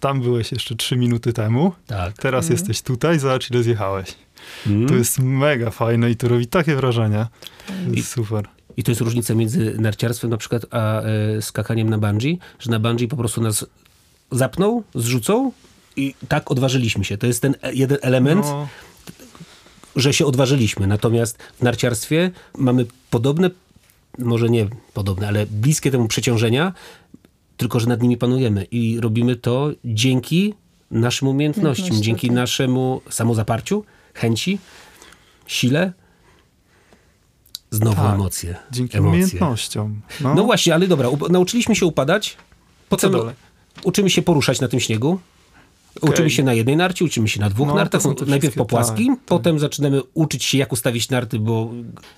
tam 0.00 0.20
byłeś 0.20 0.52
jeszcze 0.52 0.76
trzy 0.76 0.96
minuty 0.96 1.32
temu, 1.32 1.72
Tak. 1.86 2.12
teraz 2.18 2.48
jesteś 2.48 2.82
tutaj, 2.82 3.18
zobacz 3.18 3.50
ile 3.50 3.62
zjechałeś. 3.62 4.14
Mm. 4.66 4.88
To 4.88 4.94
jest 4.94 5.18
mega 5.18 5.70
fajne 5.70 6.10
i 6.10 6.16
to 6.16 6.28
robi 6.28 6.46
takie 6.46 6.76
wrażenie. 6.76 7.26
To 7.66 7.92
I- 7.92 7.96
jest 7.96 8.08
super. 8.10 8.48
I 8.76 8.82
to 8.82 8.90
jest 8.90 9.00
różnica 9.00 9.34
między 9.34 9.76
narciarstwem 9.78 10.30
na 10.30 10.36
przykład 10.36 10.66
a 10.70 11.02
e, 11.02 11.42
skakaniem 11.42 11.90
na 11.90 11.98
bungee, 11.98 12.38
że 12.58 12.70
na 12.70 12.78
bungee 12.78 13.08
po 13.08 13.16
prostu 13.16 13.40
nas 13.40 13.66
zapną, 14.30 14.82
zrzucą 14.94 15.52
i 15.96 16.14
tak 16.28 16.50
odważyliśmy 16.50 17.04
się. 17.04 17.18
To 17.18 17.26
jest 17.26 17.42
ten 17.42 17.54
e- 17.62 17.74
jeden 17.74 17.98
element, 18.02 18.44
No, 18.44 18.68
że 19.96 20.12
się 20.12 20.26
odważyliśmy. 20.26 20.86
Natomiast 20.86 21.38
w 21.42 21.62
narciarstwie 21.62 22.30
mamy 22.58 22.86
podobne, 23.10 23.50
może 24.18 24.48
nie 24.48 24.68
podobne, 24.94 25.28
ale 25.28 25.46
bliskie 25.46 25.90
temu 25.90 26.08
przeciążenia, 26.08 26.72
tylko 27.56 27.80
że 27.80 27.86
nad 27.86 28.02
nimi 28.02 28.16
panujemy 28.16 28.64
i 28.70 29.00
robimy 29.00 29.36
to 29.36 29.70
dzięki 29.84 30.54
naszym 30.90 31.28
umiejętnościom, 31.28 31.64
Umiejętnościom, 31.64 32.04
dzięki 32.04 32.26
tak. 32.26 32.36
naszemu 32.36 33.00
samozaparciu, 33.10 33.84
chęci, 34.14 34.58
sile. 35.46 35.92
Znowu 37.70 37.96
Tak. 37.96 38.14
emocje. 38.14 38.56
dzięki 38.70 38.96
emocje. 38.96 39.10
umiejętnościom. 39.18 40.00
No, 40.20 40.34
No 40.34 40.44
właśnie, 40.44 40.74
ale 40.74 40.86
dobra, 40.88 41.08
nauczyliśmy 41.30 41.76
się 41.76 41.86
upadać, 41.86 42.30
co 42.30 42.36
potem 42.88 43.12
dalej? 43.12 43.34
uczymy 43.84 44.10
się 44.10 44.22
poruszać 44.22 44.60
na 44.60 44.68
tym 44.68 44.80
śniegu 44.80 45.18
Uczymy 46.00 46.30
się 46.30 46.42
na 46.42 46.52
jednej 46.54 46.76
narcie, 46.76 47.04
uczymy 47.04 47.28
się 47.28 47.40
na 47.40 47.50
dwóch 47.50 47.68
No, 47.68 47.74
nartach. 47.74 48.02
Najpierw 48.26 48.54
po 48.54 48.64
płaskim, 48.64 49.16
tak, 49.16 49.24
potem 49.24 49.58
zaczynamy 49.58 50.00
uczyć 50.14 50.44
się, 50.44 50.58
jak 50.58 50.72
ustawić 50.72 51.10
narty, 51.10 51.38
bo 51.38 51.70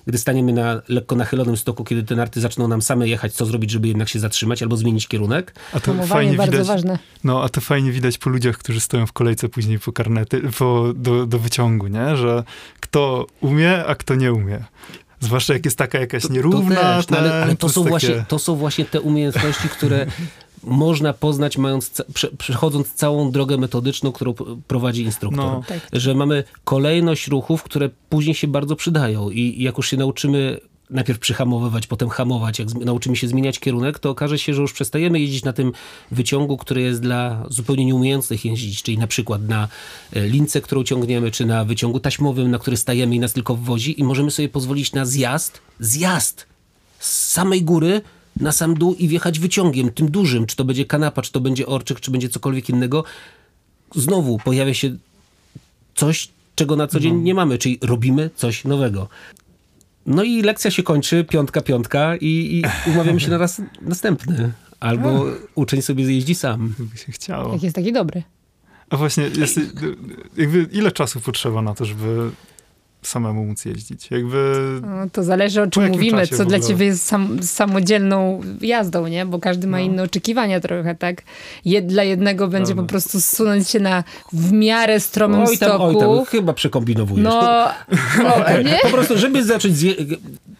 gdy 0.07 0.17
staniemy 0.17 0.53
na 0.53 0.81
lekko 0.87 1.15
nachylonym 1.15 1.57
stoku, 1.57 1.83
kiedy 1.83 2.03
te 2.03 2.15
narty 2.15 2.41
zaczną 2.41 2.67
nam 2.67 2.81
same 2.81 3.07
jechać, 3.07 3.33
co 3.33 3.45
zrobić, 3.45 3.71
żeby 3.71 3.87
jednak 3.87 4.09
się 4.09 4.19
zatrzymać 4.19 4.63
albo 4.63 4.77
zmienić 4.77 5.07
kierunek. 5.07 5.55
A 5.73 5.79
to 5.79 5.85
Hamowanie 5.85 6.07
fajnie 6.09 6.37
bardzo 6.37 6.51
widać. 6.51 6.67
ważne. 6.67 6.99
No, 7.23 7.43
a 7.43 7.49
to 7.49 7.61
fajnie 7.61 7.91
widać 7.91 8.17
po 8.17 8.29
ludziach, 8.29 8.57
którzy 8.57 8.79
stoją 8.79 9.05
w 9.05 9.13
kolejce 9.13 9.49
później 9.49 9.79
po 9.79 9.91
karnety, 9.91 10.41
po, 10.57 10.93
do, 10.95 11.25
do 11.25 11.39
wyciągu, 11.39 11.87
nie? 11.87 12.15
Że 12.15 12.43
kto 12.79 13.27
umie, 13.41 13.85
a 13.85 13.95
kto 13.95 14.15
nie 14.15 14.33
umie. 14.33 14.63
Zwłaszcza 15.19 15.53
jak 15.53 15.65
jest 15.65 15.77
taka 15.77 15.99
jakaś 15.99 16.29
nierówna. 16.29 16.75
to 16.75 16.81
też, 16.81 17.09
no, 17.09 17.17
ale, 17.17 17.29
ten, 17.29 17.43
ale 17.43 17.55
to, 17.55 17.69
są 17.69 17.81
takie- 17.81 17.89
właśnie, 17.89 18.25
to 18.27 18.39
są 18.39 18.55
właśnie 18.55 18.85
te 18.85 19.01
umiejętności, 19.01 19.69
które 19.69 20.05
można 20.63 21.13
poznać, 21.13 21.57
mając, 21.57 22.01
przechodząc 22.37 22.93
całą 22.93 23.31
drogę 23.31 23.57
metodyczną, 23.57 24.11
którą 24.11 24.33
prowadzi 24.67 25.03
instruktor. 25.03 25.45
No. 25.45 25.63
Tak. 25.67 25.79
Że 25.93 26.15
mamy 26.15 26.43
kolejność 26.63 27.27
ruchów, 27.27 27.63
które 27.63 27.89
później 28.09 28.35
się 28.35 28.47
bardzo 28.47 28.75
przydają 28.75 29.29
i 29.29 29.63
jak 29.63 29.77
już 29.77 29.89
się 29.89 29.97
nauczymy 29.97 30.59
najpierw 30.89 31.19
przyhamowywać, 31.19 31.87
potem 31.87 32.09
hamować, 32.09 32.59
jak 32.59 32.73
nauczymy 32.73 33.15
się 33.15 33.27
zmieniać 33.27 33.59
kierunek, 33.59 33.99
to 33.99 34.09
okaże 34.09 34.39
się, 34.39 34.53
że 34.53 34.61
już 34.61 34.73
przestajemy 34.73 35.19
jeździć 35.19 35.43
na 35.43 35.53
tym 35.53 35.71
wyciągu, 36.11 36.57
który 36.57 36.81
jest 36.81 37.01
dla 37.01 37.45
zupełnie 37.49 37.85
nieumiejętnych 37.85 38.45
jeździć, 38.45 38.83
czyli 38.83 38.97
na 38.97 39.07
przykład 39.07 39.41
na 39.47 39.67
e, 40.13 40.27
lince, 40.27 40.61
którą 40.61 40.83
ciągniemy, 40.83 41.31
czy 41.31 41.45
na 41.45 41.65
wyciągu 41.65 41.99
taśmowym, 41.99 42.51
na 42.51 42.59
który 42.59 42.77
stajemy 42.77 43.15
i 43.15 43.19
nas 43.19 43.33
tylko 43.33 43.55
wwozi 43.55 43.99
i 43.99 44.03
możemy 44.03 44.31
sobie 44.31 44.49
pozwolić 44.49 44.93
na 44.93 45.05
zjazd, 45.05 45.61
zjazd 45.79 46.45
z 46.99 47.29
samej 47.29 47.63
góry 47.63 48.01
na 48.39 48.51
sam 48.51 48.73
dół 48.73 48.95
i 48.95 49.07
wjechać 49.07 49.39
wyciągiem, 49.39 49.91
tym 49.91 50.11
dużym, 50.11 50.45
czy 50.45 50.55
to 50.55 50.65
będzie 50.65 50.85
kanapa, 50.85 51.21
czy 51.21 51.31
to 51.31 51.39
będzie 51.39 51.67
orczyk, 51.67 51.99
czy 51.99 52.11
będzie 52.11 52.29
cokolwiek 52.29 52.69
innego. 52.69 53.03
Znowu 53.95 54.37
pojawia 54.37 54.73
się 54.73 54.97
coś, 55.95 56.29
czego 56.55 56.75
na 56.75 56.87
co 56.87 56.99
dzień 56.99 57.15
nie 57.15 57.33
mamy, 57.33 57.57
czyli 57.57 57.79
robimy 57.81 58.29
coś 58.35 58.63
nowego. 58.63 59.07
No 60.09 60.23
i 60.23 60.41
lekcja 60.41 60.71
się 60.71 60.83
kończy, 60.83 61.23
piątka, 61.23 61.61
piątka 61.61 62.15
i, 62.15 62.61
i 62.87 62.89
umawiamy 62.91 63.19
się 63.19 63.29
na 63.29 63.37
raz 63.37 63.61
następny. 63.81 64.51
Albo 64.79 65.25
uczeń 65.55 65.81
sobie 65.81 66.05
zjeździ 66.05 66.35
sam. 66.35 66.73
By 66.79 66.97
się 66.97 67.11
chciało. 67.11 67.53
Jak 67.53 67.63
jest 67.63 67.75
taki 67.75 67.93
dobry. 67.93 68.23
A 68.89 68.97
właśnie, 68.97 69.23
jest, 69.23 69.59
jakby 70.37 70.67
ile 70.71 70.91
czasu 70.91 71.19
potrzeba 71.19 71.61
na 71.61 71.75
to, 71.75 71.85
żeby 71.85 72.31
samemu 73.01 73.45
móc 73.45 73.65
jeździć? 73.65 74.11
Jakby... 74.11 74.53
No, 74.81 75.09
to 75.11 75.23
zależy 75.23 75.61
o 75.61 75.67
czym 75.67 75.87
mówimy, 75.87 76.27
co 76.27 76.45
dla 76.45 76.59
ciebie 76.59 76.85
jest 76.85 77.05
sam, 77.05 77.43
samodzielną 77.43 78.41
jazdą, 78.61 79.07
nie? 79.07 79.25
Bo 79.25 79.39
każdy 79.39 79.67
ma 79.67 79.77
No. 79.77 79.83
inne 79.83 80.03
oczekiwania 80.03 80.59
trochę, 80.59 80.95
tak? 80.95 81.21
Jed, 81.65 81.87
dla 81.87 82.03
jednego 82.03 82.47
będzie 82.47 82.65
Prawda. 82.65 82.83
po 82.83 82.89
prostu 82.89 83.21
zsunąć 83.21 83.69
się 83.69 83.79
na 83.79 84.03
w 84.33 84.51
miarę 84.51 84.99
stromym 84.99 85.41
Oj 85.41 85.57
tam, 85.57 85.69
stoku. 85.69 85.83
oj 85.83 85.95
tam, 86.17 86.25
chyba 86.25 86.53
przekombinowujesz. 86.53 87.23
no, 87.23 87.67
no, 88.17 88.35
nie? 88.71 88.77
Po 88.81 88.89
prostu, 88.89 89.17
żeby 89.17 89.43
zacząć 89.43 89.77
zje... 89.77 89.93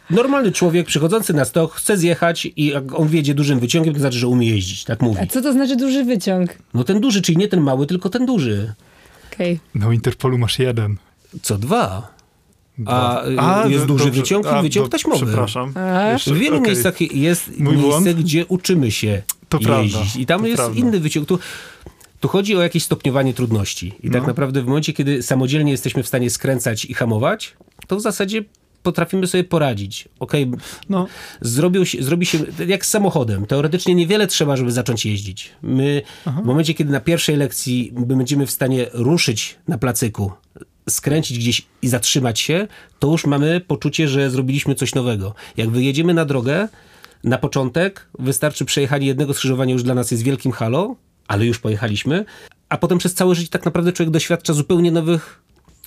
Normalny 0.09 0.51
człowiek 0.51 0.87
przychodzący 0.87 1.33
na 1.33 1.45
stok 1.45 1.73
chce 1.73 1.97
zjechać 1.97 2.45
i 2.55 2.65
jak 2.65 2.99
on 2.99 3.07
wjedzie 3.07 3.33
dużym 3.33 3.59
wyciągiem, 3.59 3.93
to 3.93 3.99
znaczy, 3.99 4.17
że 4.17 4.27
umie 4.27 4.47
jeździć, 4.49 4.83
tak 4.83 5.01
mówi. 5.01 5.19
A 5.21 5.25
co 5.25 5.41
to 5.41 5.53
znaczy 5.53 5.75
duży 5.75 6.03
wyciąg? 6.03 6.49
No 6.73 6.83
ten 6.83 6.99
duży, 7.01 7.21
czyli 7.21 7.37
nie 7.37 7.47
ten 7.47 7.61
mały, 7.61 7.87
tylko 7.87 8.09
ten 8.09 8.25
duży. 8.25 8.73
Okej. 9.33 9.59
No 9.75 9.91
Interpolu 9.91 10.37
masz 10.37 10.59
jeden. 10.59 10.95
Co 11.41 11.57
dwa. 11.57 12.18
A, 12.85 13.23
y, 13.65 13.71
jest 13.71 13.85
duży 13.85 14.05
dobrze. 14.05 14.21
wyciąg 14.21 14.45
i 14.45 14.49
A, 14.49 14.61
wyciąg 14.61 14.85
do- 14.85 14.89
taśmowy. 14.91 15.25
Przepraszam. 15.25 15.73
A? 15.75 16.11
Jeszcze- 16.11 16.33
W 16.33 16.37
wielu 16.37 16.57
okej. 16.57 16.67
miejscach 16.71 17.01
jest 17.01 17.47
Mój 17.59 17.77
miejsce, 17.77 18.01
błąd? 18.01 18.07
gdzie 18.19 18.45
uczymy 18.45 18.91
się 18.91 19.21
To 19.49 19.59
prawda, 19.59 19.81
jeździć. 19.83 20.15
I 20.15 20.25
tam 20.25 20.41
to 20.41 20.47
jest 20.47 20.57
prawda. 20.57 20.79
inny 20.79 20.99
wyciąg. 20.99 21.27
Tu, 21.27 21.39
tu 22.19 22.27
chodzi 22.27 22.55
o 22.55 22.61
jakieś 22.61 22.83
stopniowanie 22.83 23.33
trudności. 23.33 23.93
I 24.03 24.09
tak 24.11 24.21
No. 24.21 24.27
naprawdę 24.27 24.61
w 24.61 24.65
momencie, 24.65 24.93
kiedy 24.93 25.23
samodzielnie 25.23 25.71
jesteśmy 25.71 26.03
w 26.03 26.07
stanie 26.07 26.29
skręcać 26.29 26.85
i 26.85 26.93
hamować, 26.93 27.53
to 27.87 27.95
w 27.95 28.01
zasadzie 28.01 28.43
potrafimy 28.83 29.27
sobie 29.27 29.43
poradzić. 29.43 30.07
Okej, 30.19 30.51
No, 30.89 31.07
zrobił 31.41 31.85
się, 31.85 32.03
zrobi 32.03 32.25
się 32.25 32.37
jak 32.67 32.85
z 32.85 32.89
samochodem. 32.89 33.45
Teoretycznie 33.45 33.95
niewiele 33.95 34.27
trzeba, 34.27 34.57
żeby 34.57 34.71
zacząć 34.71 35.05
jeździć. 35.05 35.49
My 35.61 36.01
w 36.25 36.45
momencie, 36.45 36.73
kiedy 36.73 36.91
na 36.91 36.99
pierwszej 36.99 37.35
lekcji 37.37 37.91
my 37.95 38.05
będziemy 38.15 38.45
w 38.47 38.51
stanie 38.51 38.85
ruszyć 38.93 39.55
na 39.67 39.77
placyku, 39.77 40.31
skręcić 40.89 41.39
gdzieś 41.39 41.67
i 41.81 41.87
zatrzymać 41.87 42.39
się, 42.39 42.67
to 42.99 43.07
już 43.07 43.25
mamy 43.25 43.61
poczucie, 43.61 44.07
że 44.07 44.29
zrobiliśmy 44.29 44.75
coś 44.75 44.95
nowego. 44.95 45.35
Jak 45.57 45.69
wyjedziemy 45.69 46.13
na 46.13 46.25
drogę, 46.25 46.67
na 47.23 47.37
początek 47.37 48.09
wystarczy 48.19 48.65
przejechanie 48.65 49.07
jednego 49.07 49.33
skrzyżowania 49.33 49.73
już 49.73 49.83
dla 49.83 49.95
nas 49.95 50.11
jest 50.11 50.23
wielkim 50.23 50.51
halo, 50.51 50.95
ale 51.27 51.45
już 51.45 51.59
pojechaliśmy, 51.59 52.25
a 52.69 52.77
potem 52.77 52.97
przez 52.97 53.13
całe 53.13 53.35
życie 53.35 53.49
tak 53.49 53.65
naprawdę 53.65 53.93
człowiek 53.93 54.11
doświadcza 54.11 54.53
zupełnie 54.53 54.91
nowych 54.91 55.41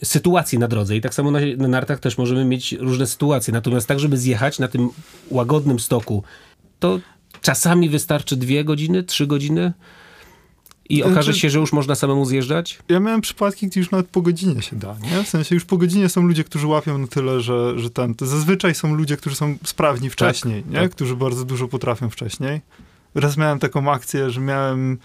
sytuacji 0.05 0.59
na 0.59 0.69
drodze. 0.69 0.97
I 0.97 1.01
tak 1.01 1.15
samo 1.15 1.31
na, 1.31 1.41
na 1.57 1.69
nartach 1.69 2.01
też 2.01 2.19
możemy 2.19 2.45
mieć 2.45 2.73
różne 2.73 3.07
sytuacje. 3.07 3.53
Natomiast 3.53 3.89
tak, 3.89 4.01
żeby 4.01 4.19
zjechać 4.19 4.59
na 4.59 4.69
tym 4.69 4.89
łagodnym 5.31 5.81
stoku, 5.81 6.23
to 6.79 7.01
czasami 7.41 7.89
wystarczy 7.89 8.37
dwie 8.37 8.65
godziny, 8.65 9.03
trzy 9.03 9.27
godziny 9.27 9.73
i 10.89 10.97
Znaczy- 10.97 11.13
okaże 11.13 11.35
się, 11.35 11.51
że 11.51 11.59
już 11.59 11.73
można 11.73 11.95
samemu 11.95 12.25
zjeżdżać. 12.25 12.79
ja 12.89 13.01
miałem 13.01 13.21
przypadki, 13.21 13.67
gdzie 13.67 13.81
już 13.81 13.91
nawet 13.91 14.07
po 14.09 14.23
godzinie 14.23 14.63
się 14.63 14.77
da, 14.77 14.97
nie? 15.03 15.25
W 15.25 15.29
sensie 15.29 15.55
już 15.55 15.65
po 15.65 15.77
godzinie 15.77 16.09
są 16.09 16.23
ludzie, 16.23 16.45
którzy 16.45 16.67
łapią 16.67 16.99
na 16.99 17.07
tyle, 17.07 17.41
że, 17.41 17.79
że 17.79 17.91
ten... 17.91 18.15
Zazwyczaj 18.21 18.75
są 18.75 18.95
ludzie, 18.95 19.17
którzy 19.17 19.37
są 19.37 19.57
sprawni 19.65 20.11
wcześniej, 20.11 20.65
nie? 20.71 20.81
tak. 20.81 20.91
Którzy 20.91 21.17
bardzo 21.17 21.45
dużo 21.45 21.69
potrafią 21.69 22.11
wcześniej. 22.11 22.61
Raz 23.15 23.37
miałem 23.37 23.59
taką 23.59 23.93
akcję, 23.93 24.31
że 24.31 24.41
miałem 24.41 24.99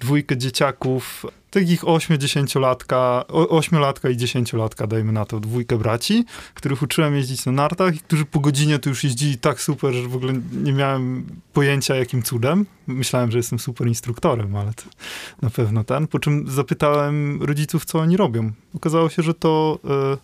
dwójkę 0.00 0.36
dzieciaków, 0.36 1.26
takich 1.50 1.82
8-10-latka, 1.82 3.24
8-latka 3.28 4.10
i 4.10 4.16
10-latka, 4.16 4.86
dajmy 4.86 5.12
na 5.12 5.24
to, 5.24 5.40
dwójkę 5.40 5.78
braci, 5.78 6.24
których 6.54 6.82
uczyłem 6.82 7.14
jeździć 7.14 7.46
na 7.46 7.52
nartach 7.52 7.96
i 7.96 7.98
którzy 7.98 8.24
po 8.24 8.40
godzinie 8.40 8.78
to 8.78 8.88
już 8.88 9.04
jeździli 9.04 9.38
tak 9.38 9.60
super, 9.60 9.92
że 9.92 10.08
w 10.08 10.16
ogóle 10.16 10.32
nie 10.52 10.72
miałem 10.72 11.26
pojęcia 11.52 11.96
jakim 11.96 12.22
cudem. 12.22 12.66
Myślałem, 12.86 13.30
że 13.30 13.38
jestem 13.38 13.58
super 13.58 13.86
instruktorem, 13.86 14.56
ale 14.56 14.74
to 14.74 14.82
na 15.42 15.50
pewno 15.50 15.84
ten. 15.84 16.06
Po 16.06 16.18
czym 16.18 16.50
zapytałem 16.50 17.42
rodziców, 17.42 17.84
co 17.84 17.98
oni 17.98 18.16
robią. 18.16 18.52
Okazało 18.74 19.08
się, 19.08 19.22
że 19.22 19.34
to 19.34 19.78
e, 19.84 20.16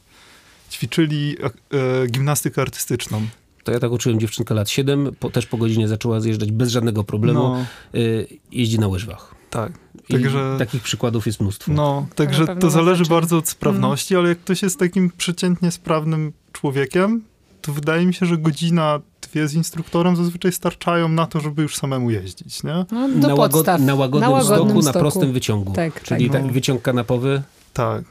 ćwiczyli 0.70 1.36
e, 1.42 2.06
gimnastykę 2.06 2.62
artystyczną. 2.62 3.26
To 3.64 3.72
ja 3.72 3.80
tak 3.80 3.92
uczyłem 3.92 4.20
dziewczynkę 4.20 4.54
lat 4.54 4.70
7, 4.70 5.16
po, 5.20 5.30
też 5.30 5.46
po 5.46 5.56
godzinie 5.56 5.88
zaczęła 5.88 6.20
zjeżdżać 6.20 6.52
bez 6.52 6.70
żadnego 6.70 7.04
problemu. 7.04 7.38
No, 7.38 7.64
Y, 7.94 8.26
jeździ 8.52 8.78
na 8.78 8.88
łyżwach. 8.88 9.41
Tak. 9.52 9.72
I 10.08 10.12
Także... 10.12 10.54
takich 10.58 10.82
przykładów 10.82 11.26
jest 11.26 11.40
mnóstwo. 11.40 11.72
No, 11.72 12.06
także 12.14 12.56
to 12.56 12.70
zależy 12.70 13.04
bardzo 13.04 13.36
od 13.38 13.48
sprawności, 13.48 14.16
ale 14.16 14.28
jak 14.28 14.38
ktoś 14.38 14.62
jest 14.62 14.78
takim 14.78 15.10
przeciętnie 15.16 15.70
sprawnym 15.70 16.32
człowiekiem, 16.52 17.22
to 17.60 17.72
wydaje 17.72 18.06
mi 18.06 18.14
się, 18.14 18.26
że 18.26 18.38
godzina, 18.38 19.00
dwie 19.22 19.48
z 19.48 19.54
instruktorem 19.54 20.16
zazwyczaj 20.16 20.52
starczają 20.52 21.08
na 21.08 21.26
to, 21.26 21.40
żeby 21.40 21.62
już 21.62 21.76
samemu 21.76 22.10
jeździć, 22.10 22.62
nie? 22.62 22.84
No, 22.92 23.08
na, 23.08 23.36
podstaw. 23.36 23.80
na 23.80 23.94
łagodnym, 23.94 24.30
Na 24.30 24.36
łagodnym 24.36 24.66
stoku, 24.68 24.74
na 24.74 24.82
stoku. 24.82 24.98
prostym 24.98 25.32
wyciągu. 25.32 25.72
Tak, 25.72 26.02
Czyli 26.02 26.30
tak. 26.30 26.42
tak, 26.42 26.52
wyciąg 26.52 26.82
kanapowy, 26.82 27.42
Tak. 27.72 28.04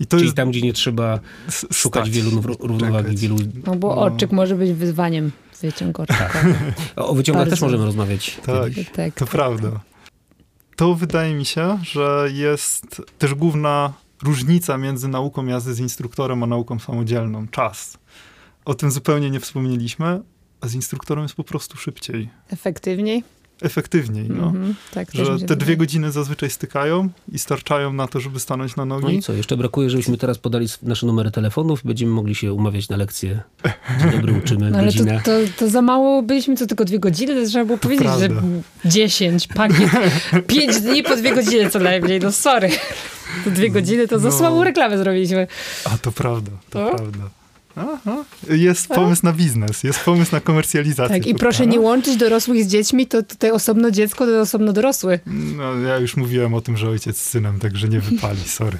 I 0.00 0.06
to 0.06 0.16
czyli 0.16 0.24
jest 0.24 0.36
tam, 0.36 0.50
gdzie 0.50 0.62
nie 0.62 0.72
trzeba 0.72 1.20
szukać 1.72 2.10
wielu 2.10 2.30
ró- 2.30 2.56
równowagi, 2.60 3.04
czekać. 3.08 3.20
wielu... 3.20 3.36
No 3.66 3.74
bo 3.76 3.88
No. 3.88 3.96
orczyk 4.02 4.32
może 4.32 4.54
być 4.54 4.72
wyzwaniem. 4.72 5.30
Wyciąg 5.62 6.00
orczyka. 6.00 6.30
O 6.96 7.08
o 7.08 7.14
wyciągach 7.14 7.48
też 7.48 7.60
możemy 7.60 7.84
rozmawiać. 7.84 8.40
Tak. 8.46 8.64
kiedyś. 8.74 8.90
tak. 8.90 9.14
To 9.14 9.26
prawda. 9.26 9.70
To 10.76 10.94
wydaje 10.94 11.34
mi 11.34 11.44
się, 11.44 11.78
że 11.82 12.28
jest 12.32 13.02
też 13.18 13.34
główna 13.34 13.92
różnica 14.22 14.78
między 14.78 15.08
nauką 15.08 15.46
jazdy 15.46 15.74
z 15.74 15.80
instruktorem 15.80 16.42
a 16.42 16.46
nauką 16.46 16.78
samodzielną. 16.78 17.48
Czas. 17.48 17.98
O 18.64 18.74
tym 18.74 18.90
zupełnie 18.90 19.30
nie 19.30 19.40
wspomnieliśmy, 19.40 20.20
a 20.60 20.68
z 20.68 20.74
instruktorem 20.74 21.22
jest 21.22 21.34
po 21.34 21.44
prostu 21.44 21.76
szybciej. 21.76 22.30
Efektywniej. 22.48 23.24
Efektywniej, 23.62 24.28
no. 24.28 24.46
Mhm, 24.46 24.74
tak, 24.94 25.08
Że 25.14 25.38
te 25.38 25.56
dwie 25.56 25.76
godziny 25.76 26.12
zazwyczaj 26.12 26.50
stykają 26.50 27.08
i 27.32 27.38
starczają 27.38 27.92
na 27.92 28.06
to, 28.06 28.20
żeby 28.20 28.40
stanąć 28.40 28.76
na 28.76 28.84
No 28.84 29.00
nogi. 29.00 29.16
i 29.16 29.22
co, 29.22 29.32
jeszcze 29.32 29.56
brakuje, 29.56 29.90
żebyśmy 29.90 30.18
teraz 30.18 30.38
podali 30.38 30.66
nasze 30.82 31.06
numery 31.06 31.30
telefonów 31.30 31.84
i 31.84 31.88
będziemy 31.88 32.12
mogli 32.12 32.34
się 32.34 32.52
umawiać 32.52 32.88
na 32.88 32.96
lekcję. 32.96 33.40
Dzień 34.00 34.10
dobry, 34.10 34.32
uczymy, 34.44 34.70
No 34.70 34.78
ale 34.78 34.92
to, 34.92 34.98
godzinę. 34.98 35.20
to, 35.24 35.30
to 35.58 35.68
za 35.70 35.82
mało 35.82 36.22
byliśmy, 36.22 36.56
to 36.56 36.66
tylko 36.66 36.84
dwie 36.84 36.98
godziny, 36.98 37.42
to 37.42 37.48
trzeba 37.50 37.64
było 37.64 37.78
powiedzieć, 37.78 38.08
że. 38.18 38.28
10, 38.84 39.46
pakiet, 39.46 39.90
5 40.46 40.80
dni 40.80 41.02
po 41.02 41.16
dwie 41.16 41.34
godziny 41.34 41.70
co 41.70 41.78
najmniej, 41.78 42.20
no 42.20 42.32
sorry. 42.32 42.70
To 43.44 43.50
dwie 43.50 43.70
godziny 43.70 44.08
to 44.08 44.18
za 44.18 44.28
No. 44.28 44.34
słabą 44.38 44.64
reklamę 44.64 44.98
zrobiliśmy. 44.98 45.46
A 45.84 45.98
to 45.98 46.12
prawda, 46.12 46.50
to 46.70 46.86
O. 46.90 46.94
prawda. 46.94 47.18
Aha. 47.76 48.24
Jest 48.50 48.88
pomysł 48.88 49.22
na 49.24 49.32
biznes, 49.32 49.84
jest 49.84 50.00
pomysł 50.00 50.32
na 50.32 50.40
komercjalizację. 50.40 51.18
Tak, 51.18 51.26
i 51.26 51.34
proszę 51.34 51.66
nie 51.66 51.80
łączyć 51.80 52.16
dorosłych 52.16 52.64
z 52.64 52.66
dziećmi, 52.66 53.06
to 53.06 53.22
tutaj 53.22 53.50
osobno 53.50 53.90
dziecko, 53.90 54.26
to 54.26 54.40
osobno 54.40 54.72
dorosły. 54.72 55.20
No, 55.56 55.78
ja 55.78 55.98
już 55.98 56.16
mówiłem 56.16 56.54
o 56.54 56.60
tym, 56.60 56.76
że 56.76 56.88
ojciec 56.88 57.18
z 57.18 57.30
synem, 57.30 57.58
także 57.58 57.88
nie 57.88 58.00
wypali, 58.00 58.40
sorry. 58.40 58.78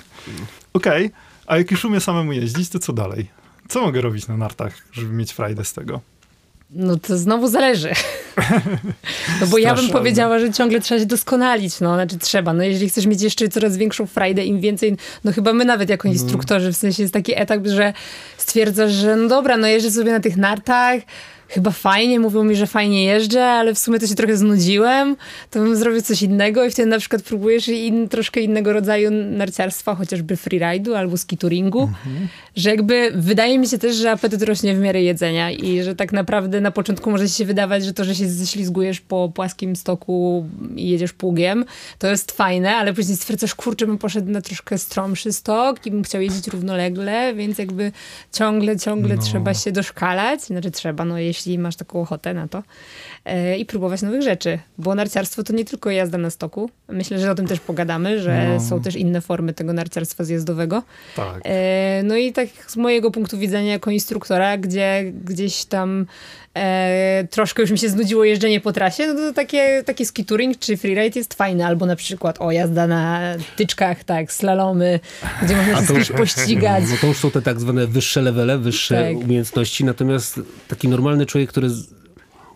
Okej, 0.72 1.10
a 1.46 1.56
jak 1.56 1.70
już 1.70 1.84
umiem 1.84 2.00
samemu 2.00 2.32
jeździć, 2.32 2.68
to 2.68 2.78
co 2.78 2.92
dalej? 2.92 3.30
Co 3.68 3.80
mogę 3.80 4.00
robić 4.00 4.28
na 4.28 4.36
nartach, 4.36 4.74
żeby 4.92 5.12
mieć 5.12 5.32
frajdę 5.32 5.64
z 5.64 5.72
tego? 5.72 6.00
No 6.74 6.96
to 6.96 7.18
znowu 7.18 7.48
zależy. 7.48 7.90
No 9.40 9.46
bo 9.46 9.58
ja 9.58 9.74
bym 9.74 9.88
powiedziała, 9.88 10.38
że 10.38 10.52
ciągle 10.52 10.80
trzeba 10.80 11.00
się 11.00 11.06
doskonalić. 11.06 11.80
No, 11.80 11.94
znaczy 11.94 12.18
trzeba. 12.18 12.52
No 12.52 12.62
jeżeli 12.62 12.88
chcesz 12.88 13.06
mieć 13.06 13.22
jeszcze 13.22 13.48
coraz 13.48 13.76
większą 13.76 14.06
frajdę, 14.06 14.44
im 14.44 14.60
więcej, 14.60 14.96
no 15.24 15.32
chyba 15.32 15.52
my 15.52 15.64
nawet 15.64 15.88
jako 15.88 16.08
instruktorzy, 16.08 16.72
w 16.72 16.76
sensie 16.76 17.02
jest 17.02 17.14
taki 17.14 17.40
etap, 17.40 17.60
że 17.66 17.92
stwierdzasz, 18.36 18.92
że 18.92 19.16
no 19.16 19.28
dobra, 19.28 19.56
no 19.56 19.66
jeżdżę 19.66 19.90
sobie 19.90 20.12
na 20.12 20.20
tych 20.20 20.36
nartach, 20.36 21.00
chyba 21.48 21.70
fajnie, 21.70 22.20
mówią 22.20 22.44
mi, 22.44 22.56
że 22.56 22.66
fajnie 22.66 23.04
jeżdżę, 23.04 23.44
ale 23.46 23.74
w 23.74 23.78
sumie 23.78 23.98
to 23.98 24.06
się 24.06 24.14
trochę 24.14 24.36
znudziłem, 24.36 25.16
to 25.50 25.60
bym 25.60 25.76
zrobił 25.76 26.02
coś 26.02 26.22
innego 26.22 26.64
i 26.64 26.70
wtedy 26.70 26.88
na 26.88 26.98
przykład 26.98 27.22
próbujesz 27.22 27.68
in, 27.68 28.08
troszkę 28.08 28.40
innego 28.40 28.72
rodzaju 28.72 29.10
narciarstwa, 29.10 29.94
chociażby 29.94 30.36
freeride'u 30.36 30.94
albo 30.94 31.16
skituringu, 31.16 31.90
że 32.56 32.70
jakby 32.70 33.12
wydaje 33.14 33.58
mi 33.58 33.68
się 33.68 33.78
też, 33.78 33.96
że 33.96 34.10
apetyt 34.10 34.42
rośnie 34.42 34.74
w 34.74 34.78
miarę 34.80 35.02
jedzenia 35.02 35.50
i 35.50 35.82
że 35.82 35.94
tak 35.96 36.12
naprawdę 36.12 36.60
na 36.60 36.70
początku 36.70 37.10
może 37.10 37.28
się 37.28 37.44
wydawać, 37.44 37.84
że 37.84 37.92
to, 37.92 38.04
że 38.04 38.14
się 38.14 38.28
ześlizgujesz 38.28 39.00
po 39.00 39.32
płaskim 39.34 39.76
stoku 39.76 40.46
i 40.76 40.88
jedziesz 40.88 41.12
pługiem, 41.12 41.64
to 41.98 42.06
jest 42.06 42.32
fajne, 42.32 42.76
ale 42.76 42.94
później 42.94 43.16
stwierdzasz, 43.16 43.54
kurczę, 43.54 43.86
bym 43.86 43.98
poszedł 43.98 44.30
na 44.30 44.40
troszkę 44.40 44.78
stromszy 44.78 45.32
stok 45.32 45.86
i 45.86 45.90
bym 45.90 46.02
chciał 46.04 46.20
jeździć 46.20 46.48
równolegle, 46.48 47.34
więc 47.34 47.58
jakby 47.58 47.92
ciągle, 48.32 48.76
ciągle 48.78 49.14
No. 49.16 49.22
trzeba 49.22 49.54
się 49.54 49.72
doszkalać, 49.72 50.42
znaczy 50.42 50.70
trzeba, 50.70 51.04
no 51.04 51.18
jeśli 51.34 51.58
masz 51.58 51.76
taką 51.76 52.00
ochotę 52.00 52.34
na 52.34 52.48
to 52.48 52.62
e, 53.24 53.58
i 53.58 53.66
próbować 53.66 54.02
nowych 54.02 54.22
rzeczy, 54.22 54.58
bo 54.78 54.94
narciarstwo 54.94 55.42
to 55.42 55.52
nie 55.52 55.64
tylko 55.64 55.90
jazda 55.90 56.18
na 56.18 56.30
stoku, 56.30 56.70
myślę, 56.88 57.18
że 57.18 57.30
o 57.30 57.34
tym 57.34 57.46
też 57.46 57.60
pogadamy, 57.60 58.20
że 58.20 58.48
No. 58.54 58.60
są 58.60 58.80
też 58.82 58.96
inne 58.96 59.20
formy 59.20 59.52
tego 59.52 59.72
narciarstwa 59.72 60.24
zjazdowego, 60.24 60.82
Tak. 61.16 61.40
E, 61.44 62.02
No 62.04 62.16
i 62.16 62.32
tak 62.32 62.48
z 62.66 62.76
mojego 62.76 63.10
punktu 63.10 63.38
widzenia 63.38 63.72
jako 63.72 63.90
instruktora, 63.90 64.58
gdzie 64.58 65.12
gdzieś 65.24 65.64
tam 65.64 66.06
e, 66.54 67.26
troszkę 67.30 67.62
już 67.62 67.70
mi 67.70 67.78
się 67.78 67.88
znudziło 67.88 68.24
jeżdżenie 68.24 68.60
po 68.60 68.72
trasie, 68.72 69.06
no 69.06 69.14
to 69.14 69.32
takie, 69.32 69.82
taki 69.86 70.06
skituring 70.06 70.58
czy 70.58 70.76
freeride 70.76 71.20
jest 71.20 71.34
fajny. 71.34 71.66
Albo 71.66 71.86
na 71.86 71.96
przykład 71.96 72.36
o 72.40 72.50
jazda 72.52 72.86
na 72.86 73.20
tyczkach, 73.56 74.04
tak, 74.04 74.32
slalomy, 74.32 75.00
gdzie 75.42 75.56
można 75.56 75.86
się 75.86 75.94
kimś 75.94 76.10
pościgać. 76.12 76.84
No 76.90 76.96
to 77.00 77.06
już 77.06 77.16
są 77.16 77.30
te 77.30 77.42
tak 77.42 77.60
zwane 77.60 77.86
wyższe 77.86 78.22
levele, 78.22 78.58
wyższe 78.58 79.12
Tak. 79.14 79.24
umiejętności, 79.24 79.84
natomiast 79.84 80.40
taki 80.68 80.88
normalny 80.88 81.26
człowiek, 81.26 81.50
który... 81.50 81.68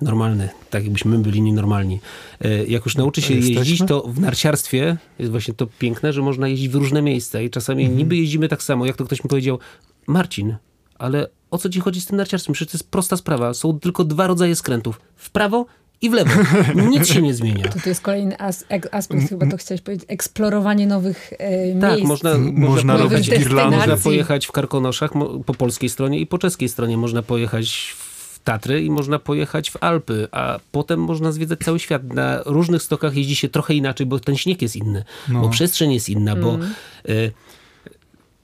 Normalny, 0.03 0.49
tak 0.71 0.83
jakbyśmy 0.85 1.11
my 1.11 1.23
byli 1.23 1.43
nienormalni. 1.43 2.01
E, 2.41 2.65
Jak 2.65 2.85
już 2.85 2.97
nauczy 2.97 3.23
się 3.23 3.35
Jesteśmy? 3.35 3.59
jeździć, 3.61 3.83
to 3.89 4.03
w 4.03 4.21
narciarstwie 4.21 4.97
jest 5.19 5.31
właśnie 5.31 5.55
to 5.55 5.67
piękne, 5.79 6.13
że 6.13 6.23
można 6.23 6.49
jeździć 6.49 6.69
w 6.69 6.75
różne 6.75 7.03
miejsca 7.03 7.41
i 7.41 7.51
czasami 7.51 7.83
Mhm. 7.83 7.99
niby 7.99 8.17
jeździmy 8.17 8.49
tak 8.49 8.63
samo, 8.63 8.87
jak 8.87 8.97
to 8.97 9.05
ktoś 9.05 9.25
mi 9.25 9.31
powiedział, 9.31 9.59
Marcin, 10.07 10.57
ale 10.99 11.27
o 11.51 11.59
co 11.59 11.69
ci 11.69 11.81
chodzi 11.81 12.01
z 12.01 12.07
tym 12.07 12.17
narciarstwem? 12.17 12.53
Przecież 12.55 12.73
to 12.73 12.77
jest 12.79 12.91
prosta 12.91 13.17
sprawa. 13.17 13.55
Są 13.55 13.81
tylko 13.81 14.05
dwa 14.05 14.27
rodzaje 14.27 14.57
skrętów. 14.57 15.01
W 15.17 15.31
prawo 15.31 15.67
i 16.03 16.11
w 16.11 16.13
lewo. 16.13 16.31
Nic 16.91 17.07
się 17.09 17.23
nie 17.23 17.35
zmienia. 17.35 17.69
To, 17.69 17.81
to 17.81 17.89
jest 17.89 18.01
kolejny 18.01 18.39
as, 18.39 18.65
ek- 18.69 18.89
aspekt, 18.93 19.29
chyba 19.29 19.47
to 19.47 19.57
chciałeś 19.57 19.81
powiedzieć, 19.81 20.05
eksplorowanie 20.09 20.87
nowych 20.87 21.33
e, 21.39 21.81
Tak, 21.81 21.91
miejsc. 21.93 22.09
można, 22.09 22.39
Można 22.39 22.53
można, 22.93 22.97
robić 22.97 23.31
girlandy. 23.31 23.77
można 23.77 23.97
pojechać 23.97 24.47
w 24.47 24.53
Karkonoszach 24.53 25.11
po 25.47 25.55
polskiej 25.55 25.89
stronie 25.89 26.19
i 26.21 26.27
po 26.27 26.39
czeskiej 26.39 26.69
stronie. 26.69 26.97
Można 26.97 27.23
pojechać 27.23 27.95
w 27.99 28.39
Tatry 28.45 28.83
i 28.83 28.91
można 28.91 29.19
pojechać 29.19 29.71
w 29.71 29.77
Alpy, 29.83 30.29
a 30.33 30.59
potem 30.73 31.01
można 31.01 31.33
zwiedzać 31.33 31.59
cały 31.65 31.79
świat. 31.79 32.03
Na 32.13 32.43
różnych 32.47 32.83
stokach 32.83 33.17
jeździ 33.17 33.37
się 33.37 33.49
trochę 33.49 33.75
inaczej, 33.75 34.07
bo 34.07 34.21
ten 34.21 34.37
śnieg 34.37 34.63
jest 34.63 34.77
inny, 34.77 35.05
No. 35.29 35.41
bo 35.41 35.49
przestrzeń 35.49 35.93
jest 35.93 36.09
inna, 36.09 36.37
bo 36.37 36.55
Mm. 36.55 36.75
y, 37.09 37.33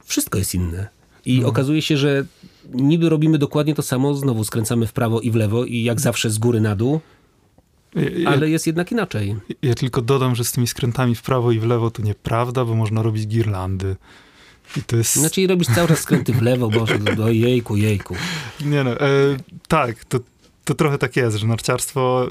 wszystko 0.04 0.38
jest 0.38 0.54
inne. 0.54 0.88
I 1.26 1.40
No. 1.40 1.48
okazuje 1.48 1.82
się, 1.82 1.96
że 1.96 2.24
niby 2.74 3.08
robimy 3.08 3.38
dokładnie 3.38 3.74
to 3.74 3.82
samo, 3.82 4.14
znowu 4.14 4.44
skręcamy 4.44 4.86
w 4.86 4.92
prawo 4.92 5.20
i 5.20 5.30
w 5.30 5.34
lewo 5.34 5.64
i 5.64 5.82
jak 5.82 6.00
zawsze 6.00 6.30
z 6.30 6.38
góry 6.38 6.60
na 6.60 6.76
dół, 6.76 7.00
Ja, 8.16 8.28
ale 8.30 8.50
jest 8.50 8.66
jednak 8.66 8.92
inaczej. 8.92 9.36
ja 9.62 9.74
tylko 9.74 10.02
dodam, 10.02 10.34
że 10.34 10.44
z 10.44 10.52
tymi 10.52 10.66
skrętami 10.66 11.14
w 11.14 11.22
prawo 11.22 11.52
i 11.52 11.58
w 11.58 11.64
lewo 11.64 11.90
to 11.90 12.02
nieprawda, 12.02 12.64
bo 12.64 12.74
można 12.74 13.02
robić 13.02 13.26
girlandy. 13.26 13.96
I 14.76 14.82
to 14.82 14.96
jest... 14.96 15.16
Znaczy 15.16 15.46
robisz 15.46 15.68
cały 15.74 15.88
czas 15.88 15.98
skręty 16.00 16.32
w 16.32 16.42
lewo, 16.42 16.68
boże, 16.68 16.98
do 16.98 17.30
jejku, 17.30 17.76
jejku. 17.76 18.14
Nie 18.64 18.84
no, 18.84 18.90
e, 18.90 19.06
tak, 19.68 20.04
to, 20.04 20.18
to 20.64 20.74
trochę 20.74 20.98
tak 20.98 21.16
jest, 21.16 21.36
że 21.36 21.46
narciarstwo 21.46 22.26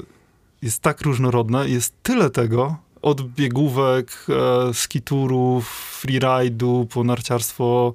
jest 0.62 0.82
tak 0.82 1.00
różnorodne, 1.02 1.68
jest 1.68 1.94
tyle 2.02 2.30
tego, 2.30 2.76
od 3.02 3.22
biegówek, 3.22 4.26
e, 4.28 4.74
skiturów, 4.74 6.00
freeride'u, 6.04 6.86
po 6.86 7.04
narciarstwo, 7.04 7.92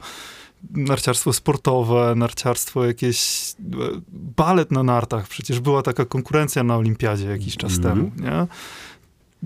narciarstwo 0.72 1.34
sportowe, 1.34 2.14
narciarstwo 2.16 2.86
jakieś, 2.86 3.52
e, 3.60 4.02
balet 4.12 4.72
na 4.72 4.84
nartach, 4.84 5.28
przecież 5.28 5.60
była 5.60 5.82
taka 5.82 6.06
konkurencja 6.06 6.64
na 6.64 6.78
olimpiadzie 6.78 7.26
jakiś 7.26 7.58
czas 7.58 7.78
Mhm. 7.78 7.96
temu, 7.96 8.12
nie? 8.32 8.48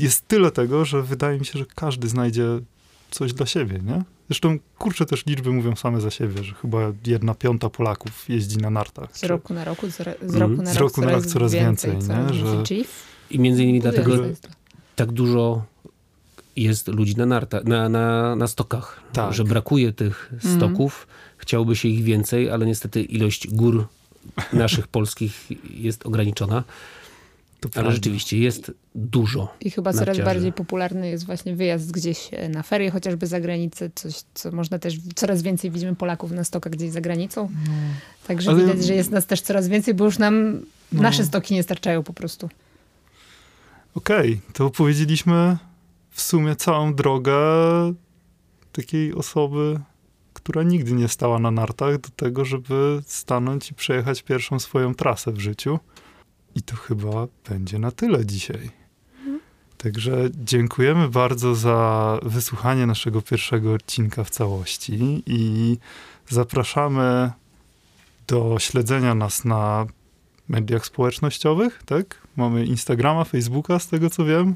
Jest 0.03 0.27
tyle 0.27 0.51
tego, 0.51 0.85
że 0.85 1.01
wydaje 1.01 1.39
mi 1.39 1.45
się, 1.45 1.59
że 1.59 1.65
każdy 1.75 2.07
znajdzie 2.09 2.45
coś 3.11 3.33
dla 3.33 3.45
siebie, 3.45 3.79
nie? 3.85 4.03
Zresztą, 4.29 4.57
kurczę, 4.79 5.05
też 5.05 5.25
liczby 5.25 5.51
mówią 5.51 5.75
same 5.75 6.01
za 6.01 6.11
siebie, 6.11 6.43
że 6.43 6.53
chyba 6.53 6.79
jedna 7.05 7.33
piąta 7.33 7.69
Polaków 7.69 8.29
jeździ 8.29 8.57
na 8.57 8.69
nartach. 8.69 9.17
Z 9.17 9.23
roku 9.23 9.53
na 9.53 9.63
roku, 9.63 9.87
zora- 9.87 10.13
z 10.27 10.35
Mm. 10.35 10.41
roku 10.51 10.61
na 10.63 10.73
Z 10.73 10.77
rok 10.77 10.89
roku 10.97 11.01
na 11.01 11.11
rok 11.11 11.25
coraz 11.25 11.53
więcej, 11.53 11.95
nie? 11.95 12.01
coraz 12.01 12.31
Że- 12.31 12.43
więcej. 12.45 12.85
I 13.31 13.39
między 13.39 13.63
innymi 13.63 13.79
dlatego 13.81 14.15
tak 14.95 15.11
dużo 15.11 15.63
jest 16.55 16.87
ludzi 16.87 17.15
na, 17.17 17.25
narta, 17.25 17.59
na, 17.63 17.89
na, 17.89 18.35
na 18.35 18.47
stokach, 18.47 18.99
Tak. 19.13 19.33
że 19.33 19.43
brakuje 19.43 19.91
tych 19.93 20.29
Mhm. 20.33 20.55
stoków, 20.57 21.07
chciałoby 21.37 21.75
się 21.75 21.87
ich 21.89 22.03
więcej, 22.03 22.49
ale 22.49 22.65
niestety 22.65 23.01
ilość 23.03 23.47
gór 23.47 23.87
naszych 24.53 24.87
polskich 24.87 25.47
jest 25.69 26.05
ograniczona, 26.05 26.63
To 27.59 27.65
ale 27.67 27.71
prawda. 27.73 27.91
rzeczywiście 27.91 28.37
jest 28.37 28.71
dużo. 28.95 29.53
I 29.61 29.71
chyba 29.71 29.93
coraz 29.93 30.07
narciarzy. 30.07 30.25
bardziej 30.25 30.53
popularny 30.53 31.09
jest 31.09 31.25
właśnie 31.25 31.55
wyjazd 31.55 31.91
gdzieś 31.91 32.29
e, 32.31 32.49
na 32.49 32.63
ferie, 32.63 32.91
chociażby 32.91 33.27
za 33.27 33.39
granicę, 33.39 33.89
coś, 33.95 34.13
co 34.33 34.51
można 34.51 34.79
też, 34.79 34.97
coraz 35.15 35.41
więcej 35.41 35.71
widzimy 35.71 35.95
Polaków 35.95 36.31
na 36.31 36.43
stokach 36.43 36.73
gdzieś 36.73 36.91
za 36.91 37.01
granicą. 37.01 37.49
Także 38.27 38.49
Ale- 38.51 38.59
widać, 38.65 38.85
że 38.85 38.93
jest 38.95 39.11
nas 39.11 39.25
też 39.25 39.41
coraz 39.41 39.67
więcej, 39.67 39.93
bo 39.93 40.05
już 40.05 40.17
nam 40.19 40.59
No. 40.91 41.01
nasze 41.01 41.25
stoki 41.25 41.53
nie 41.53 41.63
starczają 41.63 42.03
po 42.03 42.13
prostu. 42.13 42.49
Okej, 43.95 44.41
to 44.53 44.65
opowiedzieliśmy 44.65 45.57
w 46.13 46.21
sumie 46.21 46.55
całą 46.55 46.93
drogę 46.93 47.35
takiej 48.71 49.13
osoby, 49.13 49.79
która 50.33 50.63
nigdy 50.63 50.91
nie 50.93 51.07
stała 51.07 51.39
na 51.39 51.51
nartach, 51.51 51.97
do 51.97 52.09
tego, 52.09 52.45
żeby 52.45 53.01
stanąć 53.05 53.71
i 53.71 53.73
przejechać 53.73 54.23
pierwszą 54.23 54.59
swoją 54.59 54.95
trasę 54.95 55.31
w 55.31 55.39
życiu. 55.39 55.79
I 56.55 56.61
to 56.61 56.75
chyba 56.75 57.27
będzie 57.49 57.79
na 57.79 57.91
tyle 57.91 58.25
dzisiaj. 58.25 58.71
Także 59.77 60.29
dziękujemy 60.33 61.09
bardzo 61.09 61.55
za 61.55 62.19
wysłuchanie 62.23 62.85
naszego 62.85 63.21
pierwszego 63.21 63.73
odcinka 63.73 64.23
w 64.23 64.29
całości 64.29 65.23
i 65.25 65.77
zapraszamy 66.29 67.31
do 68.27 68.59
śledzenia 68.59 69.15
nas 69.15 69.45
na 69.45 69.85
mediach 70.49 70.85
społecznościowych, 70.85 71.81
tak? 71.85 72.17
Mamy 72.37 72.65
Instagrama, 72.65 73.23
Facebooka, 73.23 73.79
z 73.79 73.87
tego 73.87 74.09
co 74.09 74.25
wiem. 74.25 74.55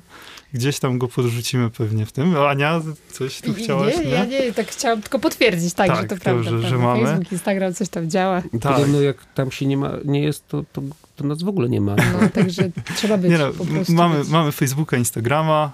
Gdzieś 0.54 0.80
tam 0.80 0.98
go 0.98 1.08
podrzucimy 1.08 1.70
pewnie 1.70 2.06
w 2.06 2.12
tym. 2.12 2.38
Ania, 2.38 2.82
coś 3.12 3.42
tu 3.42 3.54
chciałaś, 3.54 3.98
nie, 3.98 4.04
nie? 4.06 4.10
ja 4.12 4.26
nie, 4.26 4.54
tak 4.54 4.68
chciałam 4.68 5.02
tylko 5.02 5.20
potwierdzić, 5.20 5.74
tak, 5.74 5.88
Tak, 5.88 5.98
że 5.98 6.04
to 6.04 6.16
to, 6.16 6.22
prawda. 6.22 6.44
że- 6.44 6.50
prawda. 6.50 6.70
że 6.70 6.78
mamy. 6.78 7.06
Facebook, 7.08 7.32
Instagram, 7.32 7.74
coś 7.74 7.90
tam 7.90 8.10
działa. 8.10 8.42
Tak. 8.42 8.74
Podobno 8.74 9.02
jak 9.02 9.18
tam 9.34 9.52
się 9.52 9.66
nie 9.66 9.78
ma, 9.78 9.92
nie 10.06 10.22
jest, 10.24 10.48
to, 10.48 10.64
to, 10.74 10.82
to 11.16 11.24
nas 11.24 11.44
w 11.44 11.48
ogóle 11.48 11.70
nie 11.70 11.82
ma. 11.82 11.96
No, 11.96 12.30
także 12.34 12.70
trzeba 12.96 13.18
być 13.18 13.32
Nie 13.32 13.38
no, 13.38 13.52
po 13.52 13.66
prostu. 13.66 13.94
mamy, 13.94 14.20
być. 14.20 14.30
mamy 14.30 14.52
Facebooka, 14.52 14.98
Instagrama. 14.98 15.72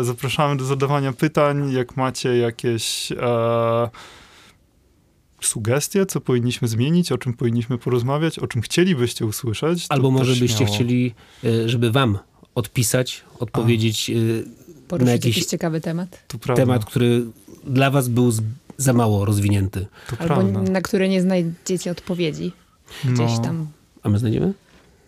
E, 0.00 0.04
zapraszamy 0.04 0.56
do 0.56 0.64
zadawania 0.64 1.12
pytań. 1.12 1.72
Jak 1.72 1.96
macie 1.96 2.36
jakieś 2.36 3.12
e, 3.12 3.16
sugestie, 5.40 6.06
co 6.06 6.20
powinniśmy 6.20 6.68
zmienić, 6.68 7.12
o 7.12 7.18
czym 7.18 7.32
powinniśmy 7.34 7.78
porozmawiać, 7.78 8.38
o 8.38 8.46
czym 8.46 8.62
chcielibyście 8.62 9.26
usłyszeć. 9.26 9.86
Albo 9.88 10.10
może 10.10 10.36
byście 10.36 10.58
śmiało. 10.58 10.74
chcieli, 10.74 11.14
e, 11.44 11.68
żeby 11.68 11.90
wam 11.92 12.18
odpisać, 12.54 13.24
odpowiedzieć 13.38 14.10
e, 14.10 14.14
Poruszyć 14.88 15.06
na 15.06 15.12
jakiś 15.12 15.36
jakiś 15.36 15.46
ciekawy 15.50 15.80
temat. 15.80 16.24
Temat, 16.56 16.84
który 16.84 17.24
dla 17.64 17.90
was 17.90 18.08
był 18.08 18.32
za 18.76 18.92
mało 18.92 19.24
rozwinięty. 19.24 19.86
to 20.10 20.16
Albo 20.18 20.34
prawda. 20.34 20.62
na 20.62 20.80
które 20.80 21.08
nie 21.08 21.22
znajdziecie 21.22 21.90
odpowiedzi. 21.90 22.52
Gdzieś 23.04 23.30
No, 23.36 23.38
tam. 23.38 23.66
A 24.02 24.08
my 24.08 24.18
znajdziemy? 24.18 24.54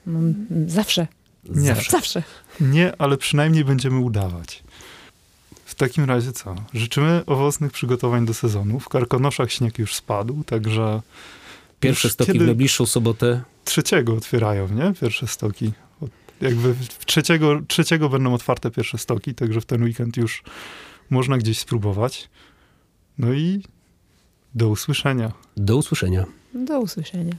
No, 0.06 0.20
zawsze. 0.66 1.06
Nie. 1.48 1.66
Zawsze. 1.66 1.90
zawsze. 1.92 2.22
Nie, 2.60 2.92
ale 2.98 3.16
przynajmniej 3.16 3.64
będziemy 3.64 3.98
udawać. 3.98 4.62
W 5.78 5.80
takim 5.80 6.04
razie 6.04 6.32
co? 6.32 6.54
Życzymy 6.74 7.22
owocnych 7.26 7.72
przygotowań 7.72 8.26
do 8.26 8.34
sezonu. 8.34 8.80
W 8.80 8.88
Karkonoszach 8.88 9.52
śnieg 9.52 9.78
już 9.78 9.94
spadł, 9.94 10.44
także 10.44 11.02
Pierwsze 11.80 12.10
stoki 12.10 12.32
kiedy- 12.32 12.44
w 12.44 12.46
najbliższą 12.46 12.86
sobotę. 12.86 13.42
trzeciego 13.64 14.14
otwierają, 14.14 14.68
nie? 14.68 14.92
Pierwsze 15.00 15.26
stoki. 15.26 15.72
Jakby 16.40 16.74
w 16.74 17.04
trzeciego, 17.04 17.60
trzeciego 17.68 18.08
będą 18.08 18.34
otwarte 18.34 18.70
pierwsze 18.70 18.98
stoki, 18.98 19.34
także 19.34 19.60
w 19.60 19.66
ten 19.66 19.82
weekend 19.82 20.16
już 20.16 20.42
można 21.10 21.38
gdzieś 21.38 21.58
spróbować. 21.58 22.28
No 23.18 23.32
i 23.32 23.62
do 24.54 24.68
usłyszenia. 24.68 25.32
Do 25.56 25.76
usłyszenia. 25.76 26.24
Do 26.54 26.80
usłyszenia. 26.80 27.34